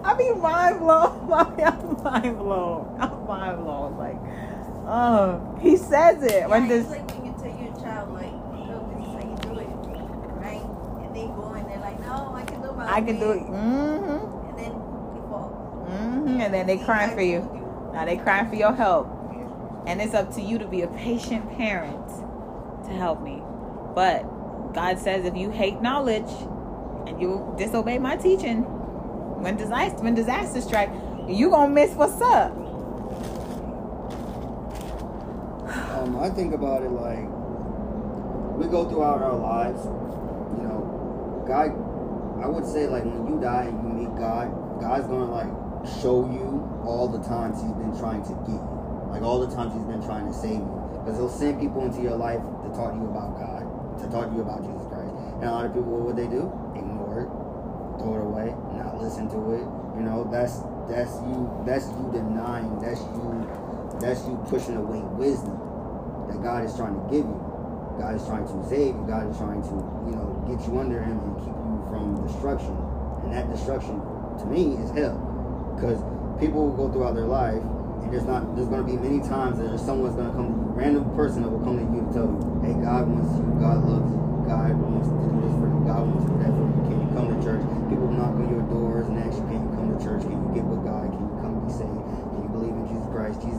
I 0.06 0.14
be 0.14 0.32
mind 0.36 0.80
blown. 0.80 1.34
I'm 1.34 2.04
mind 2.04 2.38
blown. 2.38 2.98
I'm 3.00 3.26
mind 3.28 3.58
blown. 3.64 3.98
Like, 3.98 4.18
oh, 4.88 5.58
he 5.62 5.76
says 5.78 6.22
it 6.22 6.32
Yeah, 6.32 6.48
when 6.48 6.70
it's 6.70 6.88
this. 6.88 6.90
like 6.90 7.10
when 7.12 7.26
you 7.26 7.34
tell 7.34 7.60
your 7.60 7.74
child, 7.82 8.14
like, 8.14 8.32
this 8.54 9.08
is 9.08 9.14
how 9.14 9.30
you 9.30 9.38
do 9.42 9.60
it, 9.60 9.68
right? 10.38 10.62
And 11.04 11.16
they 11.16 11.26
go 11.26 11.54
and 11.58 11.68
they're 11.68 11.80
like, 11.80 12.00
no, 12.02 12.34
I 12.36 12.44
can 12.46 12.62
do 12.62 12.70
it 12.70 12.76
my 12.78 12.94
I 12.94 13.02
can 13.02 13.20
do 13.20 13.32
it. 13.32 13.42
Mm-hmm. 13.42 14.50
And 14.50 14.60
then 14.60 14.72
they 14.72 15.22
fall. 15.28 15.88
Mm-hmm. 15.90 16.42
And 16.42 16.54
then 16.54 16.68
they 16.68 16.78
crying 16.78 17.16
for 17.16 17.22
you. 17.22 17.38
you. 17.38 17.90
Now 17.94 18.06
they 18.06 18.18
crying 18.18 18.48
for 18.48 18.56
your 18.56 18.74
help. 18.74 19.10
And 19.88 20.02
it's 20.02 20.14
up 20.14 20.34
to 20.36 20.42
you 20.42 20.60
to 20.60 20.68
be 20.68 20.82
a 20.82 20.88
patient 20.88 21.50
parent 21.58 22.08
to 22.86 22.92
help 22.92 23.22
me. 23.22 23.42
But 23.96 24.22
God 24.74 25.00
says 25.00 25.26
if 25.26 25.36
you 25.36 25.50
hate 25.50 25.82
knowledge 25.82 26.30
and 27.08 27.20
you 27.20 27.56
disobey 27.58 27.98
my 27.98 28.18
teaching, 28.18 28.66
when 29.42 29.58
disaster 29.58 30.04
when 30.04 30.16
disaster 30.16 30.62
strike, 30.62 30.90
you 31.28 31.50
gonna 31.50 31.74
miss 31.74 31.92
what's 31.92 32.22
up. 32.22 32.52
Um, 35.96 36.20
I 36.20 36.30
think 36.30 36.54
about 36.54 36.84
it 36.84 36.92
like 36.92 37.26
we 38.58 38.68
go 38.68 38.88
throughout 38.90 39.22
our 39.22 39.38
lives. 39.38 39.86
You 40.58 40.64
know, 40.64 41.44
God. 41.48 41.86
I 42.36 42.48
would 42.48 42.66
say 42.66 42.86
like 42.86 43.06
when 43.06 43.26
you 43.26 43.40
die 43.42 43.64
and 43.72 43.82
you 43.82 43.90
meet 44.06 44.14
God, 44.20 44.52
God's 44.80 45.08
gonna 45.08 45.32
like 45.32 45.50
show 46.02 46.28
you 46.30 46.62
all 46.86 47.08
the 47.08 47.24
times 47.24 47.62
He's 47.62 47.74
been 47.74 47.96
trying 47.98 48.22
to 48.28 48.34
get 48.46 48.60
you, 48.60 49.08
like 49.10 49.24
all 49.24 49.40
the 49.40 49.50
times 49.56 49.74
He's 49.74 49.88
been 49.88 50.04
trying 50.04 50.28
to 50.28 50.34
save 50.34 50.60
you. 50.60 50.76
Because 51.00 51.18
He'll 51.18 51.32
send 51.32 51.60
people 51.62 51.86
into 51.86 52.02
your 52.02 52.18
life 52.18 52.42
to 52.42 52.68
talk 52.76 52.92
to 52.92 53.00
you 53.00 53.08
about 53.08 53.40
God, 53.40 53.64
to 54.02 54.06
talk 54.12 54.30
to 54.30 54.36
you 54.36 54.42
about 54.42 54.62
Jesus 54.62 54.84
Christ. 54.92 55.16
And 55.42 55.46
a 55.48 55.52
lot 55.52 55.66
of 55.66 55.74
people, 55.74 55.90
what 55.96 56.12
would 56.12 56.18
they 56.20 56.28
do? 56.28 56.52
Ignore 56.76 57.24
it, 57.24 57.30
throw 57.98 58.20
it 58.20 58.24
away, 58.28 58.52
listen 59.16 59.30
to 59.30 59.56
it. 59.56 59.66
You 59.96 60.04
know, 60.04 60.28
that's 60.32 60.60
that's 60.92 61.16
you. 61.24 61.64
That's 61.66 61.88
you 61.88 62.12
denying. 62.12 62.80
That's 62.80 63.00
you. 63.00 63.48
That's 64.00 64.28
you 64.28 64.36
pushing 64.50 64.76
away 64.76 65.00
wisdom 65.16 65.56
that 66.28 66.44
God 66.44 66.66
is 66.66 66.76
trying 66.76 66.96
to 66.96 67.04
give 67.08 67.24
you. 67.24 67.40
God 67.98 68.16
is 68.16 68.26
trying 68.28 68.44
to 68.44 68.58
save 68.68 68.92
you. 68.92 69.06
God 69.08 69.32
is 69.32 69.38
trying 69.38 69.64
to, 69.64 69.76
you 70.04 70.14
know, 70.20 70.36
get 70.44 70.60
you 70.68 70.80
under 70.80 71.00
Him 71.00 71.16
and 71.16 71.36
keep 71.40 71.56
you 71.56 71.76
from 71.88 72.20
destruction. 72.28 72.76
And 73.24 73.32
that 73.32 73.48
destruction, 73.48 74.04
to 74.40 74.46
me, 74.52 74.76
is 74.84 74.92
hell. 74.92 75.16
Because 75.76 76.04
people 76.40 76.68
will 76.68 76.76
go 76.76 76.92
throughout 76.92 77.16
their 77.16 77.26
life, 77.26 77.64
and 78.04 78.12
there's 78.12 78.28
not, 78.28 78.44
there's 78.56 78.68
going 78.68 78.84
to 78.84 78.90
be 78.92 79.00
many 79.00 79.24
times 79.24 79.58
that 79.58 79.72
there's 79.72 79.82
someone's 79.82 80.16
going 80.20 80.28
to 80.28 80.36
come 80.36 80.52
to 80.52 80.60
you, 80.60 80.68
random 80.76 81.08
person 81.16 81.42
that 81.42 81.50
will 81.50 81.64
come 81.64 81.80
to 81.80 81.88
you 81.88 82.04
to 82.04 82.12
tell 82.12 82.28
you, 82.28 82.44
hey, 82.68 82.76
God 82.84 83.08
wants 83.08 83.32
you, 83.40 83.48
God 83.64 83.80
loves 83.88 84.12
you, 84.12 84.20
God 84.44 84.76
wants 84.76 85.08
to 85.08 85.16
do 85.16 85.32
this 85.40 85.56
for 85.56 85.68
you, 85.72 85.80
God 85.88 86.04
wants 86.04 86.24
to 86.28 86.32
do 86.36 86.38
that 86.44 86.52
for 86.52 86.68
you. 86.68 86.80
Can 86.84 86.96
you 87.00 87.10
come 87.16 87.28
to 87.32 87.38
church? 87.40 87.64
People 87.88 88.12
knock 88.12 88.36
on 88.36 88.46
your 88.52 88.55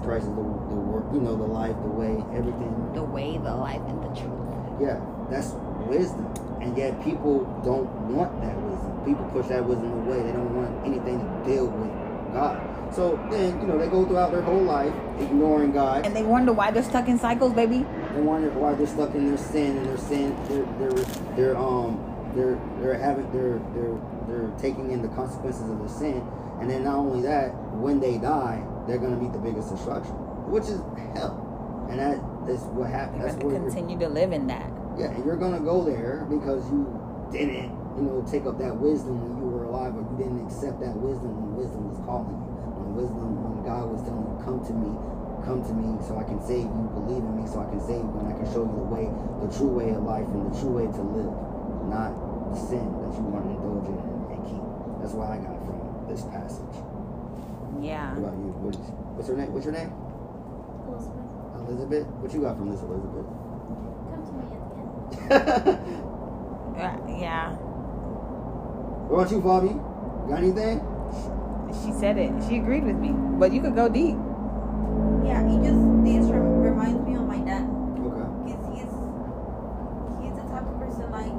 Christ? 0.07 0.31
Is 0.31 0.31
the, 0.31 0.47
the 0.71 0.79
work, 0.79 1.05
you 1.13 1.21
know, 1.21 1.37
the 1.37 1.51
life, 1.51 1.75
the 1.83 1.91
way, 1.91 2.15
everything. 2.33 2.71
The 2.95 3.03
way, 3.03 3.39
the 3.39 3.55
life, 3.55 3.83
and 3.91 3.99
the 4.03 4.09
truth. 4.15 4.39
Yeah, 4.81 5.03
that's 5.29 5.53
wisdom, 5.91 6.31
and 6.63 6.77
yet 6.79 7.03
people 7.03 7.45
don't 7.65 7.91
want 8.09 8.31
that 8.41 8.55
wisdom. 8.57 9.05
People 9.05 9.25
push 9.35 9.47
that 9.49 9.65
wisdom 9.65 9.93
away. 10.07 10.23
They 10.23 10.33
don't 10.33 10.55
want 10.55 10.71
anything 10.87 11.19
to 11.19 11.45
deal 11.45 11.67
with 11.67 11.91
God. 12.33 12.95
So 12.95 13.19
then, 13.31 13.61
you 13.61 13.67
know, 13.67 13.79
they 13.79 13.89
go 13.89 14.07
throughout 14.07 14.31
their 14.31 14.43
whole 14.43 14.63
life 14.63 14.95
ignoring 15.19 15.73
God. 15.73 16.07
And 16.07 16.15
they 16.15 16.23
wonder 16.23 16.53
why 16.53 16.71
they're 16.71 16.83
stuck 16.83 17.09
in 17.09 17.19
cycles, 17.19 17.53
baby. 17.53 17.85
They 18.15 18.21
wonder 18.21 18.51
why 18.51 18.75
they're 18.75 18.87
stuck 18.87 19.15
in 19.15 19.27
their 19.27 19.39
sin 19.39 19.77
and 19.77 19.87
their 19.87 19.99
sin. 19.99 20.37
They're 20.49 20.65
they're 20.79 21.05
they're 21.37 21.57
um 21.57 21.99
they're 22.35 22.59
they're 22.81 22.99
having 22.99 23.31
they're 23.33 23.59
they're 23.75 23.99
they're 24.29 24.51
taking 24.59 24.93
in 24.93 25.03
the 25.03 25.09
consequences 25.09 25.69
of 25.69 25.79
their 25.79 25.89
sin. 25.89 26.27
And 26.61 26.71
then 26.71 26.85
not 26.85 26.97
only 26.97 27.23
that, 27.23 27.55
when 27.75 28.01
they 28.01 28.19
die, 28.19 28.65
they're 28.87 28.99
gonna 28.99 29.17
meet 29.17 29.33
the 29.33 29.39
biggest 29.39 29.71
destruction, 29.71 30.15
which 30.51 30.65
is 30.65 30.81
hell. 31.15 31.43
And 31.91 31.99
that 32.01 32.19
is 32.51 32.61
what 32.75 32.91
happens. 32.91 33.23
That's 33.23 33.37
going 33.37 33.55
to 33.55 33.61
you're- 33.61 33.71
continue 33.71 33.99
to 33.99 34.09
live 34.09 34.33
in 34.33 34.47
that. 34.49 34.71
yeah, 34.99 35.11
and 35.15 35.25
you're 35.25 35.37
gonna 35.37 35.61
go 35.61 35.85
there 35.85 36.27
because 36.29 36.65
you 36.71 36.87
didn't, 37.31 37.71
you 37.97 38.03
know, 38.03 38.23
take 38.31 38.47
up 38.47 38.59
that 38.59 38.75
wisdom 38.79 39.21
when 39.23 39.37
you 39.39 39.47
were 39.51 39.65
alive, 39.65 39.95
or 39.97 40.03
you 40.03 40.17
didn't 40.19 40.45
accept 40.47 40.81
that 40.81 40.95
wisdom 40.97 41.31
when 41.37 41.57
wisdom 41.57 41.91
was 41.91 41.99
calling 42.07 42.31
you. 42.31 42.53
When 42.79 42.95
wisdom, 42.97 43.29
when 43.43 43.63
God 43.67 43.91
was 43.91 44.03
telling 44.03 44.23
you, 44.27 44.37
"Come 44.45 44.61
to 44.67 44.73
me, 44.75 44.91
come 45.45 45.63
to 45.63 45.75
me, 45.75 45.89
so 46.07 46.17
I 46.19 46.25
can 46.25 46.41
save 46.43 46.67
you. 46.67 46.85
Believe 46.95 47.23
in 47.23 47.35
me, 47.37 47.47
so 47.47 47.61
I 47.61 47.67
can 47.71 47.81
save 47.81 48.03
you, 48.03 48.17
and 48.23 48.29
I 48.31 48.37
can 48.39 48.47
show 48.51 48.63
you 48.67 48.75
the 48.79 48.89
way, 48.95 49.07
the 49.43 49.49
true 49.51 49.71
way 49.75 49.91
of 49.95 50.03
life, 50.03 50.27
and 50.31 50.51
the 50.51 50.55
true 50.59 50.71
way 50.75 50.87
to 50.87 51.03
live, 51.03 51.33
not 51.91 52.15
the 52.51 52.57
sin 52.59 52.87
that 53.03 53.11
you 53.15 53.25
want 53.27 53.45
to 53.47 53.51
indulge 53.55 53.89
in 53.91 53.99
and, 54.33 54.41
keep." 54.47 54.63
That's 55.03 55.15
what 55.15 55.31
I 55.31 55.39
got 55.39 55.59
from 55.67 55.79
this 56.09 56.23
passage. 56.31 56.77
Yeah. 57.83 58.15
What 58.15 58.19
about 58.19 58.37
you? 58.39 58.51
What 58.63 58.75
is, 58.75 58.81
what's 59.17 59.29
her 59.29 59.37
name? 59.37 59.53
What's 59.53 59.65
your 59.67 59.75
name? 59.75 59.93
Elizabeth, 60.87 61.17
Elizabeth. 61.69 62.07
What 62.23 62.33
you 62.33 62.41
got 62.41 62.57
from 62.57 62.71
this, 62.71 62.81
Elizabeth? 62.81 63.27
come 64.11 64.23
to 64.25 64.33
me 64.33 64.45
at 64.57 64.65
the 64.71 65.73
end. 65.73 66.03
Uh, 66.77 66.93
yeah. 67.09 67.53
what 69.09 69.23
about 69.23 69.33
you, 69.33 69.41
Bobby? 69.41 69.73
Got 70.29 70.45
anything? 70.45 70.85
She 71.83 71.91
said 71.93 72.19
it. 72.19 72.33
She 72.49 72.59
agreed 72.59 72.85
with 72.85 72.97
me. 72.97 73.17
But 73.41 73.53
you 73.53 73.63
could 73.63 73.75
go 73.75 73.89
deep. 73.89 74.17
Yeah, 75.25 75.41
he 75.43 75.57
just 75.59 75.81
this 76.05 76.31
rem- 76.31 76.61
reminds 76.63 77.03
me 77.03 77.17
of 77.17 77.27
my 77.27 77.41
dad. 77.43 77.67
Okay. 77.67 78.29
He's 78.47 78.61
he's 78.77 78.93
he's 80.23 80.37
the 80.39 80.47
type 80.53 80.69
of 80.69 80.77
person 80.79 81.11
like 81.11 81.35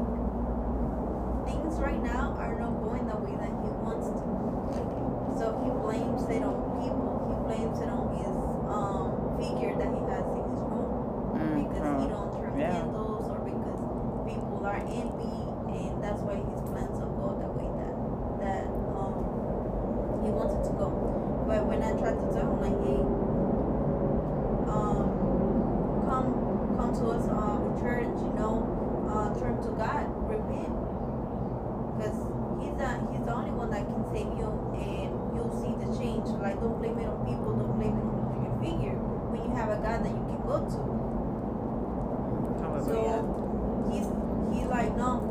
things 1.47 1.73
right 1.79 2.01
now 2.03 2.35
are 2.35 2.57
not 2.59 2.73
going 2.83 3.07
the 3.07 3.15
way 3.23 3.35
that 3.39 3.53
he 3.63 3.69
wants 3.79 4.11
to. 4.11 4.19
So 5.39 5.55
he 5.63 5.69
blames 5.71 6.25
it 6.27 6.43
on 6.43 6.57
people. 6.83 7.31
He 7.31 7.35
blames 7.47 7.79
it 7.79 7.89
on 7.89 8.11
his 8.19 8.35
um 8.67 9.15
figure 9.39 9.73
that 9.79 9.87
he 9.87 10.01
has 10.11 10.25
in 10.35 10.43
his 10.51 10.61
room 10.67 11.63
because 11.63 11.87
he 12.03 12.07
don't 12.11 12.31
turn 12.35 12.53
yeah. 12.59 12.83
candles 12.83 13.25
or 13.31 13.39
because 13.41 13.79
people 14.27 14.61
are 14.67 14.81
envy 14.83 15.37
and 15.71 16.03
that's 16.03 16.21
why 16.27 16.35
his 16.35 16.61
plans 16.67 16.97
don't 16.99 17.15
go 17.23 17.37
the 17.39 17.49
way 17.55 17.69
that 17.79 17.95
that 18.43 18.65
um 18.99 19.15
he 20.21 20.29
wanted 20.29 20.59
to 20.67 20.73
go. 20.75 21.07
But 21.97 22.05
when 22.05 22.13
I 22.13 22.13
tried 22.13 22.17
to 22.21 22.27
tell 22.33 22.45
him 22.45 22.59
like, 22.61 22.77
hey, 22.85 23.01
um, 24.69 25.09
come 26.05 26.27
come 26.77 26.91
to 26.93 27.03
us 27.09 27.25
um 27.29 27.73
church, 27.81 28.13
you 28.21 28.33
know, 28.37 28.61
uh, 29.09 29.33
turn 29.39 29.57
to 29.61 29.71
God, 29.77 30.05
repent, 30.29 30.73
because 31.97 32.17
he's 32.61 32.75
the 32.77 32.89
he's 33.11 33.25
the 33.25 33.33
only 33.33 33.51
one 33.51 33.69
that 33.71 33.85
can 33.85 34.03
save 34.13 34.29
you, 34.37 34.49
and 34.77 35.09
you'll 35.35 35.53
see 35.57 35.73
the 35.81 35.89
change. 35.97 36.27
Like, 36.37 36.59
don't 36.61 36.77
blame 36.77 36.99
it 36.99 37.07
on 37.07 37.25
people, 37.25 37.53
don't 37.57 37.77
blame 37.77 37.97
it 37.97 38.05
on 38.05 38.45
your 38.45 38.55
figure. 38.61 38.97
When 39.33 39.41
you 39.43 39.51
have 39.55 39.69
a 39.69 39.77
God 39.81 40.05
that 40.05 40.13
you 40.13 40.25
can 40.27 40.41
go 40.45 40.61
to, 40.61 40.81
so 42.85 42.93
he's 43.91 44.07
he's 44.53 44.67
like, 44.69 44.95
no, 44.95 45.25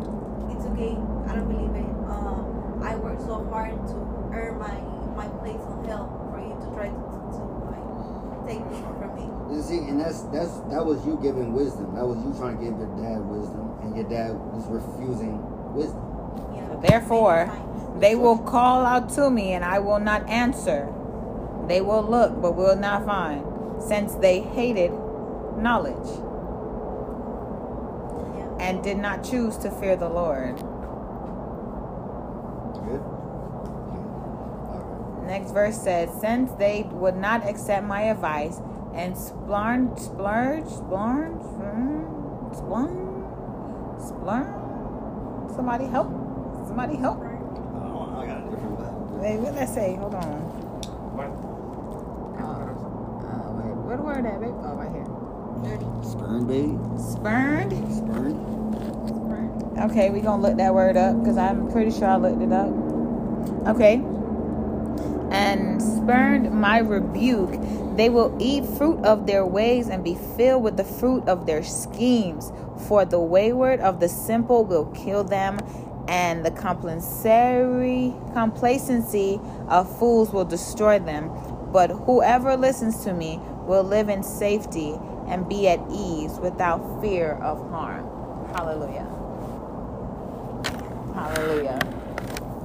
it's 0.50 0.66
okay. 0.74 0.98
I 1.30 1.34
don't 1.34 1.48
believe 1.48 1.74
it. 1.78 1.88
Um, 2.10 2.82
I 2.82 2.96
worked 2.96 3.22
so 3.22 3.44
hard 3.50 3.74
to 3.88 3.96
earn 4.34 4.58
my 4.58 4.74
my 5.16 5.28
place 5.40 5.62
on 5.64 5.84
hell 5.86 6.12
for 6.30 6.38
you 6.38 6.52
to 6.60 6.68
try 6.76 6.88
to, 6.92 7.00
to, 7.32 7.40
like 7.72 7.80
take 8.46 8.60
me 8.68 8.76
from 9.00 9.16
me. 9.16 9.24
You 9.56 9.62
see, 9.62 9.78
and 9.88 9.98
that's 10.22 10.50
that's 10.50 10.60
that 10.70 10.84
was 10.86 11.04
you 11.06 11.18
giving 11.22 11.52
wisdom. 11.52 11.94
That 11.94 12.06
was 12.06 12.18
you 12.24 12.32
trying 12.38 12.58
to 12.58 12.64
give 12.64 12.78
your 12.78 12.88
dad 12.96 13.20
wisdom, 13.26 13.78
and 13.82 13.96
your 13.96 14.08
dad 14.08 14.32
was 14.34 14.66
refusing 14.68 15.38
wisdom. 15.74 16.02
Yeah. 16.54 16.76
Therefore, 16.82 17.52
They 18.00 18.14
will 18.16 18.38
call 18.38 18.86
out 18.86 19.10
to 19.10 19.30
me, 19.30 19.52
and 19.54 19.64
I 19.64 19.78
will 19.80 20.00
not 20.00 20.28
answer. 20.28 20.92
They 21.68 21.80
will 21.80 22.02
look, 22.02 22.40
but 22.42 22.56
will 22.56 22.76
not 22.76 23.06
find, 23.06 23.44
since 23.82 24.14
they 24.16 24.40
hated 24.40 24.92
knowledge 25.56 26.08
Yeah. 28.16 28.56
and 28.60 28.82
did 28.84 28.98
not 28.98 29.24
choose 29.24 29.56
to 29.58 29.70
fear 29.70 29.96
the 29.96 30.08
Lord. 30.10 30.56
Good. 32.74 33.02
All 34.60 35.22
Next 35.26 35.52
verse 35.52 35.76
says, 35.80 36.10
Since 36.20 36.52
they 36.52 36.86
would 36.92 37.16
not 37.16 37.48
accept 37.48 37.86
my 37.86 38.02
advice 38.02 38.60
and 38.96 39.16
splurge, 39.16 39.98
splurge, 39.98 40.64
splurge, 40.66 41.36
splurge, 41.44 42.56
splurge, 42.56 43.20
splurge. 44.00 45.54
Somebody 45.54 45.86
help. 45.86 46.08
Somebody 46.66 46.96
help. 46.96 47.18
Oh, 47.20 48.16
I 48.18 48.26
got 48.26 48.46
a 48.46 48.50
different 48.50 48.80
one. 48.80 49.20
Wait, 49.20 49.38
what 49.38 49.52
did 49.52 49.62
I 49.62 49.66
say? 49.66 49.96
Hold 49.96 50.14
on. 50.14 50.40
What? 51.12 51.28
Uh, 52.40 53.52
wait, 53.52 53.76
where 53.84 53.96
the 53.96 54.02
word 54.02 54.24
at, 54.26 54.40
babe? 54.40 54.54
Oh, 54.64 54.74
right 54.74 54.90
here. 54.90 55.04
Spurn, 56.02 56.46
baby. 56.46 56.78
Spurned. 56.98 57.72
Spurn. 57.94 58.56
Okay, 59.78 60.08
we're 60.08 60.22
gonna 60.22 60.40
look 60.40 60.56
that 60.56 60.72
word 60.72 60.96
up 60.96 61.18
because 61.20 61.36
I'm 61.36 61.70
pretty 61.70 61.90
sure 61.90 62.08
I 62.08 62.16
looked 62.16 62.40
it 62.40 62.50
up. 62.50 62.72
Okay. 63.68 64.02
And 65.30 65.82
spurned 65.82 66.50
my 66.50 66.78
rebuke. 66.78 67.60
They 67.96 68.10
will 68.10 68.36
eat 68.38 68.64
fruit 68.64 69.04
of 69.04 69.26
their 69.26 69.46
ways 69.46 69.88
and 69.88 70.04
be 70.04 70.16
filled 70.36 70.62
with 70.62 70.76
the 70.76 70.84
fruit 70.84 71.26
of 71.28 71.46
their 71.46 71.62
schemes. 71.62 72.52
For 72.88 73.04
the 73.06 73.20
wayward 73.20 73.80
of 73.80 74.00
the 74.00 74.08
simple 74.08 74.64
will 74.64 74.86
kill 74.86 75.24
them, 75.24 75.60
and 76.08 76.44
the 76.44 76.50
complacency 78.34 79.40
of 79.68 79.98
fools 79.98 80.30
will 80.30 80.44
destroy 80.44 80.98
them. 80.98 81.30
But 81.72 81.90
whoever 81.90 82.56
listens 82.56 83.02
to 83.04 83.12
me 83.12 83.40
will 83.66 83.82
live 83.82 84.08
in 84.08 84.22
safety 84.22 84.94
and 85.26 85.48
be 85.48 85.68
at 85.68 85.80
ease 85.90 86.38
without 86.38 87.00
fear 87.02 87.32
of 87.42 87.58
harm. 87.70 88.06
Hallelujah. 88.54 89.08
Hallelujah. 91.14 91.78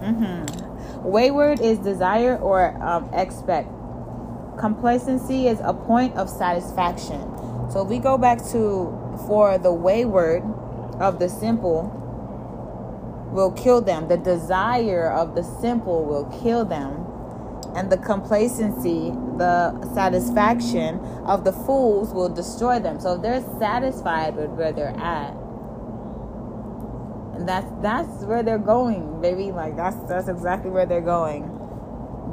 hmm 0.03 0.45
Wayward 1.03 1.61
is 1.61 1.79
desire 1.79 2.37
or 2.37 2.77
um, 2.83 3.09
expect. 3.13 3.69
Complacency 4.57 5.47
is 5.47 5.59
a 5.63 5.73
point 5.73 6.15
of 6.15 6.29
satisfaction. 6.29 7.21
So 7.71 7.83
if 7.83 7.87
we 7.87 7.99
go 7.99 8.17
back 8.17 8.39
to 8.51 8.97
for 9.27 9.57
the 9.57 9.71
wayward 9.71 10.43
of 10.99 11.19
the 11.19 11.29
simple 11.29 11.97
will 13.31 13.51
kill 13.51 13.81
them. 13.81 14.07
The 14.07 14.17
desire 14.17 15.09
of 15.09 15.35
the 15.35 15.43
simple 15.43 16.05
will 16.05 16.25
kill 16.41 16.65
them. 16.65 17.07
And 17.75 17.89
the 17.89 17.97
complacency, 17.97 19.11
the 19.37 19.93
satisfaction 19.93 20.99
of 21.25 21.45
the 21.45 21.53
fools 21.53 22.13
will 22.13 22.29
destroy 22.29 22.79
them. 22.79 22.99
So 22.99 23.13
if 23.13 23.21
they're 23.21 23.41
satisfied 23.59 24.35
with 24.35 24.49
where 24.49 24.73
they're 24.73 24.97
at, 24.97 25.33
and 27.33 27.47
that's 27.47 27.71
that's 27.81 28.25
where 28.25 28.43
they're 28.43 28.59
going, 28.59 29.21
baby. 29.21 29.51
Like 29.51 29.77
that's 29.77 29.95
that's 30.09 30.27
exactly 30.27 30.69
where 30.69 30.85
they're 30.85 30.99
going. 30.99 31.60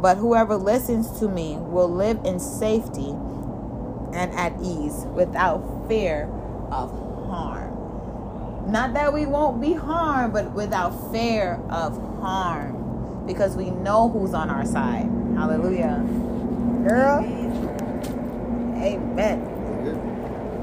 But 0.01 0.17
whoever 0.17 0.57
listens 0.57 1.19
to 1.21 1.29
me 1.29 1.57
will 1.57 1.89
live 1.89 2.25
in 2.25 2.39
safety 2.41 3.11
and 4.13 4.33
at 4.33 4.55
ease 4.63 5.07
without 5.15 5.87
fear 5.89 6.25
of 6.71 6.91
harm. 7.27 8.71
Not 8.71 8.95
that 8.95 9.13
we 9.13 9.27
won't 9.27 9.61
be 9.61 9.73
harmed, 9.73 10.33
but 10.33 10.53
without 10.53 10.91
fear 11.13 11.61
of 11.71 11.97
harm. 12.21 13.25
Because 13.27 13.57
we 13.57 13.71
know 13.71 14.09
who's 14.09 14.35
on 14.35 14.51
our 14.51 14.65
side. 14.65 15.11
Hallelujah. 15.37 16.05
Girl. 16.87 17.25
Amen. 18.77 19.55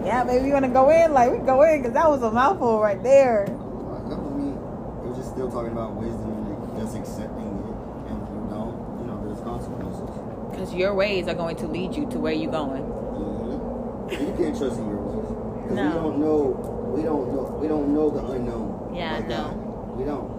Yeah, 0.06 0.24
baby, 0.24 0.46
you 0.48 0.54
want 0.54 0.66
to 0.66 0.72
go 0.72 0.90
in? 0.92 1.14
Like, 1.14 1.32
we 1.32 1.40
go 1.40 1.64
in 1.64 1.82
because 1.82 1.94
that 1.94 2.08
was 2.10 2.22
a 2.22 2.30
mouthful 2.32 2.80
right 2.80 3.02
there. 3.02 3.48
Alright, 3.50 4.10
That 4.10 4.20
was 4.22 4.34
me. 4.38 4.54
It 4.54 5.10
was 5.10 5.18
just 5.18 5.32
still 5.32 5.50
talking 5.50 5.72
about 5.72 5.94
wisdom 5.96 6.30
and 6.30 6.50
like, 6.54 6.80
just 6.80 6.96
accepting 6.96 7.50
it, 7.50 8.12
and 8.14 8.22
you 8.22 8.42
know, 8.54 8.70
you 9.02 9.08
know, 9.10 9.18
there's 9.26 9.42
consequences. 9.42 10.06
Because 10.52 10.65
your 10.76 10.94
ways 10.94 11.28
are 11.28 11.34
going 11.34 11.56
to 11.58 11.68
lead 11.68 11.96
you 11.96 12.06
to 12.12 12.20
where 12.20 12.34
you're 12.34 12.52
going. 12.52 12.84
Mhm. 12.84 14.12
You 14.12 14.34
can't 14.38 14.58
trust 14.58 14.78
in 14.80 14.88
your 14.90 15.00
ways 15.02 15.30
because 15.64 15.76
No. 15.76 15.86
we 15.86 15.94
don't 15.94 16.18
know. 16.20 16.92
We 16.96 17.02
don't 17.04 17.34
know. 17.34 17.58
We 17.60 17.68
don't 17.68 17.94
know 17.94 18.10
the 18.10 18.26
unknown. 18.32 18.92
Yeah, 18.94 19.20
no. 19.28 19.94
We 19.98 20.04
don't. 20.06 20.32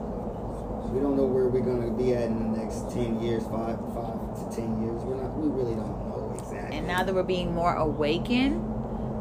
We 0.93 1.01
don't 1.01 1.16
know 1.16 1.24
where 1.26 1.49
we're 1.49 1.61
gonna 1.61 1.91
be 1.91 2.14
at 2.14 2.24
in 2.24 2.53
the 2.53 2.59
next 2.59 2.91
ten 2.93 3.20
years, 3.20 3.43
five, 3.49 3.76
five 3.93 4.16
to 4.51 4.57
ten 4.57 4.80
years. 4.82 5.03
We're 5.05 5.16
not. 5.16 5.37
We 5.37 5.49
really 5.49 5.74
don't 5.74 6.09
know 6.09 6.32
exactly. 6.39 6.78
And 6.78 6.87
now 6.87 7.03
that 7.03 7.14
we're 7.14 7.22
being 7.24 7.53
more 7.55 7.74
awakened, 7.74 8.62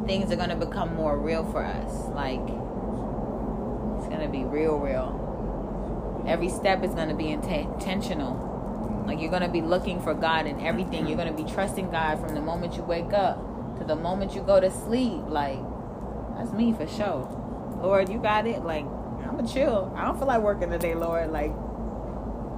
things 0.06 0.30
are 0.32 0.36
going 0.36 0.50
to 0.50 0.56
become 0.56 0.94
more 0.94 1.18
real 1.18 1.44
for 1.44 1.64
us. 1.64 2.08
Like, 2.14 2.40
it's 3.98 4.06
gonna 4.08 4.28
be 4.28 4.44
real, 4.44 4.78
real. 4.78 6.22
Every 6.26 6.48
step 6.48 6.84
is 6.84 6.94
gonna 6.94 7.14
be 7.14 7.24
inten- 7.24 7.74
intentional. 7.74 8.36
Like 9.06 9.20
you're 9.20 9.30
gonna 9.30 9.48
be 9.48 9.62
looking 9.62 10.00
for 10.02 10.14
God 10.14 10.46
in 10.46 10.60
everything. 10.60 11.06
You're 11.06 11.16
gonna 11.16 11.32
be 11.32 11.44
trusting 11.44 11.90
God 11.90 12.20
from 12.20 12.34
the 12.34 12.40
moment 12.40 12.76
you 12.76 12.82
wake 12.82 13.12
up 13.12 13.38
to 13.78 13.84
the 13.84 13.96
moment 13.96 14.34
you 14.34 14.42
go 14.42 14.60
to 14.60 14.70
sleep. 14.70 15.22
Like 15.28 15.60
that's 16.36 16.52
me 16.52 16.72
for 16.72 16.86
sure. 16.86 17.28
Lord, 17.80 18.08
you 18.08 18.18
got 18.18 18.46
it. 18.46 18.64
Like 18.64 18.84
I'm 19.28 19.38
a 19.38 19.46
chill. 19.46 19.92
I 19.96 20.04
don't 20.04 20.18
feel 20.18 20.26
like 20.26 20.40
working 20.42 20.70
today, 20.70 20.94
Lord. 20.94 21.30
Like 21.30 21.52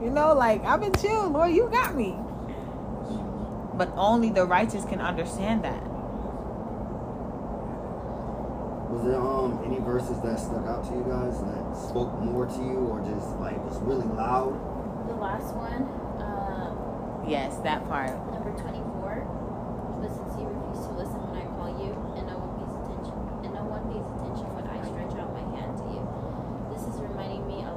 you 0.00 0.10
know, 0.10 0.32
like 0.34 0.64
I've 0.64 0.80
been 0.80 0.94
chill, 0.94 1.28
Lord. 1.28 1.52
You 1.52 1.68
got 1.70 1.94
me. 1.94 2.16
But 3.74 3.92
only 3.94 4.30
the 4.30 4.44
righteous 4.44 4.84
can 4.84 5.00
understand 5.00 5.64
that. 5.64 5.82
Was 8.90 9.04
there 9.04 9.20
um 9.20 9.60
any 9.64 9.78
verses 9.80 10.20
that 10.22 10.40
stuck 10.40 10.66
out 10.66 10.84
to 10.88 10.94
you 10.94 11.04
guys 11.08 11.40
that 11.42 11.76
spoke 11.76 12.12
more 12.20 12.46
to 12.46 12.58
you 12.58 12.88
or 12.88 13.00
just 13.00 13.36
like 13.38 13.62
was 13.64 13.78
really 13.80 14.06
loud? 14.06 14.56
The 15.08 15.14
last 15.14 15.54
one, 15.54 15.86
Yes, 17.28 17.56
that 17.58 17.86
part. 17.88 18.08
number 18.32 18.50
24. 18.56 20.00
But 20.00 20.08
since 20.08 20.32
you 20.40 20.48
refuse 20.48 20.86
to 20.88 20.92
listen 20.96 21.20
when 21.28 21.36
I 21.36 21.44
call 21.60 21.68
you, 21.76 21.92
and 22.16 22.24
no 22.24 22.40
one 22.40 22.56
pays 22.56 22.72
attention, 22.72 23.12
and 23.44 23.52
no 23.52 23.68
one 23.68 23.84
pays 23.92 24.08
attention 24.16 24.48
when 24.56 24.64
I 24.64 24.80
stretch 24.80 25.12
out 25.20 25.36
my 25.36 25.44
hand 25.52 25.76
to 25.76 25.84
you. 25.92 26.00
This 26.72 26.88
is 26.88 26.96
reminding 27.04 27.44
me 27.44 27.68
of. 27.68 27.76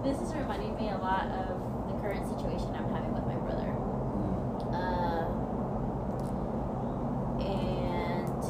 this 0.00 0.16
is 0.24 0.32
reminding 0.32 0.76
me 0.80 0.88
a 0.88 0.98
lot 0.98 1.28
of 1.28 1.60
the 1.92 1.94
current 2.00 2.24
situation 2.24 2.72
I'm 2.72 2.88
having 2.88 3.12
with 3.12 3.28
my 3.28 3.36
brother. 3.36 3.68
Uh, 4.72 5.28
and 7.44 8.40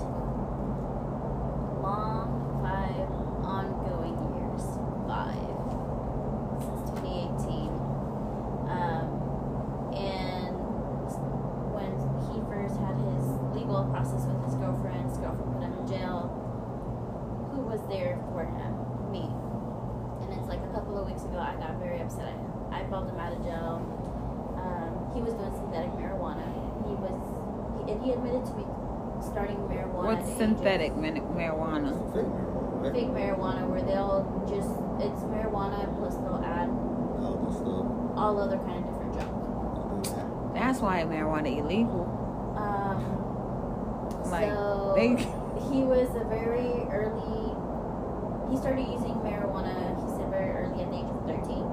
long 1.83 2.31
five 2.63 3.11
ongoing 3.43 4.15
years, 4.39 4.63
five 5.11 5.43
since 6.63 6.87
2018. 7.03 7.67
Um, 8.71 9.17
and 9.97 10.57
when 11.73 11.93
he 12.29 12.37
first 12.51 12.77
had 12.81 12.97
his 13.01 13.25
legal 13.57 13.85
process 13.89 14.27
with 14.29 14.45
his 14.45 14.55
girlfriend, 14.61 15.09
his 15.09 15.19
girlfriend 15.19 15.53
put 15.57 15.63
him 15.65 15.73
in 15.73 15.87
jail. 15.89 16.29
Who 17.55 17.65
was 17.65 17.81
there 17.89 18.21
for 18.33 18.45
him? 18.45 18.73
Me. 19.13 19.25
And 20.21 20.33
it's 20.37 20.49
like 20.49 20.61
a 20.61 20.73
couple 20.75 20.99
of 20.99 21.07
weeks 21.07 21.25
ago, 21.25 21.39
I 21.39 21.57
got 21.57 21.79
very 21.79 22.01
upset 22.01 22.29
at 22.29 22.37
him. 22.37 22.53
I 23.19 23.21
bailed 23.21 23.21
him 23.21 23.21
out 23.21 23.33
of 23.33 23.43
jail. 23.45 23.75
Um, 24.57 25.15
he 25.15 25.21
was 25.23 25.35
doing 25.35 25.53
synthetic 25.55 25.91
marijuana. 25.97 26.47
He 26.87 26.95
was, 26.97 27.19
he, 27.87 27.93
and 27.93 28.03
he 28.05 28.13
admitted 28.13 28.45
to 28.47 28.53
me 28.55 28.65
starting 29.25 29.57
marijuana. 29.69 30.05
What's 30.05 30.29
at 30.31 30.37
the 30.39 30.45
age 30.45 30.51
of- 30.51 30.59
synthetic 30.59 30.97
mar- 30.97 31.11
marijuana? 31.37 31.91
Fake 32.13 32.27
marijuana, 32.27 32.83
right? 32.83 32.93
Fake 32.93 33.09
marijuana, 33.13 33.63
where 33.69 33.83
they'll 33.83 34.25
just 34.49 34.71
it's 35.01 35.23
marijuana 35.29 35.85
plus 35.99 36.17
they'll 36.17 36.43
add 36.45 36.69
the 36.69 38.17
all 38.17 38.41
other 38.41 38.57
kind 38.59 38.85
of 38.85 38.91
different 38.93 39.13
junk. 39.15 40.55
That's 40.55 40.81
why 40.81 41.03
marijuana 41.05 41.53
illegal. 41.59 42.05
Um, 42.57 43.01
Like 44.31 44.49
so 44.53 44.93
they 44.97 45.17
he 45.69 45.83
was 45.85 46.09
a 46.17 46.25
very 46.29 46.85
early. 46.93 47.53
He 48.51 48.57
started 48.57 48.87
using 48.89 49.15
marijuana. 49.21 49.75
He 50.01 50.09
said 50.17 50.31
very 50.31 50.51
early 50.53 50.81
at 50.83 50.89
the 50.91 50.97
age 50.97 51.11
of 51.13 51.21
thirteen. 51.29 51.67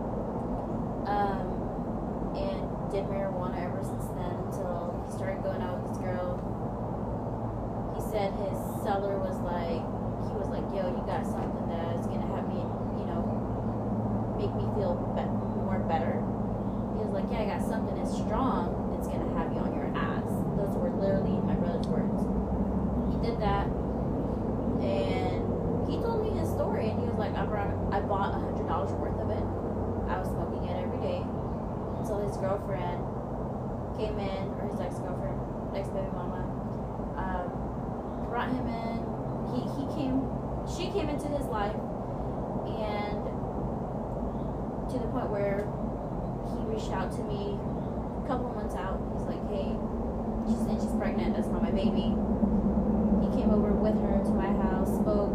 Um, 1.08 1.48
and 2.36 2.60
did 2.91 3.06
marijuana 3.08 3.64
ever 3.64 3.80
since 3.84 4.04
then 4.20 4.36
until 4.52 5.00
he 5.08 5.12
started 5.16 5.44
going 5.44 5.62
out 5.62 5.80
with 5.80 5.89
his 5.96 6.00
girl. 6.04 6.39
He 7.96 8.02
said 8.12 8.34
his 8.36 8.58
seller 8.84 9.16
was 9.22 9.38
like, 9.48 9.80
he 10.28 10.34
was 10.36 10.50
like, 10.50 10.66
"Yo, 10.76 10.89
you 10.91 11.04
got 11.08 11.24
something 11.26 11.68
that's 11.70 12.06
gonna 12.08 12.26
have 12.36 12.48
me, 12.50 12.60
you 13.00 13.06
know, 13.08 13.22
make 14.38 14.52
me 14.56 14.66
feel 14.76 14.98
be- 15.16 15.38
more 15.64 15.80
better." 15.88 16.20
He 16.98 17.06
was 17.06 17.14
like, 17.14 17.26
"Yeah, 17.32 17.46
I 17.46 17.46
got 17.58 17.62
something 17.62 17.94
that's 17.96 18.14
strong. 18.18 18.98
It's 18.98 19.08
gonna 19.08 19.30
have 19.38 19.54
you 19.54 19.60
on 19.62 19.74
your 19.76 19.89
ass." 19.94 20.26
Those 20.58 20.74
were 20.78 20.89
literally 20.98 21.38
my 21.46 21.54
brother's 21.54 21.86
words. 21.88 22.18
He 23.14 23.18
did 23.22 23.38
that, 23.41 23.68
and 24.82 25.41
he 25.89 25.98
told 26.02 26.24
me 26.24 26.32
his 26.38 26.50
story, 26.50 26.89
and 26.89 27.00
he 27.00 27.06
was 27.06 27.18
like, 27.20 27.36
"I 27.36 27.46
brought, 27.46 27.70
I 27.91 28.00
bought 28.02 28.34
a 28.34 28.39
hundred 28.39 28.68
dollars 28.68 28.91
worth 28.94 29.20
of 29.20 29.30
it. 29.30 29.44
I 30.10 30.18
was 30.20 30.28
smoking 30.30 30.66
it 30.70 30.78
every 30.82 30.98
day 31.00 31.22
until 32.00 32.20
his 32.26 32.36
girlfriend 32.38 33.00
came 33.98 34.18
in, 34.20 34.44
or 34.60 34.68
his 34.68 34.80
ex-girlfriend, 34.82 35.39
ex-baby 35.78 36.10
mama, 36.14 36.41
um, 37.16 37.48
brought 38.30 38.50
him 38.50 38.68
in. 38.68 38.98
He 39.54 39.62
he 39.78 39.84
came, 39.96 40.26
she 40.68 40.89
came 40.91 41.08
into 41.10 41.28
his 41.30 41.46
life, 41.48 41.76
and 42.68 43.22
to 44.89 44.96
the 45.00 45.08
point 45.14 45.30
where 45.30 45.64
he 46.52 46.58
reached 46.68 46.91
out 46.91 47.12
to 47.14 47.22
me 47.24 47.56
a 48.24 48.28
couple 48.28 48.50
months 48.54 48.76
out. 48.76 49.00
He's 49.16 49.24
like, 49.30 49.44
"Hey, 49.50 49.72
she's 50.48 50.60
and 50.68 50.80
she's 50.82 50.94
pregnant. 51.00 51.36
That's 51.36 51.48
not 51.48 51.62
my 51.64 51.72
baby." 51.72 52.12
He 53.24 53.28
came 53.39 53.50
over 53.56 53.72
with 53.72 53.96
her 54.04 54.20
to 54.20 54.32
my 54.36 54.52
house, 54.52 54.89
spoke, 55.00 55.32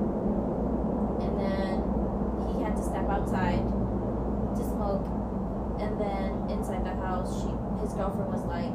and 1.25 1.33
then 1.41 1.81
he 2.53 2.63
had 2.63 2.77
to 2.77 2.83
step 2.83 3.09
outside 3.09 3.65
to 4.57 4.63
smoke. 4.63 5.07
And 5.81 5.95
then 5.99 6.51
inside 6.51 6.85
the 6.85 6.95
house, 6.99 7.31
she 7.43 7.51
his 7.81 7.95
girlfriend 7.95 8.31
was 8.35 8.45
like, 8.51 8.71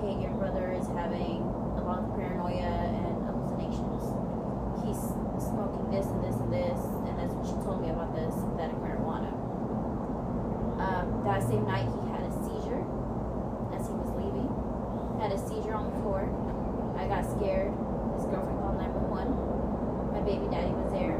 "Hey, 0.00 0.20
your 0.22 0.32
brother 0.38 0.70
is 0.72 0.86
having 0.88 1.42
a 1.76 1.82
lot 1.82 1.98
of 2.04 2.14
paranoia 2.14 2.76
and 3.02 3.16
hallucinations. 3.26 4.04
He's 4.84 5.00
smoking 5.42 5.90
this 5.90 6.06
and 6.06 6.22
this 6.24 6.36
and 6.36 6.52
this." 6.52 6.80
And 7.08 7.18
that's 7.18 7.32
when 7.34 7.44
she 7.44 7.56
told 7.64 7.80
me 7.82 7.90
about 7.90 8.14
this 8.14 8.32
synthetic 8.34 8.76
marijuana. 8.80 9.32
Um, 10.76 11.24
that 11.24 11.42
same 11.42 11.64
night, 11.64 11.88
he 11.88 12.00
had 12.12 12.20
a 12.28 12.32
seizure 12.44 12.84
as 13.72 13.88
he 13.88 13.94
was 13.96 14.12
leaving. 14.20 14.48
Had 15.20 15.32
a 15.32 15.38
seizure 15.40 15.72
on 15.74 15.88
the 15.88 15.96
floor. 16.04 16.28
I 17.00 17.08
got 17.08 17.24
scared. 17.24 17.72
His 18.20 18.24
girlfriend 18.28 18.60
called 18.60 18.76
911. 18.76 19.32
My 20.12 20.20
baby 20.20 20.44
daddy 20.52 20.72
was 20.76 20.92
there. 20.92 21.16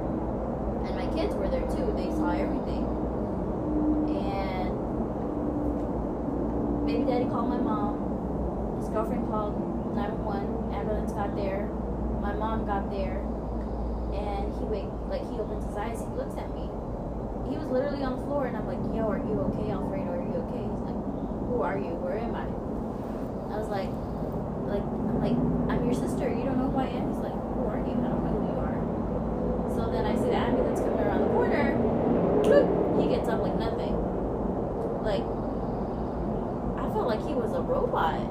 And 0.85 0.93
my 0.95 1.09
kids 1.17 1.35
were 1.35 1.49
there 1.49 1.65
too. 1.73 1.89
They 1.97 2.13
saw 2.27 2.35
everything. 2.35 2.83
And 4.11 4.75
baby 6.87 7.05
daddy 7.05 7.27
called 7.27 7.49
my 7.49 7.59
mom. 7.59 8.79
His 8.81 8.89
girlfriend 8.89 9.29
called 9.31 9.55
911. 9.95 10.75
Ambulance 10.75 11.13
got 11.13 11.37
there. 11.37 11.71
My 12.21 12.33
mom 12.33 12.67
got 12.67 12.91
there. 12.91 13.23
And 14.11 14.53
he 14.59 14.65
wake 14.67 14.91
like 15.09 15.23
he 15.31 15.39
opens 15.39 15.65
his 15.67 15.77
eyes. 15.77 16.01
He 16.01 16.11
looks 16.19 16.37
at 16.37 16.51
me. 16.55 16.69
He 17.47 17.55
was 17.57 17.69
literally 17.71 18.03
on 18.03 18.19
the 18.19 18.27
floor, 18.27 18.47
and 18.47 18.57
I'm 18.57 18.67
like, 18.67 18.83
"Yo, 18.91 19.07
are 19.07 19.23
you 19.23 19.39
okay, 19.53 19.71
Alfredo? 19.71 20.11
Are 20.11 20.19
you 20.19 20.35
okay?" 20.51 20.67
He's 20.67 20.83
like, 20.83 20.99
"Who 21.47 21.63
are 21.63 21.79
you? 21.79 21.95
Where 22.03 22.19
am 22.19 22.35
I?" 22.35 22.47
I 23.55 23.59
was 23.59 23.71
like, 23.71 23.87
"Like, 24.67 24.83
I'm 24.83 25.23
like, 25.23 25.39
I'm 25.71 25.85
your 25.85 25.95
sister. 25.95 26.27
You 26.27 26.43
don't 26.43 26.59
know 26.59 26.71
who 26.75 26.79
I 26.79 26.91
am?" 26.91 27.07
He's 27.07 27.23
like, 27.23 27.39
"Who 27.55 27.71
are 27.71 27.79
you? 27.79 27.95
I 28.03 28.09
don't 28.11 28.25
know 28.27 28.35
who 28.35 28.51
you 28.51 28.59
are." 28.59 28.79
So 29.79 29.87
then 29.95 30.07
I 30.07 30.17
see 30.19 30.35
the 30.35 30.41
ambulance 30.43 30.81
coming 30.81 31.07
around 31.07 31.23
the 31.23 31.31
corner. 31.31 31.77
Bloop, 32.43 32.67
he 32.99 33.07
gets 33.15 33.29
up 33.29 33.43
like 33.43 33.55
nothing. 33.59 33.95
Like, 35.07 35.23
I 36.83 36.91
felt 36.91 37.07
like 37.07 37.23
he 37.23 37.35
was 37.35 37.53
a 37.53 37.61
robot. 37.63 38.27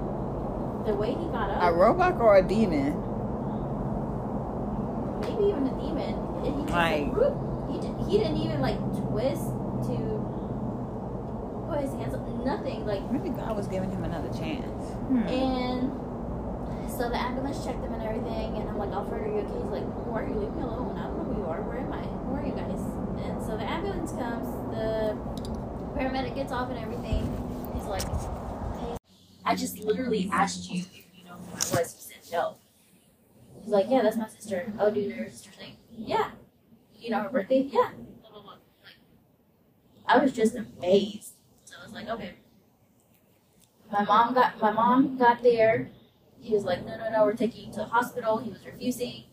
The 0.85 0.93
way 0.93 1.09
he 1.13 1.25
got 1.33 1.49
up, 1.49 1.63
a 1.63 1.73
robot 1.73 2.19
or 2.21 2.37
a 2.37 2.43
demon? 2.43 2.93
maybe 5.21 5.45
even 5.49 5.65
a 5.67 5.73
demon. 5.81 6.13
And 6.45 6.55
he 6.55 6.61
just 6.61 6.73
Like- 6.73 7.13
like, 7.17 7.33
he 7.71 7.79
did, 7.81 7.95
he 8.07 8.17
didn't 8.19 8.37
even 8.37 8.61
like 8.61 8.77
twist 9.09 9.45
to 9.89 9.97
put 11.67 11.79
his 11.81 11.93
hands 11.93 12.13
up. 12.13 12.21
Nothing 12.45 12.85
like. 12.85 13.01
Maybe 13.11 13.29
God 13.29 13.55
was 13.57 13.67
giving 13.67 13.89
him 13.89 14.03
another 14.03 14.29
chance. 14.29 14.91
Hmm. 15.09 15.27
And 15.27 15.91
so 16.91 17.09
the 17.09 17.17
ambulance 17.17 17.65
checked 17.65 17.81
him 17.83 17.91
and 17.93 18.03
everything, 18.03 18.57
and 18.57 18.69
I'm 18.69 18.77
like, 18.77 18.91
Alfred, 18.91 19.21
are 19.23 19.27
you 19.27 19.39
okay? 19.39 19.53
He's 19.57 19.71
like, 19.73 19.83
who 20.05 20.11
are 20.13 20.23
you? 20.23 20.33
Leave 20.35 20.53
me 20.55 20.61
alone. 20.61 20.95
I 20.97 21.03
don't 21.07 21.17
know 21.17 21.23
who 21.33 21.41
you 21.41 21.47
are. 21.49 21.61
Where 21.65 21.79
am 21.79 21.91
I? 21.91 22.03
Who 22.05 22.35
are 22.37 22.45
you 22.45 22.53
guys? 22.53 22.79
And 23.25 23.41
so 23.43 23.57
the 23.57 23.65
ambulance 23.65 24.11
comes, 24.13 24.45
the 24.69 25.17
paramedic 25.97 26.35
gets 26.35 26.51
off 26.51 26.69
and 26.69 26.77
everything. 26.77 27.25
He's 27.73 27.85
like, 27.85 28.03
hey, 28.05 28.29
I 29.45 29.55
just 29.55 29.79
literally 29.79 30.29
asked 30.33 30.69
you 30.71 30.81
if 30.81 31.05
you 31.15 31.23
know 31.25 31.35
who 31.35 31.51
I 31.51 31.55
was. 31.55 32.09
You 32.09 32.15
said 32.23 32.33
no. 32.33 32.55
He's 33.61 33.71
like, 33.71 33.85
yeah, 33.89 34.01
that's 34.01 34.17
my 34.17 34.27
sister. 34.27 34.73
Oh, 34.79 34.89
do 34.91 34.99
you 34.99 35.09
know 35.09 35.15
your 35.17 35.29
sister's 35.29 35.59
name? 35.59 35.75
Yeah. 35.91 36.31
You 36.99 37.11
know 37.11 37.21
her 37.21 37.29
birthday? 37.29 37.61
Yeah. 37.71 37.91
Blah, 38.21 38.31
blah, 38.31 38.41
blah. 38.41 38.51
Like, 38.83 38.95
I 40.07 40.17
was 40.17 40.31
just 40.33 40.55
amazed. 40.55 41.33
So 41.63 41.75
I 41.79 41.83
was 41.85 41.93
like, 41.93 42.09
okay. 42.09 42.33
My 43.91 44.03
mom 44.03 44.33
got 44.33 44.59
my 44.59 44.71
mom 44.71 45.17
got 45.17 45.43
there. 45.43 45.91
He 46.39 46.53
was 46.53 46.63
like, 46.63 46.85
no, 46.85 46.97
no, 46.97 47.09
no, 47.11 47.23
we're 47.23 47.33
taking 47.33 47.67
you 47.67 47.71
to 47.73 47.79
the 47.79 47.85
hospital. 47.85 48.37
He 48.39 48.49
was 48.49 48.65
refusing. 48.65 49.25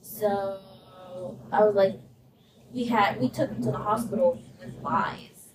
So 0.00 0.60
I 1.52 1.64
was 1.64 1.74
like, 1.74 2.00
we 2.72 2.84
had 2.84 3.20
we 3.20 3.28
took 3.28 3.50
him 3.50 3.62
to 3.62 3.70
the 3.70 3.78
hospital 3.78 4.40
with 4.58 4.74
lies. 4.82 5.48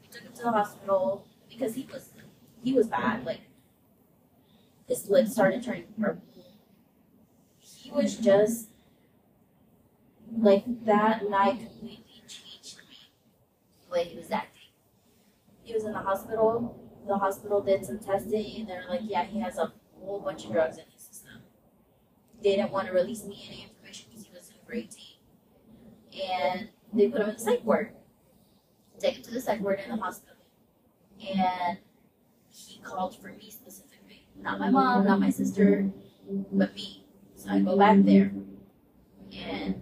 We 0.00 0.08
took 0.08 0.22
him 0.22 0.32
to 0.32 0.42
the 0.42 0.52
hospital 0.52 1.26
because 1.48 1.74
he 1.74 1.88
was 1.92 2.09
he 2.62 2.72
was 2.72 2.86
bad. 2.86 3.24
Like 3.24 3.40
his 4.86 5.08
lips 5.08 5.32
started 5.32 5.62
turning 5.62 5.84
purple. 5.98 6.22
He 7.58 7.90
was 7.90 8.16
just 8.16 8.68
like 10.36 10.64
that 10.84 11.28
night 11.28 11.58
completely 11.58 12.22
changed 12.28 12.78
me 12.78 12.96
the 13.84 13.92
way 13.92 14.04
he 14.04 14.16
was 14.16 14.30
acting. 14.30 14.68
He 15.62 15.72
was 15.72 15.84
in 15.84 15.92
the 15.92 15.98
hospital. 15.98 16.76
The 17.06 17.16
hospital 17.16 17.60
did 17.60 17.84
some 17.84 17.98
testing 17.98 18.60
and 18.60 18.68
they're 18.68 18.84
like, 18.88 19.00
yeah, 19.04 19.24
he 19.24 19.40
has 19.40 19.58
a 19.58 19.72
whole 19.98 20.20
bunch 20.20 20.44
of 20.44 20.52
drugs 20.52 20.78
in 20.78 20.84
his 20.92 21.02
system. 21.02 21.42
They 22.42 22.56
didn't 22.56 22.70
want 22.70 22.86
to 22.88 22.92
release 22.92 23.24
me 23.24 23.44
any 23.48 23.62
information 23.64 24.06
because 24.10 24.26
he 24.26 24.32
was 24.32 24.52
over 24.62 24.74
18. 24.74 24.90
And 26.30 26.68
they 26.92 27.08
put 27.08 27.20
him 27.20 27.28
in 27.28 27.34
the 27.34 27.40
psych 27.40 27.64
ward. 27.64 27.92
Take 28.98 29.16
him 29.16 29.22
to 29.22 29.30
the 29.30 29.40
psych 29.40 29.60
ward 29.60 29.80
in 29.84 29.90
the 29.90 30.02
hospital. 30.02 30.36
And 31.20 31.78
called 32.82 33.20
for 33.20 33.28
me 33.28 33.50
specifically. 33.50 34.26
Not 34.40 34.58
my 34.58 34.70
mom, 34.70 35.04
not 35.04 35.20
my 35.20 35.30
sister, 35.30 35.90
but 36.52 36.74
me. 36.74 37.04
So 37.34 37.50
I 37.50 37.60
go 37.60 37.76
back 37.76 37.98
there. 38.00 38.32
And 39.32 39.80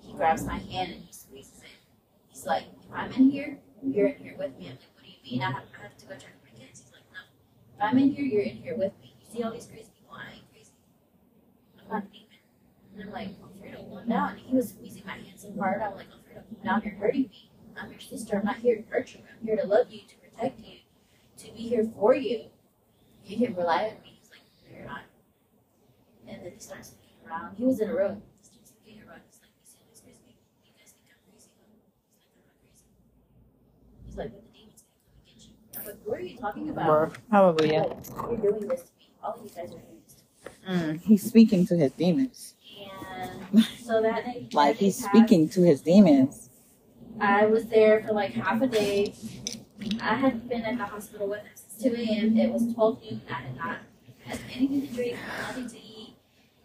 he 0.00 0.12
grabs 0.12 0.44
my 0.44 0.58
hand 0.58 0.92
and 0.92 1.02
he 1.02 1.12
squeezes 1.12 1.62
it. 1.62 1.70
He's 2.28 2.44
like, 2.46 2.64
if 2.82 2.92
I'm 2.92 3.12
in 3.12 3.30
here, 3.30 3.58
you're 3.82 4.08
in 4.08 4.22
here 4.22 4.36
with 4.38 4.58
me. 4.58 4.66
I'm 4.66 4.72
like, 4.72 4.94
what 4.94 5.04
do 5.04 5.10
you 5.10 5.38
mean? 5.38 5.42
I 5.42 5.50
have, 5.52 5.62
I 5.78 5.82
have 5.82 5.96
to 5.96 6.06
go 6.06 6.14
check 6.14 6.34
my 6.44 6.50
kids. 6.58 6.80
He's 6.80 6.92
like, 6.92 7.02
no. 7.12 7.20
If 7.76 7.82
I'm 7.82 7.98
in 7.98 8.12
here, 8.12 8.24
you're 8.24 8.42
in 8.42 8.56
here 8.56 8.76
with 8.76 8.92
me. 9.00 9.14
You 9.20 9.26
see 9.32 9.42
all 9.42 9.52
these 9.52 9.66
crazy 9.66 9.90
people? 9.96 10.16
I 10.16 10.34
ain't 10.34 10.52
crazy. 10.52 10.72
I'm 11.80 11.88
not 11.88 12.12
demon. 12.12 12.26
And 12.94 13.02
I'm 13.04 13.12
like, 13.12 13.28
Alfredo, 13.42 13.84
calm 13.88 14.08
down. 14.08 14.30
And 14.30 14.40
he 14.40 14.54
was 14.56 14.70
squeezing 14.70 15.04
my 15.06 15.12
hand 15.12 15.36
so 15.36 15.52
hard. 15.58 15.80
I'm 15.80 15.94
like, 15.94 16.08
Alfredo, 16.12 16.42
calm 16.48 16.64
down. 16.64 16.82
You're 16.84 16.94
hurting 16.94 17.22
me. 17.22 17.50
I'm 17.80 17.90
your 17.90 18.00
sister. 18.00 18.36
I'm 18.38 18.44
not 18.44 18.56
here 18.56 18.76
to 18.76 18.82
hurt 18.90 19.14
you. 19.14 19.20
I'm 19.20 19.46
here 19.46 19.56
to 19.56 19.66
love 19.66 19.90
you, 19.90 20.00
to 20.00 20.16
protect 20.16 20.60
you, 20.60 20.77
to 21.48 21.54
be 21.54 21.62
here 21.62 21.88
for 21.98 22.14
you. 22.14 22.44
You 23.24 23.46
can 23.46 23.54
rely 23.56 23.84
on 23.84 24.02
me. 24.02 24.18
He's 24.20 24.30
like, 24.30 24.40
no, 24.70 24.76
you're 24.78 24.86
not. 24.86 25.00
And 26.28 26.44
then 26.44 26.52
he 26.52 26.58
starts 26.60 26.92
looking 26.92 27.28
around. 27.30 27.56
He 27.56 27.64
was 27.64 27.80
in 27.80 27.88
a 27.90 27.94
room. 27.94 28.22
He 28.40 28.46
starts 28.46 28.72
looking 28.84 29.02
around. 29.08 29.20
He's 29.28 29.40
like, 29.40 29.50
you 29.60 29.66
see 29.66 29.78
all 29.80 29.88
these 29.92 30.00
crazy? 30.04 30.36
You 30.64 30.72
guys 30.78 30.92
think 30.92 31.08
I'm 31.12 31.20
crazy? 31.28 31.50
huh?" 31.58 31.68
He's 32.14 32.16
like, 32.16 32.36
I'm 32.36 32.46
not 32.46 32.56
crazy. 32.60 32.84
He's 34.06 34.16
like, 34.16 34.32
but 34.32 34.42
the 34.42 34.52
demons 34.58 34.82
gonna 34.82 35.02
come 35.04 35.12
and 35.16 35.26
get 35.26 35.38
you. 35.44 35.52
I'm 35.78 35.84
like, 35.86 36.00
what 36.04 36.18
are 36.18 36.22
you 36.22 36.36
talking 36.38 36.68
about? 36.70 37.16
Hallelujah. 37.30 37.84
Like, 37.88 38.06
you're 38.28 38.52
doing 38.52 38.68
this 38.68 38.80
to 38.82 38.92
me. 38.98 39.06
All 39.22 39.34
of 39.34 39.44
you 39.44 39.50
guys 39.50 39.64
are 39.72 39.78
doing 39.78 40.00
this 40.04 40.14
to 40.14 40.72
me. 40.72 40.94
Mm, 40.94 41.00
he's 41.02 41.22
speaking 41.22 41.66
to 41.66 41.76
his 41.76 41.92
demons. 41.92 42.54
And 42.80 43.64
so 43.82 44.00
that 44.02 44.26
night, 44.26 44.48
Like 44.54 44.76
he's 44.76 45.00
passed. 45.00 45.10
speaking 45.14 45.48
to 45.50 45.62
his 45.62 45.80
demons. 45.82 46.50
I 47.20 47.46
was 47.46 47.64
there 47.66 48.02
for 48.06 48.12
like 48.12 48.32
half 48.32 48.62
a 48.62 48.66
day. 48.66 49.12
I 50.00 50.14
had 50.14 50.48
been 50.48 50.62
at 50.62 50.78
the 50.78 50.84
hospital 50.84 51.28
with 51.28 51.40
him 51.40 51.52
since 51.54 51.82
2 51.82 51.94
a.m. 51.94 52.36
It 52.36 52.50
was 52.50 52.74
12 52.74 53.02
noon. 53.02 53.22
I 53.30 53.34
had 53.34 53.56
not 53.56 53.78
had 54.24 54.40
anything 54.54 54.86
to 54.86 54.94
drink, 54.94 55.16
nothing 55.46 55.68
to 55.68 55.76
eat. 55.76 56.14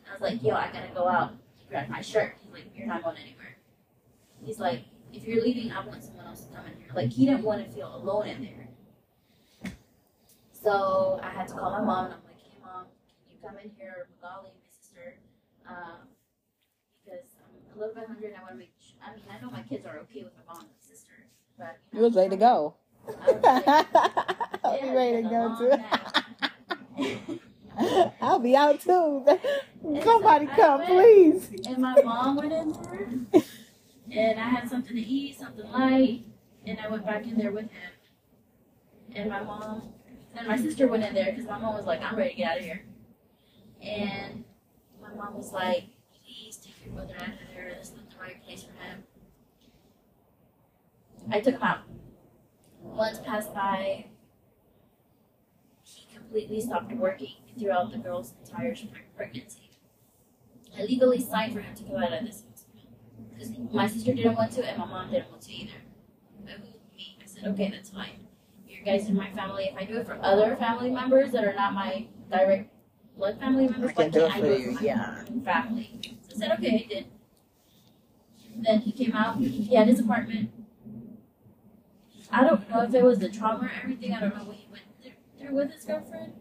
I 0.10 0.14
was 0.14 0.22
like, 0.22 0.44
yo, 0.44 0.56
I 0.56 0.70
gotta 0.72 0.90
go 0.94 1.08
out. 1.08 1.34
He 1.58 1.66
grabbed 1.70 1.90
my 1.90 2.02
shirt. 2.02 2.36
He's 2.44 2.54
like, 2.54 2.66
you're 2.76 2.88
not 2.88 3.04
going 3.04 3.18
anywhere. 3.18 3.58
He's 4.44 4.60
like, 4.60 4.82
if 5.14 5.28
you're 5.28 5.44
leaving, 5.44 5.72
I 5.72 5.86
want 5.86 6.04
someone 6.04 6.26
else 6.26 6.42
to 6.42 6.56
come 6.56 6.66
in 6.66 6.78
here. 6.78 6.92
Like, 6.94 7.12
he 7.12 7.26
didn't 7.26 7.44
want 7.44 7.66
to 7.66 7.72
feel 7.72 7.96
alone 7.96 8.28
in 8.28 8.42
there. 8.44 9.72
So 10.52 11.20
I 11.22 11.30
had 11.30 11.48
to 11.50 11.54
call 11.54 11.72
my 11.72 11.82
mom, 11.82 12.06
and 12.06 12.14
I'm 12.16 12.22
like, 12.26 12.40
hey, 12.42 12.58
mom, 12.62 12.86
can 12.86 13.32
you 13.32 13.38
come 13.46 13.58
in 13.64 13.72
here, 13.78 14.08
Magali, 14.22 14.50
my 14.50 14.70
sister? 14.70 15.16
Um, 15.68 16.08
because 17.04 17.26
I'm 17.40 17.78
a 17.78 17.80
little 17.80 17.96
bit 17.96 18.08
hungry 18.08 18.28
and 18.28 18.38
I 18.38 18.42
want 18.42 18.54
to 18.54 18.58
make 18.58 18.74
sure. 18.80 18.98
I 19.06 19.12
mean, 19.12 19.24
I 19.30 19.42
know 19.44 19.52
my 19.52 19.62
kids 19.64 19.86
are 19.86 20.00
okay 20.00 20.24
with 20.24 20.34
my 20.38 20.54
mom 20.54 20.64
and 20.64 20.70
my 20.72 20.80
sister, 20.80 21.14
but 21.58 21.80
You 21.92 22.02
was 22.02 22.16
ready 22.16 22.30
to 22.30 22.38
go. 22.38 22.76
I 23.08 23.12
was 23.12 23.44
like, 23.44 23.88
I'll 24.64 24.82
be 24.82 24.90
ready 24.96 25.24
to 25.24 25.30
go 25.30 25.56
too. 26.98 27.40
I'll 28.22 28.40
be 28.40 28.56
out 28.56 28.80
too. 28.82 29.26
Somebody 30.04 30.48
I 30.48 30.56
come, 30.56 30.80
went. 30.80 30.90
please. 30.92 31.50
and 31.68 31.78
my 31.80 32.02
mom 32.04 32.36
went 32.38 32.54
in 32.54 32.72
there, 32.72 33.44
and 34.12 34.40
I 34.40 34.48
had 34.50 34.70
something 34.70 34.96
to 34.96 35.02
eat, 35.02 35.38
something 35.40 35.70
light, 35.72 36.24
and 36.66 36.80
I 36.80 36.88
went 36.90 37.06
back 37.06 37.24
in 37.26 37.38
there 37.38 37.52
with 37.52 37.66
him. 37.72 37.92
And 39.16 39.30
my 39.30 39.44
mom, 39.44 39.94
and 40.36 40.48
my 40.48 40.58
sister 40.58 40.88
went 40.88 41.04
in 41.04 41.14
there 41.14 41.32
because 41.32 41.46
my 41.46 41.58
mom 41.60 41.76
was 41.76 41.86
like, 41.86 42.02
"I'm 42.02 42.16
ready 42.16 42.32
to 42.32 42.36
get 42.38 42.52
out 42.52 42.58
of 42.60 42.64
here." 42.64 42.84
And 43.82 44.44
my 45.02 45.14
mom 45.14 45.36
was 45.36 45.52
like, 45.52 45.86
"Please 46.26 46.58
take 46.58 46.76
your 46.86 46.94
brother 46.94 47.16
out 47.20 47.28
of 47.28 47.40
there. 47.54 47.76
This 47.78 47.90
is 47.90 47.96
not 47.96 48.10
the 48.10 48.18
right 48.20 48.44
place 48.44 48.64
for 48.64 48.72
him." 48.84 49.04
I 51.32 51.40
took 51.42 51.56
him 51.56 51.64
out. 51.64 51.80
Months 52.96 53.20
passed 53.26 53.54
by. 53.54 54.06
He 55.84 56.08
completely 56.16 56.62
stopped 56.62 56.92
working 56.94 57.36
throughout 57.60 57.92
the 57.92 57.98
girl's 57.98 58.34
entire 58.44 58.76
pregnancy. 59.16 59.72
I 60.78 60.84
legally 60.84 61.20
signed 61.20 61.54
for 61.54 61.60
him 61.60 61.76
to 61.76 61.84
go 61.84 61.98
out 61.98 62.14
of 62.14 62.26
this 62.26 62.44
hospital 62.50 62.90
because 63.32 63.52
my 63.72 63.88
sister 63.88 64.14
didn't 64.14 64.36
want 64.36 64.52
to 64.54 64.66
and 64.68 64.78
my 64.78 64.86
mom 64.86 65.12
didn't 65.12 65.30
want 65.30 65.42
to 65.44 65.54
either. 65.54 65.74
But 66.46 66.60
me, 66.96 67.18
I 67.22 67.26
said, 67.26 67.48
okay, 67.48 67.70
that's 67.70 67.90
fine. 67.90 68.28
You 68.68 68.84
guys 68.84 69.10
are 69.10 69.14
my 69.14 69.32
family. 69.32 69.66
If 69.66 69.78
I 69.78 69.86
do 69.86 69.98
it 69.98 70.08
for 70.08 70.18
other 70.22 70.56
family 70.56 70.90
members 70.90 71.32
that 71.32 71.44
are 71.44 71.54
not 71.54 71.74
my 71.74 72.08
direct 72.32 72.72
blood 73.18 73.40
family 73.40 73.68
members, 73.68 73.92
I 73.92 73.94
can 73.94 74.12
do 74.12 74.26
it 74.26 74.34
for 74.34 74.46
you, 74.46 74.72
my 74.72 74.82
yeah. 74.82 75.24
family? 75.44 76.00
So 76.22 76.36
I 76.36 76.40
said, 76.40 76.52
okay, 76.60 76.86
I 76.86 76.94
did. 76.94 77.06
Then 78.56 78.82
he 78.82 78.92
came 78.92 79.14
out. 79.14 79.38
He 79.38 79.76
had 79.76 79.88
his 79.88 80.00
apartment. 80.00 80.52
I 82.34 82.44
don't 82.44 82.68
know 82.68 82.82
if 82.82 82.94
it 82.96 83.04
was 83.04 83.20
the 83.20 83.30
trauma 83.30 83.66
or 83.66 83.72
everything. 83.84 84.12
I 84.12 84.20
don't 84.22 84.36
know 84.36 84.46
what 84.46 84.56
he 84.56 84.68
went 84.72 84.84
through, 85.40 85.56
with 85.56 85.72
his 85.72 85.86
girlfriend, 85.86 86.34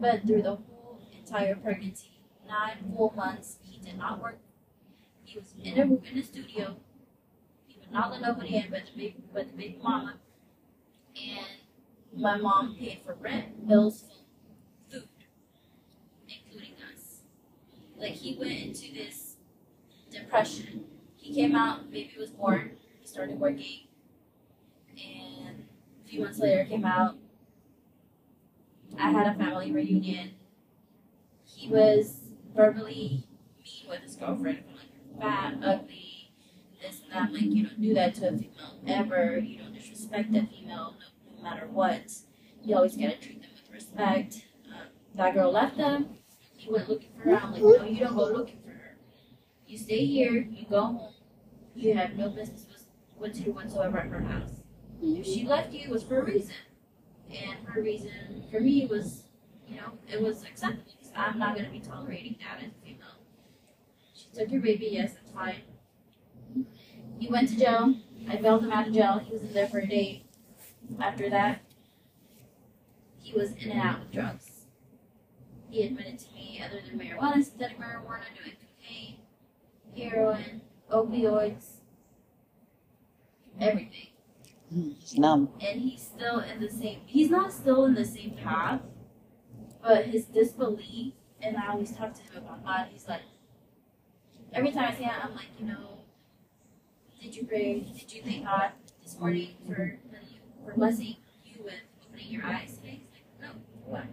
but 0.00 0.26
through 0.26 0.42
the 0.42 0.56
whole 0.56 1.00
entire 1.16 1.54
pregnancy, 1.54 2.18
nine 2.48 2.78
full 2.96 3.12
months, 3.16 3.58
he 3.62 3.78
did 3.78 3.96
not 3.96 4.20
work. 4.20 4.40
He 5.22 5.38
was 5.38 5.54
in 5.62 5.78
a 5.78 5.82
in 5.82 6.18
a 6.18 6.22
studio. 6.24 6.76
He 7.68 7.78
would 7.78 7.92
not 7.92 8.10
let 8.10 8.22
nobody 8.22 8.56
in, 8.56 8.70
but 8.70 8.86
the 8.86 8.98
big 8.98 9.14
but 9.32 9.46
the 9.52 9.56
big 9.56 9.80
mama, 9.80 10.14
and 11.14 11.46
my 12.16 12.36
mom 12.36 12.74
paid 12.74 12.98
for 13.04 13.14
rent, 13.14 13.68
bills, 13.68 14.06
food, 14.90 15.08
including 16.28 16.74
us. 16.92 17.20
Like 17.96 18.14
he 18.14 18.36
went 18.36 18.52
into 18.52 18.92
this 18.92 19.36
depression. 20.10 20.86
He 21.16 21.34
came 21.34 21.54
out, 21.54 21.90
baby 21.92 22.14
was 22.18 22.30
born. 22.30 22.72
He 23.00 23.06
started 23.06 23.38
working 23.38 23.86
few 26.10 26.22
months 26.22 26.40
later 26.40 26.64
came 26.64 26.84
out. 26.84 27.14
I 28.98 29.10
had 29.10 29.28
a 29.28 29.38
family 29.38 29.70
reunion. 29.70 30.32
He 31.44 31.68
was 31.68 32.22
verbally 32.54 33.24
mean 33.58 33.88
with 33.88 34.00
his 34.00 34.16
girlfriend, 34.16 34.64
like 34.74 35.20
fat, 35.20 35.54
ugly, 35.62 36.32
this 36.82 37.02
and 37.02 37.12
that. 37.12 37.32
Like, 37.32 37.42
you 37.42 37.66
don't 37.66 37.80
do 37.80 37.94
that 37.94 38.14
to 38.16 38.28
a 38.28 38.32
female 38.32 38.80
ever. 38.88 39.38
You 39.38 39.58
don't 39.58 39.74
disrespect 39.74 40.30
a 40.30 40.46
female 40.46 40.96
no, 40.98 41.36
no 41.36 41.42
matter 41.42 41.68
what. 41.68 42.12
You 42.64 42.74
always 42.74 42.96
gotta 42.96 43.16
treat 43.16 43.42
them 43.42 43.50
with 43.54 43.72
respect. 43.72 44.46
Um, 44.66 44.88
that 45.14 45.34
girl 45.34 45.52
left 45.52 45.76
them. 45.76 46.08
He 46.56 46.72
went 46.72 46.88
looking 46.88 47.10
for 47.16 47.22
her. 47.22 47.36
I'm 47.36 47.52
like, 47.52 47.62
no, 47.62 47.84
you 47.84 48.00
don't 48.00 48.16
go 48.16 48.24
looking 48.24 48.58
for 48.64 48.70
her. 48.70 48.96
You 49.66 49.78
stay 49.78 50.04
here. 50.04 50.32
You 50.32 50.66
go 50.68 50.80
home. 50.80 51.14
You 51.76 51.94
have 51.94 52.16
no 52.16 52.30
business 52.30 52.66
whatsoever 53.16 53.98
at 53.98 54.06
her 54.08 54.20
house. 54.20 54.59
If 55.02 55.26
she 55.26 55.44
left 55.46 55.72
you, 55.72 55.80
it 55.82 55.90
was 55.90 56.02
for 56.02 56.20
a 56.20 56.24
reason. 56.24 56.54
And 57.30 57.66
her 57.68 57.82
reason 57.82 58.44
for 58.50 58.60
me 58.60 58.86
was, 58.86 59.24
you 59.68 59.76
know, 59.76 59.92
it 60.10 60.20
was 60.20 60.42
acceptable. 60.44 60.92
'cause 61.00 61.12
I'm 61.14 61.38
not 61.38 61.54
going 61.54 61.66
to 61.66 61.72
be 61.72 61.80
tolerating 61.80 62.36
that 62.40 62.62
as 62.62 62.70
a 62.70 62.84
female. 62.84 63.06
She 64.14 64.26
took 64.34 64.50
your 64.50 64.60
baby, 64.60 64.88
yes, 64.92 65.14
that's 65.14 65.30
fine. 65.30 65.62
He 67.18 67.28
went 67.28 67.48
to 67.50 67.56
jail. 67.56 67.94
I 68.28 68.36
bailed 68.36 68.64
him 68.64 68.72
out 68.72 68.88
of 68.88 68.94
jail. 68.94 69.18
He 69.18 69.32
was 69.32 69.42
in 69.42 69.52
there 69.52 69.68
for 69.68 69.78
a 69.78 69.86
day. 69.86 70.24
After 70.98 71.30
that, 71.30 71.62
he 73.20 73.32
was 73.32 73.52
in 73.56 73.70
and 73.70 73.80
out 73.80 74.00
with 74.00 74.12
drugs. 74.12 74.66
He 75.68 75.84
admitted 75.84 76.18
to 76.18 76.32
me, 76.34 76.60
other 76.64 76.80
than 76.80 76.98
marijuana, 76.98 77.44
synthetic 77.44 77.78
marijuana, 77.78 78.24
doing 78.36 78.56
cocaine, 78.56 79.20
heroin, 79.96 80.62
opioids, 80.90 81.76
everything 83.60 84.09
numb. 85.16 85.48
and 85.60 85.80
he's 85.80 86.00
still 86.02 86.38
in 86.40 86.60
the 86.60 86.70
same 86.70 87.00
he's 87.06 87.30
not 87.30 87.52
still 87.52 87.84
in 87.86 87.94
the 87.94 88.04
same 88.04 88.30
path 88.42 88.80
but 89.82 90.06
his 90.06 90.26
disbelief 90.26 91.12
and 91.42 91.56
i 91.56 91.68
always 91.72 91.90
talk 91.92 92.14
to 92.14 92.22
him 92.22 92.36
about 92.36 92.64
god 92.64 92.86
he's 92.92 93.08
like 93.08 93.22
every 94.52 94.70
time 94.70 94.92
i 94.92 94.96
see 94.96 95.02
him 95.04 95.12
i'm 95.22 95.34
like 95.34 95.46
you 95.58 95.66
know 95.66 95.98
did 97.20 97.34
you 97.34 97.44
pray 97.44 97.80
did 97.80 98.12
you 98.12 98.22
thank 98.22 98.44
god 98.44 98.70
this 99.02 99.18
morning 99.18 99.54
for 99.66 99.98
for 100.64 100.74
blessing 100.74 101.16
you 101.44 101.64
with 101.64 101.74
opening 102.06 102.26
your 102.28 102.44
eyes 102.44 102.76
today 102.76 103.00
he's 103.02 103.10
like 103.40 103.50
no 103.50 103.58
why 103.86 104.04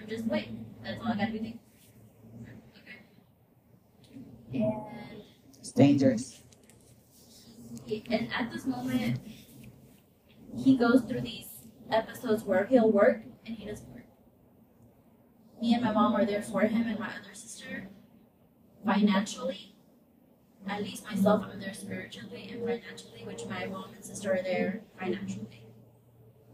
i'm 0.00 0.08
just 0.08 0.24
waiting 0.26 0.64
that's 0.82 1.00
all 1.00 1.12
i 1.12 1.16
gotta 1.16 1.30
be 1.32 1.38
thankful 1.38 1.60
for. 2.44 2.80
okay 2.80 2.98
and 4.54 5.22
It's 5.58 5.72
dangerous. 5.72 6.42
And 8.10 8.28
at 8.32 8.50
this 8.52 8.66
moment, 8.66 9.20
he 10.56 10.76
goes 10.76 11.02
through 11.02 11.20
these 11.20 11.48
episodes 11.90 12.44
where 12.44 12.64
he'll 12.66 12.90
work 12.90 13.22
and 13.44 13.56
he 13.56 13.66
doesn't 13.66 13.88
work. 13.92 14.04
Me 15.60 15.74
and 15.74 15.82
my 15.82 15.92
mom 15.92 16.14
are 16.14 16.24
there 16.24 16.42
for 16.42 16.62
him 16.62 16.86
and 16.86 16.98
my 16.98 17.08
other 17.08 17.34
sister 17.34 17.88
financially, 18.84 19.74
at 20.68 20.82
least 20.82 21.04
myself, 21.04 21.44
I'm 21.50 21.60
there 21.60 21.74
spiritually 21.74 22.48
and 22.50 22.60
financially, 22.60 23.22
which 23.24 23.46
my 23.46 23.66
mom 23.66 23.90
and 23.94 24.04
sister 24.04 24.32
are 24.32 24.42
there 24.42 24.82
financially. 24.98 25.62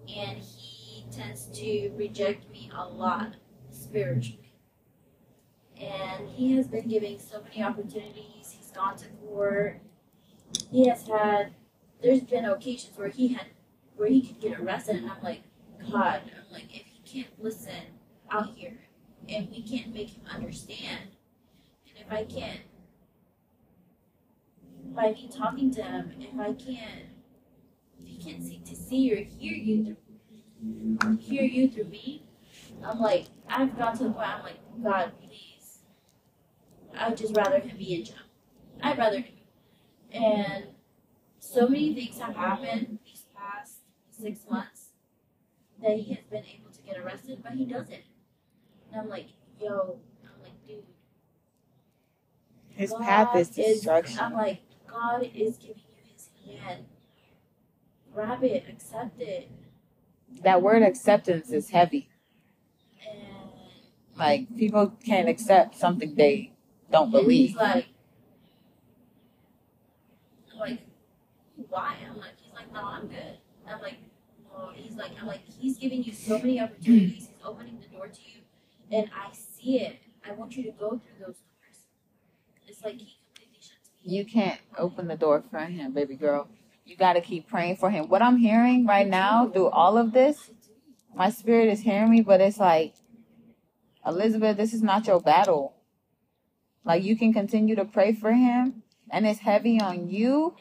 And 0.08 0.38
he 0.38 1.06
tends 1.10 1.46
to 1.58 1.92
reject 1.96 2.50
me 2.50 2.70
a 2.76 2.86
lot 2.86 3.36
spiritually. 3.70 4.54
And 5.80 6.28
he 6.28 6.56
has 6.56 6.68
been 6.68 6.88
giving 6.88 7.18
so 7.18 7.42
many 7.42 7.62
opportunities. 7.62 8.54
He's 8.56 8.70
gone 8.74 8.96
to 8.98 9.06
court. 9.08 9.80
He 10.70 10.88
has 10.88 11.06
had, 11.06 11.54
there's 12.02 12.20
been 12.22 12.44
occasions 12.44 12.96
where 12.96 13.08
he 13.08 13.28
had, 13.28 13.46
where 13.96 14.08
he 14.08 14.22
could 14.22 14.40
get 14.40 14.58
arrested, 14.58 14.96
and 14.96 15.10
I'm 15.10 15.22
like, 15.22 15.42
God, 15.90 16.22
I'm 16.24 16.52
like, 16.52 16.74
if 16.74 16.86
he 16.86 17.00
can't 17.04 17.42
listen 17.42 17.98
out 18.30 18.50
here, 18.54 18.78
and 19.28 19.48
we 19.50 19.62
can't 19.62 19.94
make 19.94 20.10
him 20.10 20.24
understand, 20.32 21.10
and 21.88 22.06
if 22.06 22.12
I 22.12 22.24
can't 22.24 22.60
by 24.94 25.12
me 25.12 25.28
talking 25.32 25.72
to 25.74 25.82
him, 25.82 26.12
if 26.20 26.38
I 26.38 26.52
can't, 26.52 27.06
if 27.98 28.06
he 28.06 28.18
can't 28.18 28.42
see 28.42 28.60
to 28.66 28.76
see 28.76 29.12
or 29.12 29.16
hear 29.16 29.54
you 29.54 29.84
through, 29.84 31.16
hear 31.18 31.44
you 31.44 31.68
through 31.70 31.84
me, 31.84 32.24
I'm 32.84 32.98
like, 33.00 33.26
I've 33.48 33.76
got 33.78 33.96
to 33.98 34.04
the 34.04 34.10
point. 34.10 34.28
I'm 34.28 34.42
like, 34.42 34.58
God, 34.82 35.12
please. 35.20 35.80
I'd 36.96 37.16
just 37.16 37.36
rather 37.36 37.58
him 37.58 37.76
be 37.76 37.94
in 37.94 38.04
jail. 38.04 38.16
I'd 38.82 38.98
rather 38.98 39.20
him. 39.20 39.34
And 40.14 40.64
so 41.38 41.68
many 41.68 41.94
things 41.94 42.18
have 42.18 42.36
happened 42.36 42.98
these 43.04 43.24
past 43.34 43.74
six 44.10 44.40
months 44.50 44.90
that 45.82 45.96
he 45.96 46.14
has 46.14 46.24
been 46.30 46.44
able 46.44 46.70
to 46.70 46.82
get 46.82 46.98
arrested, 46.98 47.40
but 47.42 47.52
he 47.52 47.64
doesn't. 47.64 48.02
And 48.92 49.00
I'm 49.00 49.08
like, 49.08 49.26
yo, 49.60 49.98
I'm 50.22 50.42
like, 50.42 50.66
dude. 50.66 50.84
His 52.70 52.92
path 52.94 53.34
is 53.36 53.48
God 53.48 53.56
destruction. 53.56 54.18
I'm 54.20 54.32
like, 54.34 54.60
God 54.88 55.22
is 55.34 55.56
giving 55.56 55.76
you 55.76 56.12
his 56.12 56.28
hand. 56.60 56.84
Grab 58.14 58.44
it, 58.44 58.64
accept 58.68 59.20
it. 59.20 59.50
that 60.42 60.62
word 60.62 60.82
acceptance 60.82 61.50
is 61.50 61.70
heavy. 61.70 62.08
And 63.10 63.28
Like 64.16 64.54
people 64.56 64.92
can't 65.04 65.28
accept 65.28 65.76
something 65.76 66.14
they 66.14 66.52
don't 66.90 67.10
believe. 67.10 67.48
he's 67.50 67.56
like, 67.56 67.86
like, 70.62 70.80
why? 71.68 71.96
I'm 72.08 72.18
like, 72.18 72.38
he's 72.40 72.54
like, 72.54 72.72
no, 72.72 72.82
I'm 72.84 73.06
good. 73.08 73.38
I'm 73.68 73.80
like, 73.80 73.98
no. 74.44 74.70
He's 74.74 74.96
like, 74.96 75.12
I'm 75.20 75.26
like, 75.26 75.42
he's 75.58 75.78
giving 75.78 76.02
you 76.04 76.12
so 76.12 76.38
many 76.38 76.60
opportunities. 76.60 77.14
He's 77.14 77.28
opening 77.44 77.78
the 77.80 77.94
door 77.94 78.06
to 78.06 78.20
you, 78.20 78.40
and 78.90 79.10
I 79.14 79.32
see 79.34 79.80
it. 79.80 79.98
I 80.26 80.32
want 80.32 80.56
you 80.56 80.62
to 80.64 80.70
go 80.70 80.90
through 80.90 81.18
those 81.18 81.36
doors. 81.36 81.78
It's 82.68 82.82
like 82.84 82.94
he 82.94 83.18
completely 83.26 83.58
shuts 83.60 83.90
me. 84.04 84.16
You 84.16 84.24
can't 84.24 84.60
open 84.78 85.08
the 85.08 85.16
door 85.16 85.42
for 85.50 85.58
him, 85.58 85.92
baby 85.92 86.14
girl. 86.14 86.48
You 86.84 86.96
got 86.96 87.14
to 87.14 87.20
keep 87.20 87.48
praying 87.48 87.76
for 87.76 87.90
him. 87.90 88.08
What 88.08 88.22
I'm 88.22 88.36
hearing 88.36 88.86
right 88.86 89.06
now 89.06 89.48
through 89.48 89.68
all 89.68 89.98
of 89.98 90.12
this, 90.12 90.50
my 91.14 91.30
spirit 91.30 91.68
is 91.68 91.80
hearing 91.80 92.10
me, 92.10 92.20
but 92.20 92.40
it's 92.40 92.58
like, 92.58 92.94
Elizabeth, 94.06 94.56
this 94.56 94.72
is 94.72 94.82
not 94.82 95.06
your 95.06 95.20
battle. 95.20 95.74
Like 96.84 97.04
you 97.04 97.16
can 97.16 97.32
continue 97.32 97.76
to 97.76 97.84
pray 97.84 98.12
for 98.12 98.32
him, 98.32 98.81
and 99.12 99.26
it's 99.26 99.40
heavy 99.40 99.80
on 99.80 100.08
you, 100.08 100.56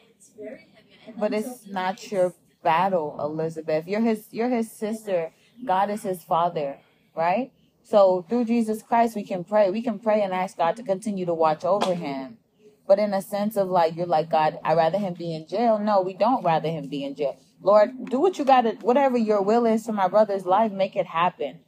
but 1.18 1.32
it's 1.32 1.66
not 1.66 2.12
your 2.12 2.34
battle, 2.62 3.16
Elizabeth. 3.18 3.88
You're 3.88 4.02
his 4.02 4.28
you're 4.30 4.50
his 4.50 4.70
sister. 4.70 5.32
God 5.64 5.90
is 5.90 6.02
his 6.02 6.22
father, 6.22 6.78
right? 7.16 7.50
So 7.82 8.24
through 8.28 8.44
Jesus 8.44 8.82
Christ 8.82 9.16
we 9.16 9.24
can 9.24 9.42
pray. 9.42 9.70
We 9.70 9.82
can 9.82 9.98
pray 9.98 10.22
and 10.22 10.32
ask 10.32 10.56
God 10.56 10.76
to 10.76 10.82
continue 10.82 11.26
to 11.26 11.34
watch 11.34 11.64
over 11.64 11.94
him. 11.94 12.38
But 12.86 12.98
in 12.98 13.14
a 13.14 13.22
sense 13.22 13.56
of 13.56 13.68
like 13.68 13.96
you're 13.96 14.06
like, 14.06 14.30
God, 14.30 14.58
I'd 14.62 14.76
rather 14.76 14.98
him 14.98 15.14
be 15.14 15.34
in 15.34 15.46
jail. 15.46 15.78
No, 15.78 16.02
we 16.02 16.14
don't 16.14 16.44
rather 16.44 16.68
him 16.68 16.88
be 16.88 17.04
in 17.04 17.14
jail. 17.14 17.38
Lord, 17.60 18.06
do 18.06 18.20
what 18.20 18.38
you 18.38 18.44
gotta 18.44 18.72
whatever 18.82 19.16
your 19.16 19.42
will 19.42 19.66
is 19.66 19.86
for 19.86 19.92
my 19.92 20.08
brother's 20.08 20.44
life, 20.44 20.72
make 20.72 20.94
it 20.94 21.06
happen. 21.06 21.60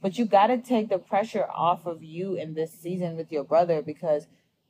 But 0.00 0.18
you 0.18 0.24
gotta 0.24 0.58
take 0.58 0.88
the 0.88 0.98
pressure 0.98 1.46
off 1.52 1.86
of 1.86 2.02
you 2.02 2.34
in 2.34 2.54
this 2.54 2.72
season 2.72 3.16
with 3.16 3.30
your 3.30 3.44
brother 3.44 3.82
because 3.82 4.26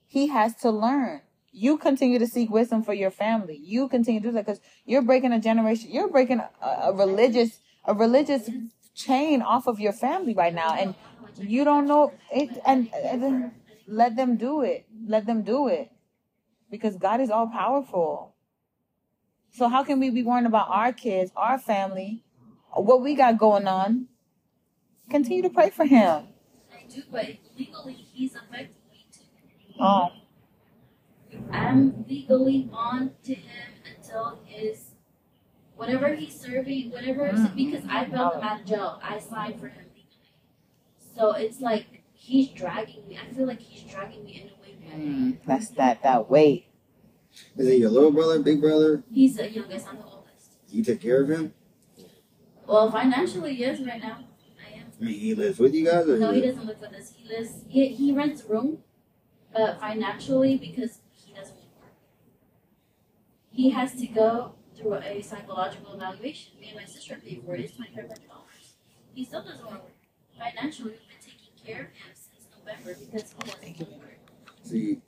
he 0.06 0.26
has 0.28 0.56
to 0.56 0.70
learn. 0.70 1.22
You 1.52 1.76
continue 1.76 2.18
to 2.18 2.26
seek 2.26 2.50
wisdom 2.50 2.82
for 2.82 2.94
your 2.94 3.10
family. 3.10 3.60
You 3.62 3.88
continue 3.88 4.20
to 4.20 4.28
do 4.28 4.32
that 4.32 4.46
because 4.46 4.60
you're 4.86 5.02
breaking 5.02 5.32
a 5.32 5.40
generation. 5.40 5.90
You're 5.90 6.08
breaking 6.08 6.40
a, 6.40 6.66
a 6.66 6.92
religious 6.94 7.60
a 7.84 7.94
religious 7.94 8.48
chain 8.94 9.42
off 9.42 9.66
of 9.66 9.80
your 9.80 9.92
family 9.92 10.34
right 10.34 10.54
now, 10.54 10.74
and 10.74 10.94
you 11.36 11.64
don't 11.64 11.86
know 11.86 12.12
it. 12.32 12.58
And, 12.64 12.90
and 12.94 13.22
then 13.22 13.52
let 13.86 14.16
them 14.16 14.36
do 14.36 14.62
it. 14.62 14.86
Let 15.06 15.26
them 15.26 15.42
do 15.42 15.68
it 15.68 15.90
because 16.70 16.96
God 16.96 17.20
is 17.20 17.30
all 17.30 17.48
powerful. 17.48 18.34
So 19.52 19.68
how 19.68 19.84
can 19.84 20.00
we 20.00 20.08
be 20.08 20.22
worrying 20.22 20.46
about 20.46 20.68
our 20.70 20.92
kids, 20.92 21.30
our 21.36 21.58
family, 21.58 22.22
what 22.74 23.02
we 23.02 23.14
got 23.14 23.36
going 23.36 23.66
on? 23.66 24.06
Continue 25.10 25.42
to 25.42 25.50
pray 25.50 25.68
for 25.68 25.84
him. 25.84 26.28
I 26.72 26.86
do, 26.88 27.02
but 27.10 27.26
legally 27.58 27.92
he's 27.92 28.34
affecting 28.34 28.74
me 28.90 29.06
too. 29.12 29.74
Oh, 29.78 30.08
I'm 31.50 32.04
legally 32.08 32.68
bound 32.72 33.12
to 33.24 33.34
him 33.34 33.72
until 33.96 34.40
his 34.44 34.90
whatever 35.76 36.14
he's 36.14 36.38
serving, 36.38 36.90
whatever 36.90 37.28
Mm. 37.32 37.54
because 37.56 37.84
I 37.88 38.04
bailed 38.04 38.34
him 38.34 38.42
out 38.42 38.60
of 38.60 38.66
jail. 38.66 39.00
I 39.02 39.18
signed 39.18 39.58
for 39.60 39.68
him 39.68 39.86
legally. 39.94 40.34
So 41.16 41.32
it's 41.32 41.60
like 41.60 42.02
he's 42.12 42.48
dragging 42.50 43.06
me. 43.08 43.18
I 43.18 43.32
feel 43.32 43.46
like 43.46 43.60
he's 43.60 43.90
dragging 43.90 44.24
me 44.24 44.42
in 44.42 44.48
a 44.48 44.52
way. 44.62 44.76
that- 44.86 44.98
mm, 44.98 45.36
that's 45.46 45.70
that 45.70 46.02
that 46.02 46.30
weight. 46.30 46.66
Is 47.56 47.66
it 47.66 47.78
your 47.78 47.90
little 47.90 48.12
brother, 48.12 48.38
big 48.42 48.60
brother? 48.60 49.02
He's 49.10 49.36
the 49.36 49.50
youngest, 49.50 49.88
I'm 49.88 49.96
the 49.96 50.04
oldest. 50.04 50.52
You 50.70 50.84
take 50.84 51.00
care 51.00 51.22
of 51.22 51.28
him? 51.30 51.54
Well, 52.66 52.90
financially, 52.90 53.52
yes, 53.54 53.80
right 53.80 54.00
now 54.02 54.18
I 54.64 54.78
am. 54.78 54.86
I 55.00 55.04
mean, 55.04 55.18
he 55.18 55.34
lives 55.34 55.58
with 55.58 55.74
you 55.74 55.84
guys? 55.86 56.06
Or 56.08 56.18
No, 56.18 56.30
he 56.32 56.42
doesn't 56.42 56.66
live 56.66 56.80
with 56.80 56.92
us. 56.92 57.12
He 57.16 57.28
lives. 57.28 57.64
He, 57.68 57.88
he 57.88 58.12
rents 58.12 58.44
a 58.44 58.48
room, 58.48 58.78
but 59.52 59.80
financially, 59.80 60.56
because 60.58 60.68
he 60.70 60.70
doesn't 60.72 60.90
work, 60.92 61.01
he 63.52 63.70
has 63.70 63.94
to 63.94 64.06
go 64.06 64.54
through 64.76 64.94
a 64.94 65.22
psychological 65.22 65.94
evaluation. 65.94 66.58
Me 66.60 66.68
and 66.68 66.76
my 66.76 66.84
sister 66.84 67.20
pay 67.22 67.40
for 67.44 67.54
it. 67.54 67.60
It's 67.60 67.76
twenty 67.76 67.90
five 67.94 68.08
hundred 68.08 68.28
dollars. 68.28 68.74
He 69.14 69.24
still 69.24 69.44
doesn't 69.44 69.64
want 69.64 69.76
to 69.76 69.82
work. 69.82 69.92
Financially, 70.38 70.90
we've 70.92 71.00
been 71.00 71.18
taking 71.20 71.64
care 71.64 71.82
of 71.82 71.90
him 71.90 72.14
since 72.14 72.48
November 72.58 72.98
because 72.98 73.32
he 73.32 73.38
doesn't 73.38 73.38
want 73.38 73.78
to 73.78 73.84
work. 73.98 74.18
See, 74.62 75.02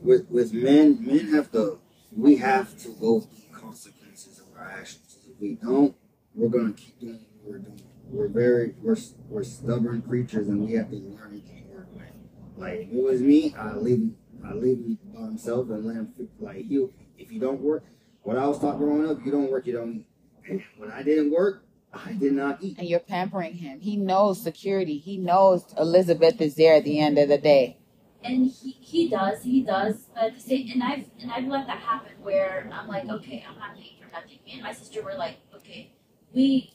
with 0.00 0.28
with 0.30 0.52
men, 0.52 1.04
men 1.04 1.28
have 1.28 1.52
to. 1.52 1.78
We 2.14 2.36
have 2.36 2.76
to 2.78 2.88
go 2.88 3.20
through 3.20 3.44
the 3.50 3.58
consequences 3.58 4.38
of 4.40 4.46
our 4.58 4.70
actions. 4.70 5.18
If 5.26 5.40
we 5.40 5.54
don't, 5.54 5.94
we're 6.34 6.48
gonna 6.48 6.72
keep 6.72 6.98
doing 7.00 7.20
what 7.42 7.52
we're 7.52 7.58
doing. 7.58 7.82
We're 8.10 8.28
very 8.28 8.74
we're 8.82 8.96
we're 9.28 9.44
stubborn 9.44 10.02
creatures, 10.02 10.48
and 10.48 10.66
we 10.66 10.72
have 10.72 10.90
to 10.90 10.96
learn 10.96 11.34
it 11.34 11.46
the 11.46 11.74
hard 11.74 11.94
way. 11.94 12.08
Like 12.56 12.80
if 12.80 12.92
it 12.92 13.02
was 13.02 13.20
me, 13.20 13.54
I 13.54 13.74
leave 13.74 13.98
him. 13.98 14.16
I 14.44 14.54
leave 14.54 14.78
him 14.78 14.98
by 15.14 15.20
himself 15.20 15.70
and 15.70 15.84
let 15.84 15.96
him 15.96 16.12
like 16.40 16.66
he. 16.66 16.88
If 17.22 17.30
you 17.30 17.38
don't 17.38 17.60
work, 17.60 17.84
what 18.22 18.36
I 18.36 18.46
was 18.46 18.58
taught 18.58 18.78
growing 18.78 19.08
up, 19.08 19.24
you 19.24 19.30
don't 19.30 19.50
work, 19.50 19.66
you 19.66 19.74
don't 19.74 20.04
eat. 20.50 20.62
When 20.76 20.90
I 20.90 21.02
didn't 21.02 21.30
work, 21.30 21.64
I 21.92 22.14
did 22.14 22.32
not 22.32 22.58
eat. 22.60 22.78
And 22.78 22.88
you're 22.88 23.00
pampering 23.00 23.54
him. 23.54 23.80
He 23.80 23.96
knows 23.96 24.42
security. 24.42 24.98
He 24.98 25.18
knows 25.18 25.64
Elizabeth 25.78 26.40
is 26.40 26.56
there 26.56 26.74
at 26.74 26.84
the 26.84 26.98
end 26.98 27.18
of 27.18 27.28
the 27.28 27.38
day. 27.38 27.78
And 28.24 28.46
he, 28.46 28.72
he 28.80 29.08
does, 29.08 29.42
he 29.42 29.62
does. 29.62 30.06
But 30.14 30.34
at 30.34 30.40
same, 30.40 30.70
and 30.72 30.82
I've 30.82 31.06
and 31.20 31.30
I've 31.30 31.46
let 31.46 31.66
that 31.66 31.78
happen 31.78 32.12
where 32.22 32.68
I'm 32.72 32.88
like, 32.88 33.08
okay, 33.08 33.44
I'm 33.48 33.58
not 33.58 33.74
paying 33.74 33.96
for 34.00 34.10
nothing. 34.12 34.38
Me 34.44 34.54
and 34.54 34.62
my 34.62 34.72
sister 34.72 35.02
were 35.02 35.14
like, 35.14 35.36
okay, 35.54 35.92
we 36.32 36.72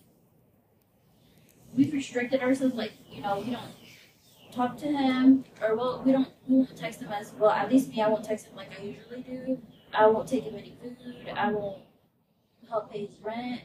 we've 1.73 1.91
restricted 1.93 2.41
ourselves. 2.41 2.75
Like, 2.75 2.91
you 3.09 3.21
know, 3.21 3.39
we 3.39 3.51
don't 3.51 3.71
talk 4.51 4.77
to 4.77 4.87
him, 4.87 5.45
or 5.61 5.75
well, 5.75 6.03
we 6.05 6.11
don't 6.11 6.29
we 6.47 6.55
won't 6.57 6.75
text 6.77 7.01
him 7.01 7.11
as 7.11 7.31
well. 7.37 7.51
At 7.51 7.71
least 7.71 7.89
me, 7.89 8.01
I 8.01 8.07
won't 8.09 8.25
text 8.25 8.47
him 8.47 8.55
like 8.55 8.71
I 8.79 8.83
usually 8.83 9.21
do. 9.21 9.61
I 9.97 10.05
won't 10.07 10.27
take 10.27 10.43
him 10.43 10.55
any 10.55 10.77
food. 10.81 11.27
I 11.35 11.51
won't 11.51 11.79
help 12.69 12.91
pay 12.91 13.05
his 13.07 13.19
rent. 13.23 13.61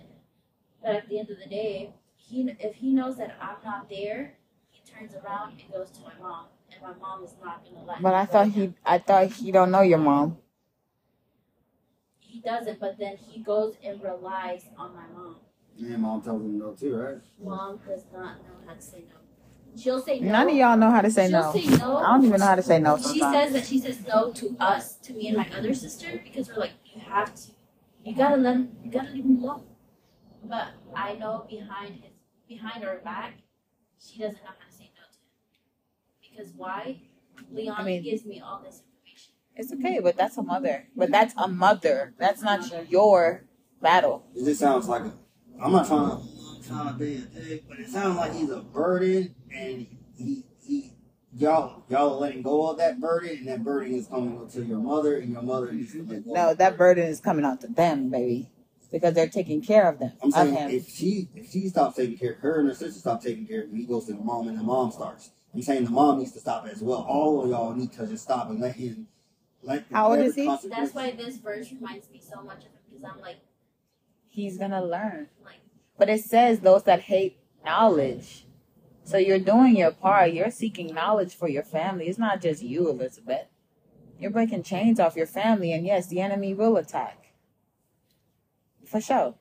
But 0.82 0.96
at 0.96 1.09
the 1.09 1.18
end 1.18 1.30
of 1.30 1.38
the 1.38 1.46
day, 1.46 1.92
he 2.16 2.50
if 2.59 2.74
he 2.76 2.92
knows 2.92 3.18
that 3.18 3.36
I'm 3.40 3.56
not 3.64 3.88
there, 3.90 4.34
he 4.70 4.80
turns 4.90 5.14
around 5.14 5.60
and 5.60 5.72
goes 5.72 5.90
to 5.90 6.00
my 6.00 6.14
mom, 6.20 6.46
and 6.72 6.82
my 6.82 6.94
mom 6.94 7.22
is 7.24 7.34
not 7.44 7.64
gonna 7.64 7.84
let. 7.86 8.02
But 8.02 8.10
him 8.10 8.14
I 8.14 8.24
thought 8.26 8.44
to 8.44 8.50
he 8.50 8.74
I 8.84 8.98
thought 8.98 9.26
he 9.32 9.52
don't 9.52 9.70
know 9.70 9.82
your 9.82 9.98
mom. 9.98 10.38
he 12.20 12.40
doesn't. 12.40 12.80
But 12.80 12.98
then 12.98 13.16
he 13.18 13.42
goes 13.42 13.76
and 13.84 14.02
relies 14.02 14.64
on 14.78 14.94
my 14.94 15.06
mom. 15.14 15.36
And 15.78 16.02
mom 16.02 16.22
tells 16.22 16.42
him 16.42 16.59
no 16.59 16.72
too, 16.72 16.96
right? 16.96 17.18
Mom 17.42 17.78
does 17.86 18.04
not 18.12 18.38
know 18.38 18.54
how 18.66 18.74
to 18.74 18.80
say 18.80 19.04
no. 19.09 19.22
She'll 19.77 20.01
say 20.01 20.20
no. 20.20 20.32
None 20.32 20.49
of 20.51 20.55
y'all 20.55 20.77
know 20.77 20.90
how 20.90 21.01
to 21.01 21.11
say 21.11 21.28
She'll 21.28 21.40
no. 21.43 21.53
say 21.53 21.66
no. 21.78 21.97
I 21.97 22.12
don't 22.15 22.24
even 22.27 22.40
know 22.40 22.47
how 22.47 22.55
to 22.55 22.62
say 22.62 22.78
no 22.78 22.97
She 22.99 23.03
sometimes. 23.20 23.35
says 23.36 23.53
that 23.55 23.66
she 23.66 23.78
says 23.78 23.99
no 24.07 24.32
to 24.32 24.57
us, 24.61 24.97
to 24.97 25.12
me 25.15 25.28
and 25.28 25.36
my 25.39 25.49
other 25.57 25.73
sister, 25.74 26.20
because 26.23 26.49
we're 26.49 26.57
like, 26.57 26.73
you 26.85 27.01
have 27.01 27.35
to, 27.35 27.53
you 28.05 28.15
gotta 28.15 28.36
let 28.36 28.57
him, 28.57 28.77
you 28.85 28.90
gotta 28.90 29.11
leave 29.12 29.24
him 29.24 29.43
alone. 29.43 29.65
But 30.44 30.69
I 30.94 31.15
know 31.15 31.47
behind 31.49 31.94
his, 31.94 32.12
behind 32.49 32.85
her 32.85 33.01
back, 33.05 33.35
she 33.99 34.19
doesn't 34.19 34.43
know 34.43 34.51
how 34.59 34.66
to 34.69 34.73
say 34.77 34.90
no 34.94 35.03
to 35.11 35.19
him. 35.19 36.36
Because 36.36 36.53
why? 36.55 37.01
Leon 37.51 37.77
I 37.78 37.85
mean- 37.85 38.03
gives 38.03 38.24
me 38.27 38.40
all 38.44 38.61
this 38.65 38.82
information. 38.82 39.32
It's 39.57 39.73
okay, 39.73 40.01
but 40.03 40.16
that's 40.16 40.36
a 40.36 40.43
mother. 40.43 40.89
But 40.97 41.11
that's 41.11 41.35
a 41.36 41.49
mother. 41.49 42.15
That's 42.19 42.43
not 42.43 42.90
your 42.90 43.44
battle. 43.81 44.24
It 44.35 44.44
just 44.44 44.61
sounds 44.61 44.89
like 44.89 45.03
a. 45.03 45.12
I'm 45.62 45.73
not 45.73 45.86
trying 45.86 46.11
to, 46.11 46.23
I'm 46.62 46.76
trying 46.76 46.93
to 46.93 46.98
be 46.98 47.14
a 47.16 47.18
dick, 47.18 47.64
but 47.68 47.78
it 47.80 47.89
sounds 47.89 48.16
like 48.16 48.32
he's 48.34 48.51
a 48.51 48.60
burden, 48.60 49.34
and 49.52 49.86
he 50.16 50.44
he 50.64 50.93
y'all 51.36 51.84
y'all 51.89 52.14
are 52.14 52.20
letting 52.20 52.43
go 52.43 52.70
of 52.70 52.78
that 52.78 53.01
burden, 53.01 53.30
and 53.30 53.48
that 53.48 53.64
burden 53.64 53.94
is 53.94 54.06
coming 54.06 54.39
up 54.39 54.51
to 54.52 54.64
your 54.64 54.78
mother, 54.78 55.16
and 55.16 55.32
your 55.32 55.43
mother 55.43 55.70
is 55.70 55.93
to 55.93 56.05
let. 56.06 56.26
No, 56.26 56.55
that 56.55 56.76
burden 56.76 57.06
is 57.06 57.20
coming 57.20 57.44
out 57.44 57.60
to 57.62 57.66
them, 57.66 58.10
baby, 58.10 58.51
because 58.93 59.14
they're 59.14 59.28
taking 59.28 59.60
care 59.60 59.89
of 59.89 59.98
them. 59.98 60.12
I'm 60.22 60.28
of 60.28 60.34
saying 60.34 60.55
him. 60.55 60.70
if 60.70 60.89
she 60.89 61.28
if 61.34 61.51
she 61.51 61.68
stops 61.68 61.97
taking 61.97 62.16
care, 62.16 62.32
of 62.32 62.39
her 62.39 62.60
and 62.60 62.68
her 62.68 62.74
sister 62.74 63.01
stop 63.01 63.22
taking 63.22 63.47
care 63.47 63.64
of 63.64 63.70
him, 63.70 63.76
he 63.76 63.84
goes 63.84 64.06
to 64.06 64.12
the 64.12 64.22
mom, 64.22 64.47
and 64.47 64.59
the 64.59 64.62
mom 64.62 64.93
starts. 64.93 65.30
I'm 65.55 65.62
saying 65.62 65.84
the 65.84 65.90
mom 65.90 66.18
needs 66.18 66.32
to 66.32 66.40
stop 66.40 66.66
as 66.66 66.80
well. 66.80 67.05
All 67.09 67.43
of 67.43 67.51
y'all 67.51 67.74
need 67.74 67.93
to 67.94 68.06
just 68.06 68.24
stop 68.24 68.48
and 68.51 68.60
let 68.60 68.76
him. 68.76 69.09
Let 69.64 69.84
How 69.93 70.10
old 70.10 70.20
is 70.20 70.34
he? 70.34 70.47
That's 70.47 70.94
why 70.94 71.10
this 71.10 71.36
verse 71.36 71.72
reminds 71.72 72.10
me 72.10 72.20
so 72.20 72.43
much 72.43 72.59
of 72.59 72.64
him 72.64 72.70
because 72.89 73.05
I'm 73.05 73.20
like, 73.20 73.36
He's 74.28 74.56
gonna 74.56 74.82
learn. 74.82 75.28
like 75.44 75.61
But 76.02 76.10
it 76.10 76.24
says 76.24 76.58
those 76.58 76.82
that 76.82 77.02
hate 77.02 77.38
knowledge. 77.64 78.44
So 79.04 79.18
you're 79.18 79.38
doing 79.38 79.76
your 79.76 79.92
part. 79.92 80.32
You're 80.32 80.50
seeking 80.50 80.92
knowledge 80.92 81.32
for 81.32 81.48
your 81.48 81.62
family. 81.62 82.08
It's 82.08 82.18
not 82.18 82.42
just 82.42 82.60
you, 82.60 82.90
Elizabeth. 82.90 83.46
You're 84.18 84.32
breaking 84.32 84.64
chains 84.64 84.98
off 84.98 85.14
your 85.14 85.28
family, 85.28 85.72
and 85.72 85.86
yes, 85.86 86.08
the 86.08 86.20
enemy 86.20 86.54
will 86.54 86.76
attack. 86.76 87.26
For 88.84 89.00
sure. 89.00 89.36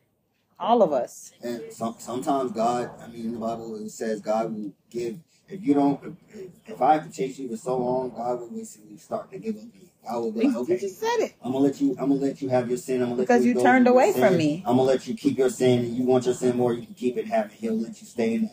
All 0.59 0.83
of 0.83 0.93
us. 0.93 1.31
And 1.41 1.73
some, 1.73 1.95
sometimes 1.97 2.51
God, 2.51 2.91
I 3.01 3.07
mean, 3.07 3.25
in 3.25 3.31
the 3.31 3.39
Bible 3.39 3.83
it 3.83 3.89
says 3.89 4.21
God 4.21 4.53
will 4.53 4.71
give. 4.91 5.17
If 5.49 5.65
you 5.65 5.73
don't, 5.73 5.99
if, 6.31 6.49
if 6.67 6.79
I 6.79 6.93
have 6.93 7.07
to 7.07 7.11
chase 7.11 7.39
you 7.39 7.49
for 7.49 7.57
so 7.57 7.75
long, 7.75 8.11
God 8.11 8.39
will 8.39 8.51
basically 8.51 8.97
start 8.97 9.31
to 9.31 9.39
give 9.39 9.55
up. 9.55 9.63
you. 9.63 9.90
I 10.10 10.18
will 10.18 10.32
be 10.32 10.41
like, 10.41 10.53
You 10.53 10.60
okay, 10.61 10.78
just 10.80 10.99
said 10.99 11.15
it. 11.19 11.36
I'm 11.44 11.52
gonna 11.52 11.65
let 11.65 11.80
you. 11.80 11.91
I'm 11.91 12.10
gonna 12.10 12.15
let 12.22 12.41
you 12.41 12.49
have 12.49 12.68
your 12.69 12.78
sin. 12.78 13.02
I'm 13.02 13.10
gonna 13.10 13.15
let 13.15 13.28
Because 13.28 13.45
you 13.45 13.53
go 13.53 13.64
turned 13.64 13.88
away 13.88 14.14
from 14.14 14.38
me. 14.38 14.64
I'm 14.65 14.78
gonna 14.78 14.88
let 14.88 15.07
you 15.07 15.15
keep 15.15 15.38
your 15.38 15.49
sin, 15.49 15.80
and 15.80 15.95
you 15.95 16.03
want 16.03 16.26
your 16.26 16.34
sin 16.34 16.57
more. 16.57 16.73
You 16.73 16.86
can 16.86 16.95
keep 16.95 17.18
it, 17.18 17.28
have 17.28 17.48
it. 17.48 17.52
He'll 17.53 17.78
let 17.80 17.99
you 18.02 18.07
stay 18.07 18.34
in 18.36 18.45
it. 18.45 18.52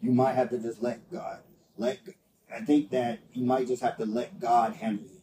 You 0.00 0.12
might 0.12 0.34
have 0.34 0.50
to 0.50 0.58
just 0.58 0.82
let 0.82 1.10
God. 1.10 1.38
Let. 1.78 1.98
I 2.54 2.60
think 2.60 2.90
that 2.90 3.18
you 3.32 3.44
might 3.44 3.66
just 3.66 3.82
have 3.82 3.96
to 3.96 4.06
let 4.06 4.38
God 4.38 4.74
handle 4.74 5.04
you. 5.04 5.20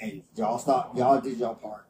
And 0.00 0.22
y'all 0.36 0.58
stop. 0.58 0.96
Y'all 0.96 1.20
did 1.20 1.38
your 1.38 1.54
part. 1.54 1.86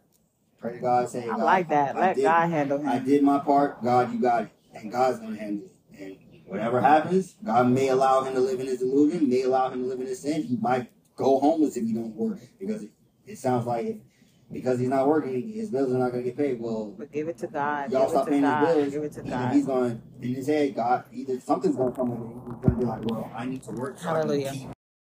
Pray 0.59 0.75
to 0.75 0.79
God. 0.79 1.09
Say, 1.09 1.25
I 1.25 1.37
God, 1.37 1.39
like 1.41 1.69
that. 1.69 1.97
I 1.97 2.01
Let 2.01 2.17
did- 2.17 2.23
God 2.23 2.49
handle 2.51 2.87
I 2.87 2.99
did 3.01 3.23
my 3.23 3.39
part. 3.41 3.83
God, 3.83 4.13
you 4.13 4.21
got 4.21 4.45
it, 4.45 4.51
and 4.75 4.91
God's 4.91 5.19
gonna 5.19 5.37
handle 5.37 5.67
it. 5.67 5.73
And 6.01 6.17
whatever 6.47 6.81
happens, 6.81 7.35
God 7.45 7.71
may 7.71 7.89
allow 7.89 8.23
him 8.23 8.35
to 8.35 8.41
live 8.41 8.61
in 8.61 8.67
his 8.67 8.79
delusion. 8.79 9.29
May 9.29 9.43
allow 9.43 9.71
him 9.71 9.83
to 9.83 9.89
live 9.89 10.01
in 10.01 10.07
his 10.07 10.21
sin. 10.21 10.43
He 10.45 10.57
might 10.57 10.89
go 11.17 11.41
homeless 11.41 11.77
if 11.77 11.85
you 11.85 11.95
don't 11.95 12.15
work 12.15 12.39
because 12.59 12.83
it, 12.85 12.91
it 13.27 13.39
sounds 13.39 13.67
like 13.67 13.87
if, 13.87 13.97
because 14.53 14.79
he's 14.79 14.89
not 14.89 15.09
working, 15.09 15.49
his 15.53 15.71
bills 15.71 15.93
are 15.93 15.99
not 15.99 16.11
gonna 16.13 16.23
get 16.23 16.37
paid. 16.37 16.61
Well, 16.61 16.95
But 16.97 17.11
give 17.11 17.29
it 17.29 17.39
to 17.39 17.47
God. 17.49 17.91
y'all 17.91 18.03
Give 18.03 18.09
it 18.09 18.11
stop 18.11 18.25
to 18.27 18.31
paying 18.31 18.45
his 18.45 18.55
bills. 18.75 18.93
Give 18.93 19.03
it 19.05 19.13
to 19.13 19.23
God. 19.23 19.53
he's 19.53 19.67
going 19.67 20.03
in 20.23 20.35
his 20.35 20.47
head. 20.47 20.75
God, 20.77 21.05
either 21.13 21.41
something's 21.41 21.75
gonna 21.77 21.93
come 21.93 22.11
with 22.11 22.31
it. 22.31 22.37
He's 22.47 22.63
gonna 22.63 22.79
be 22.79 22.85
like, 22.85 23.05
well, 23.11 23.31
I 23.35 23.47
need 23.47 23.63
to 23.65 23.73
work. 23.73 23.99
So 23.99 24.09
I 24.09 24.13
can 24.13 24.21
Hallelujah. 24.21 24.53
keep 24.53 24.69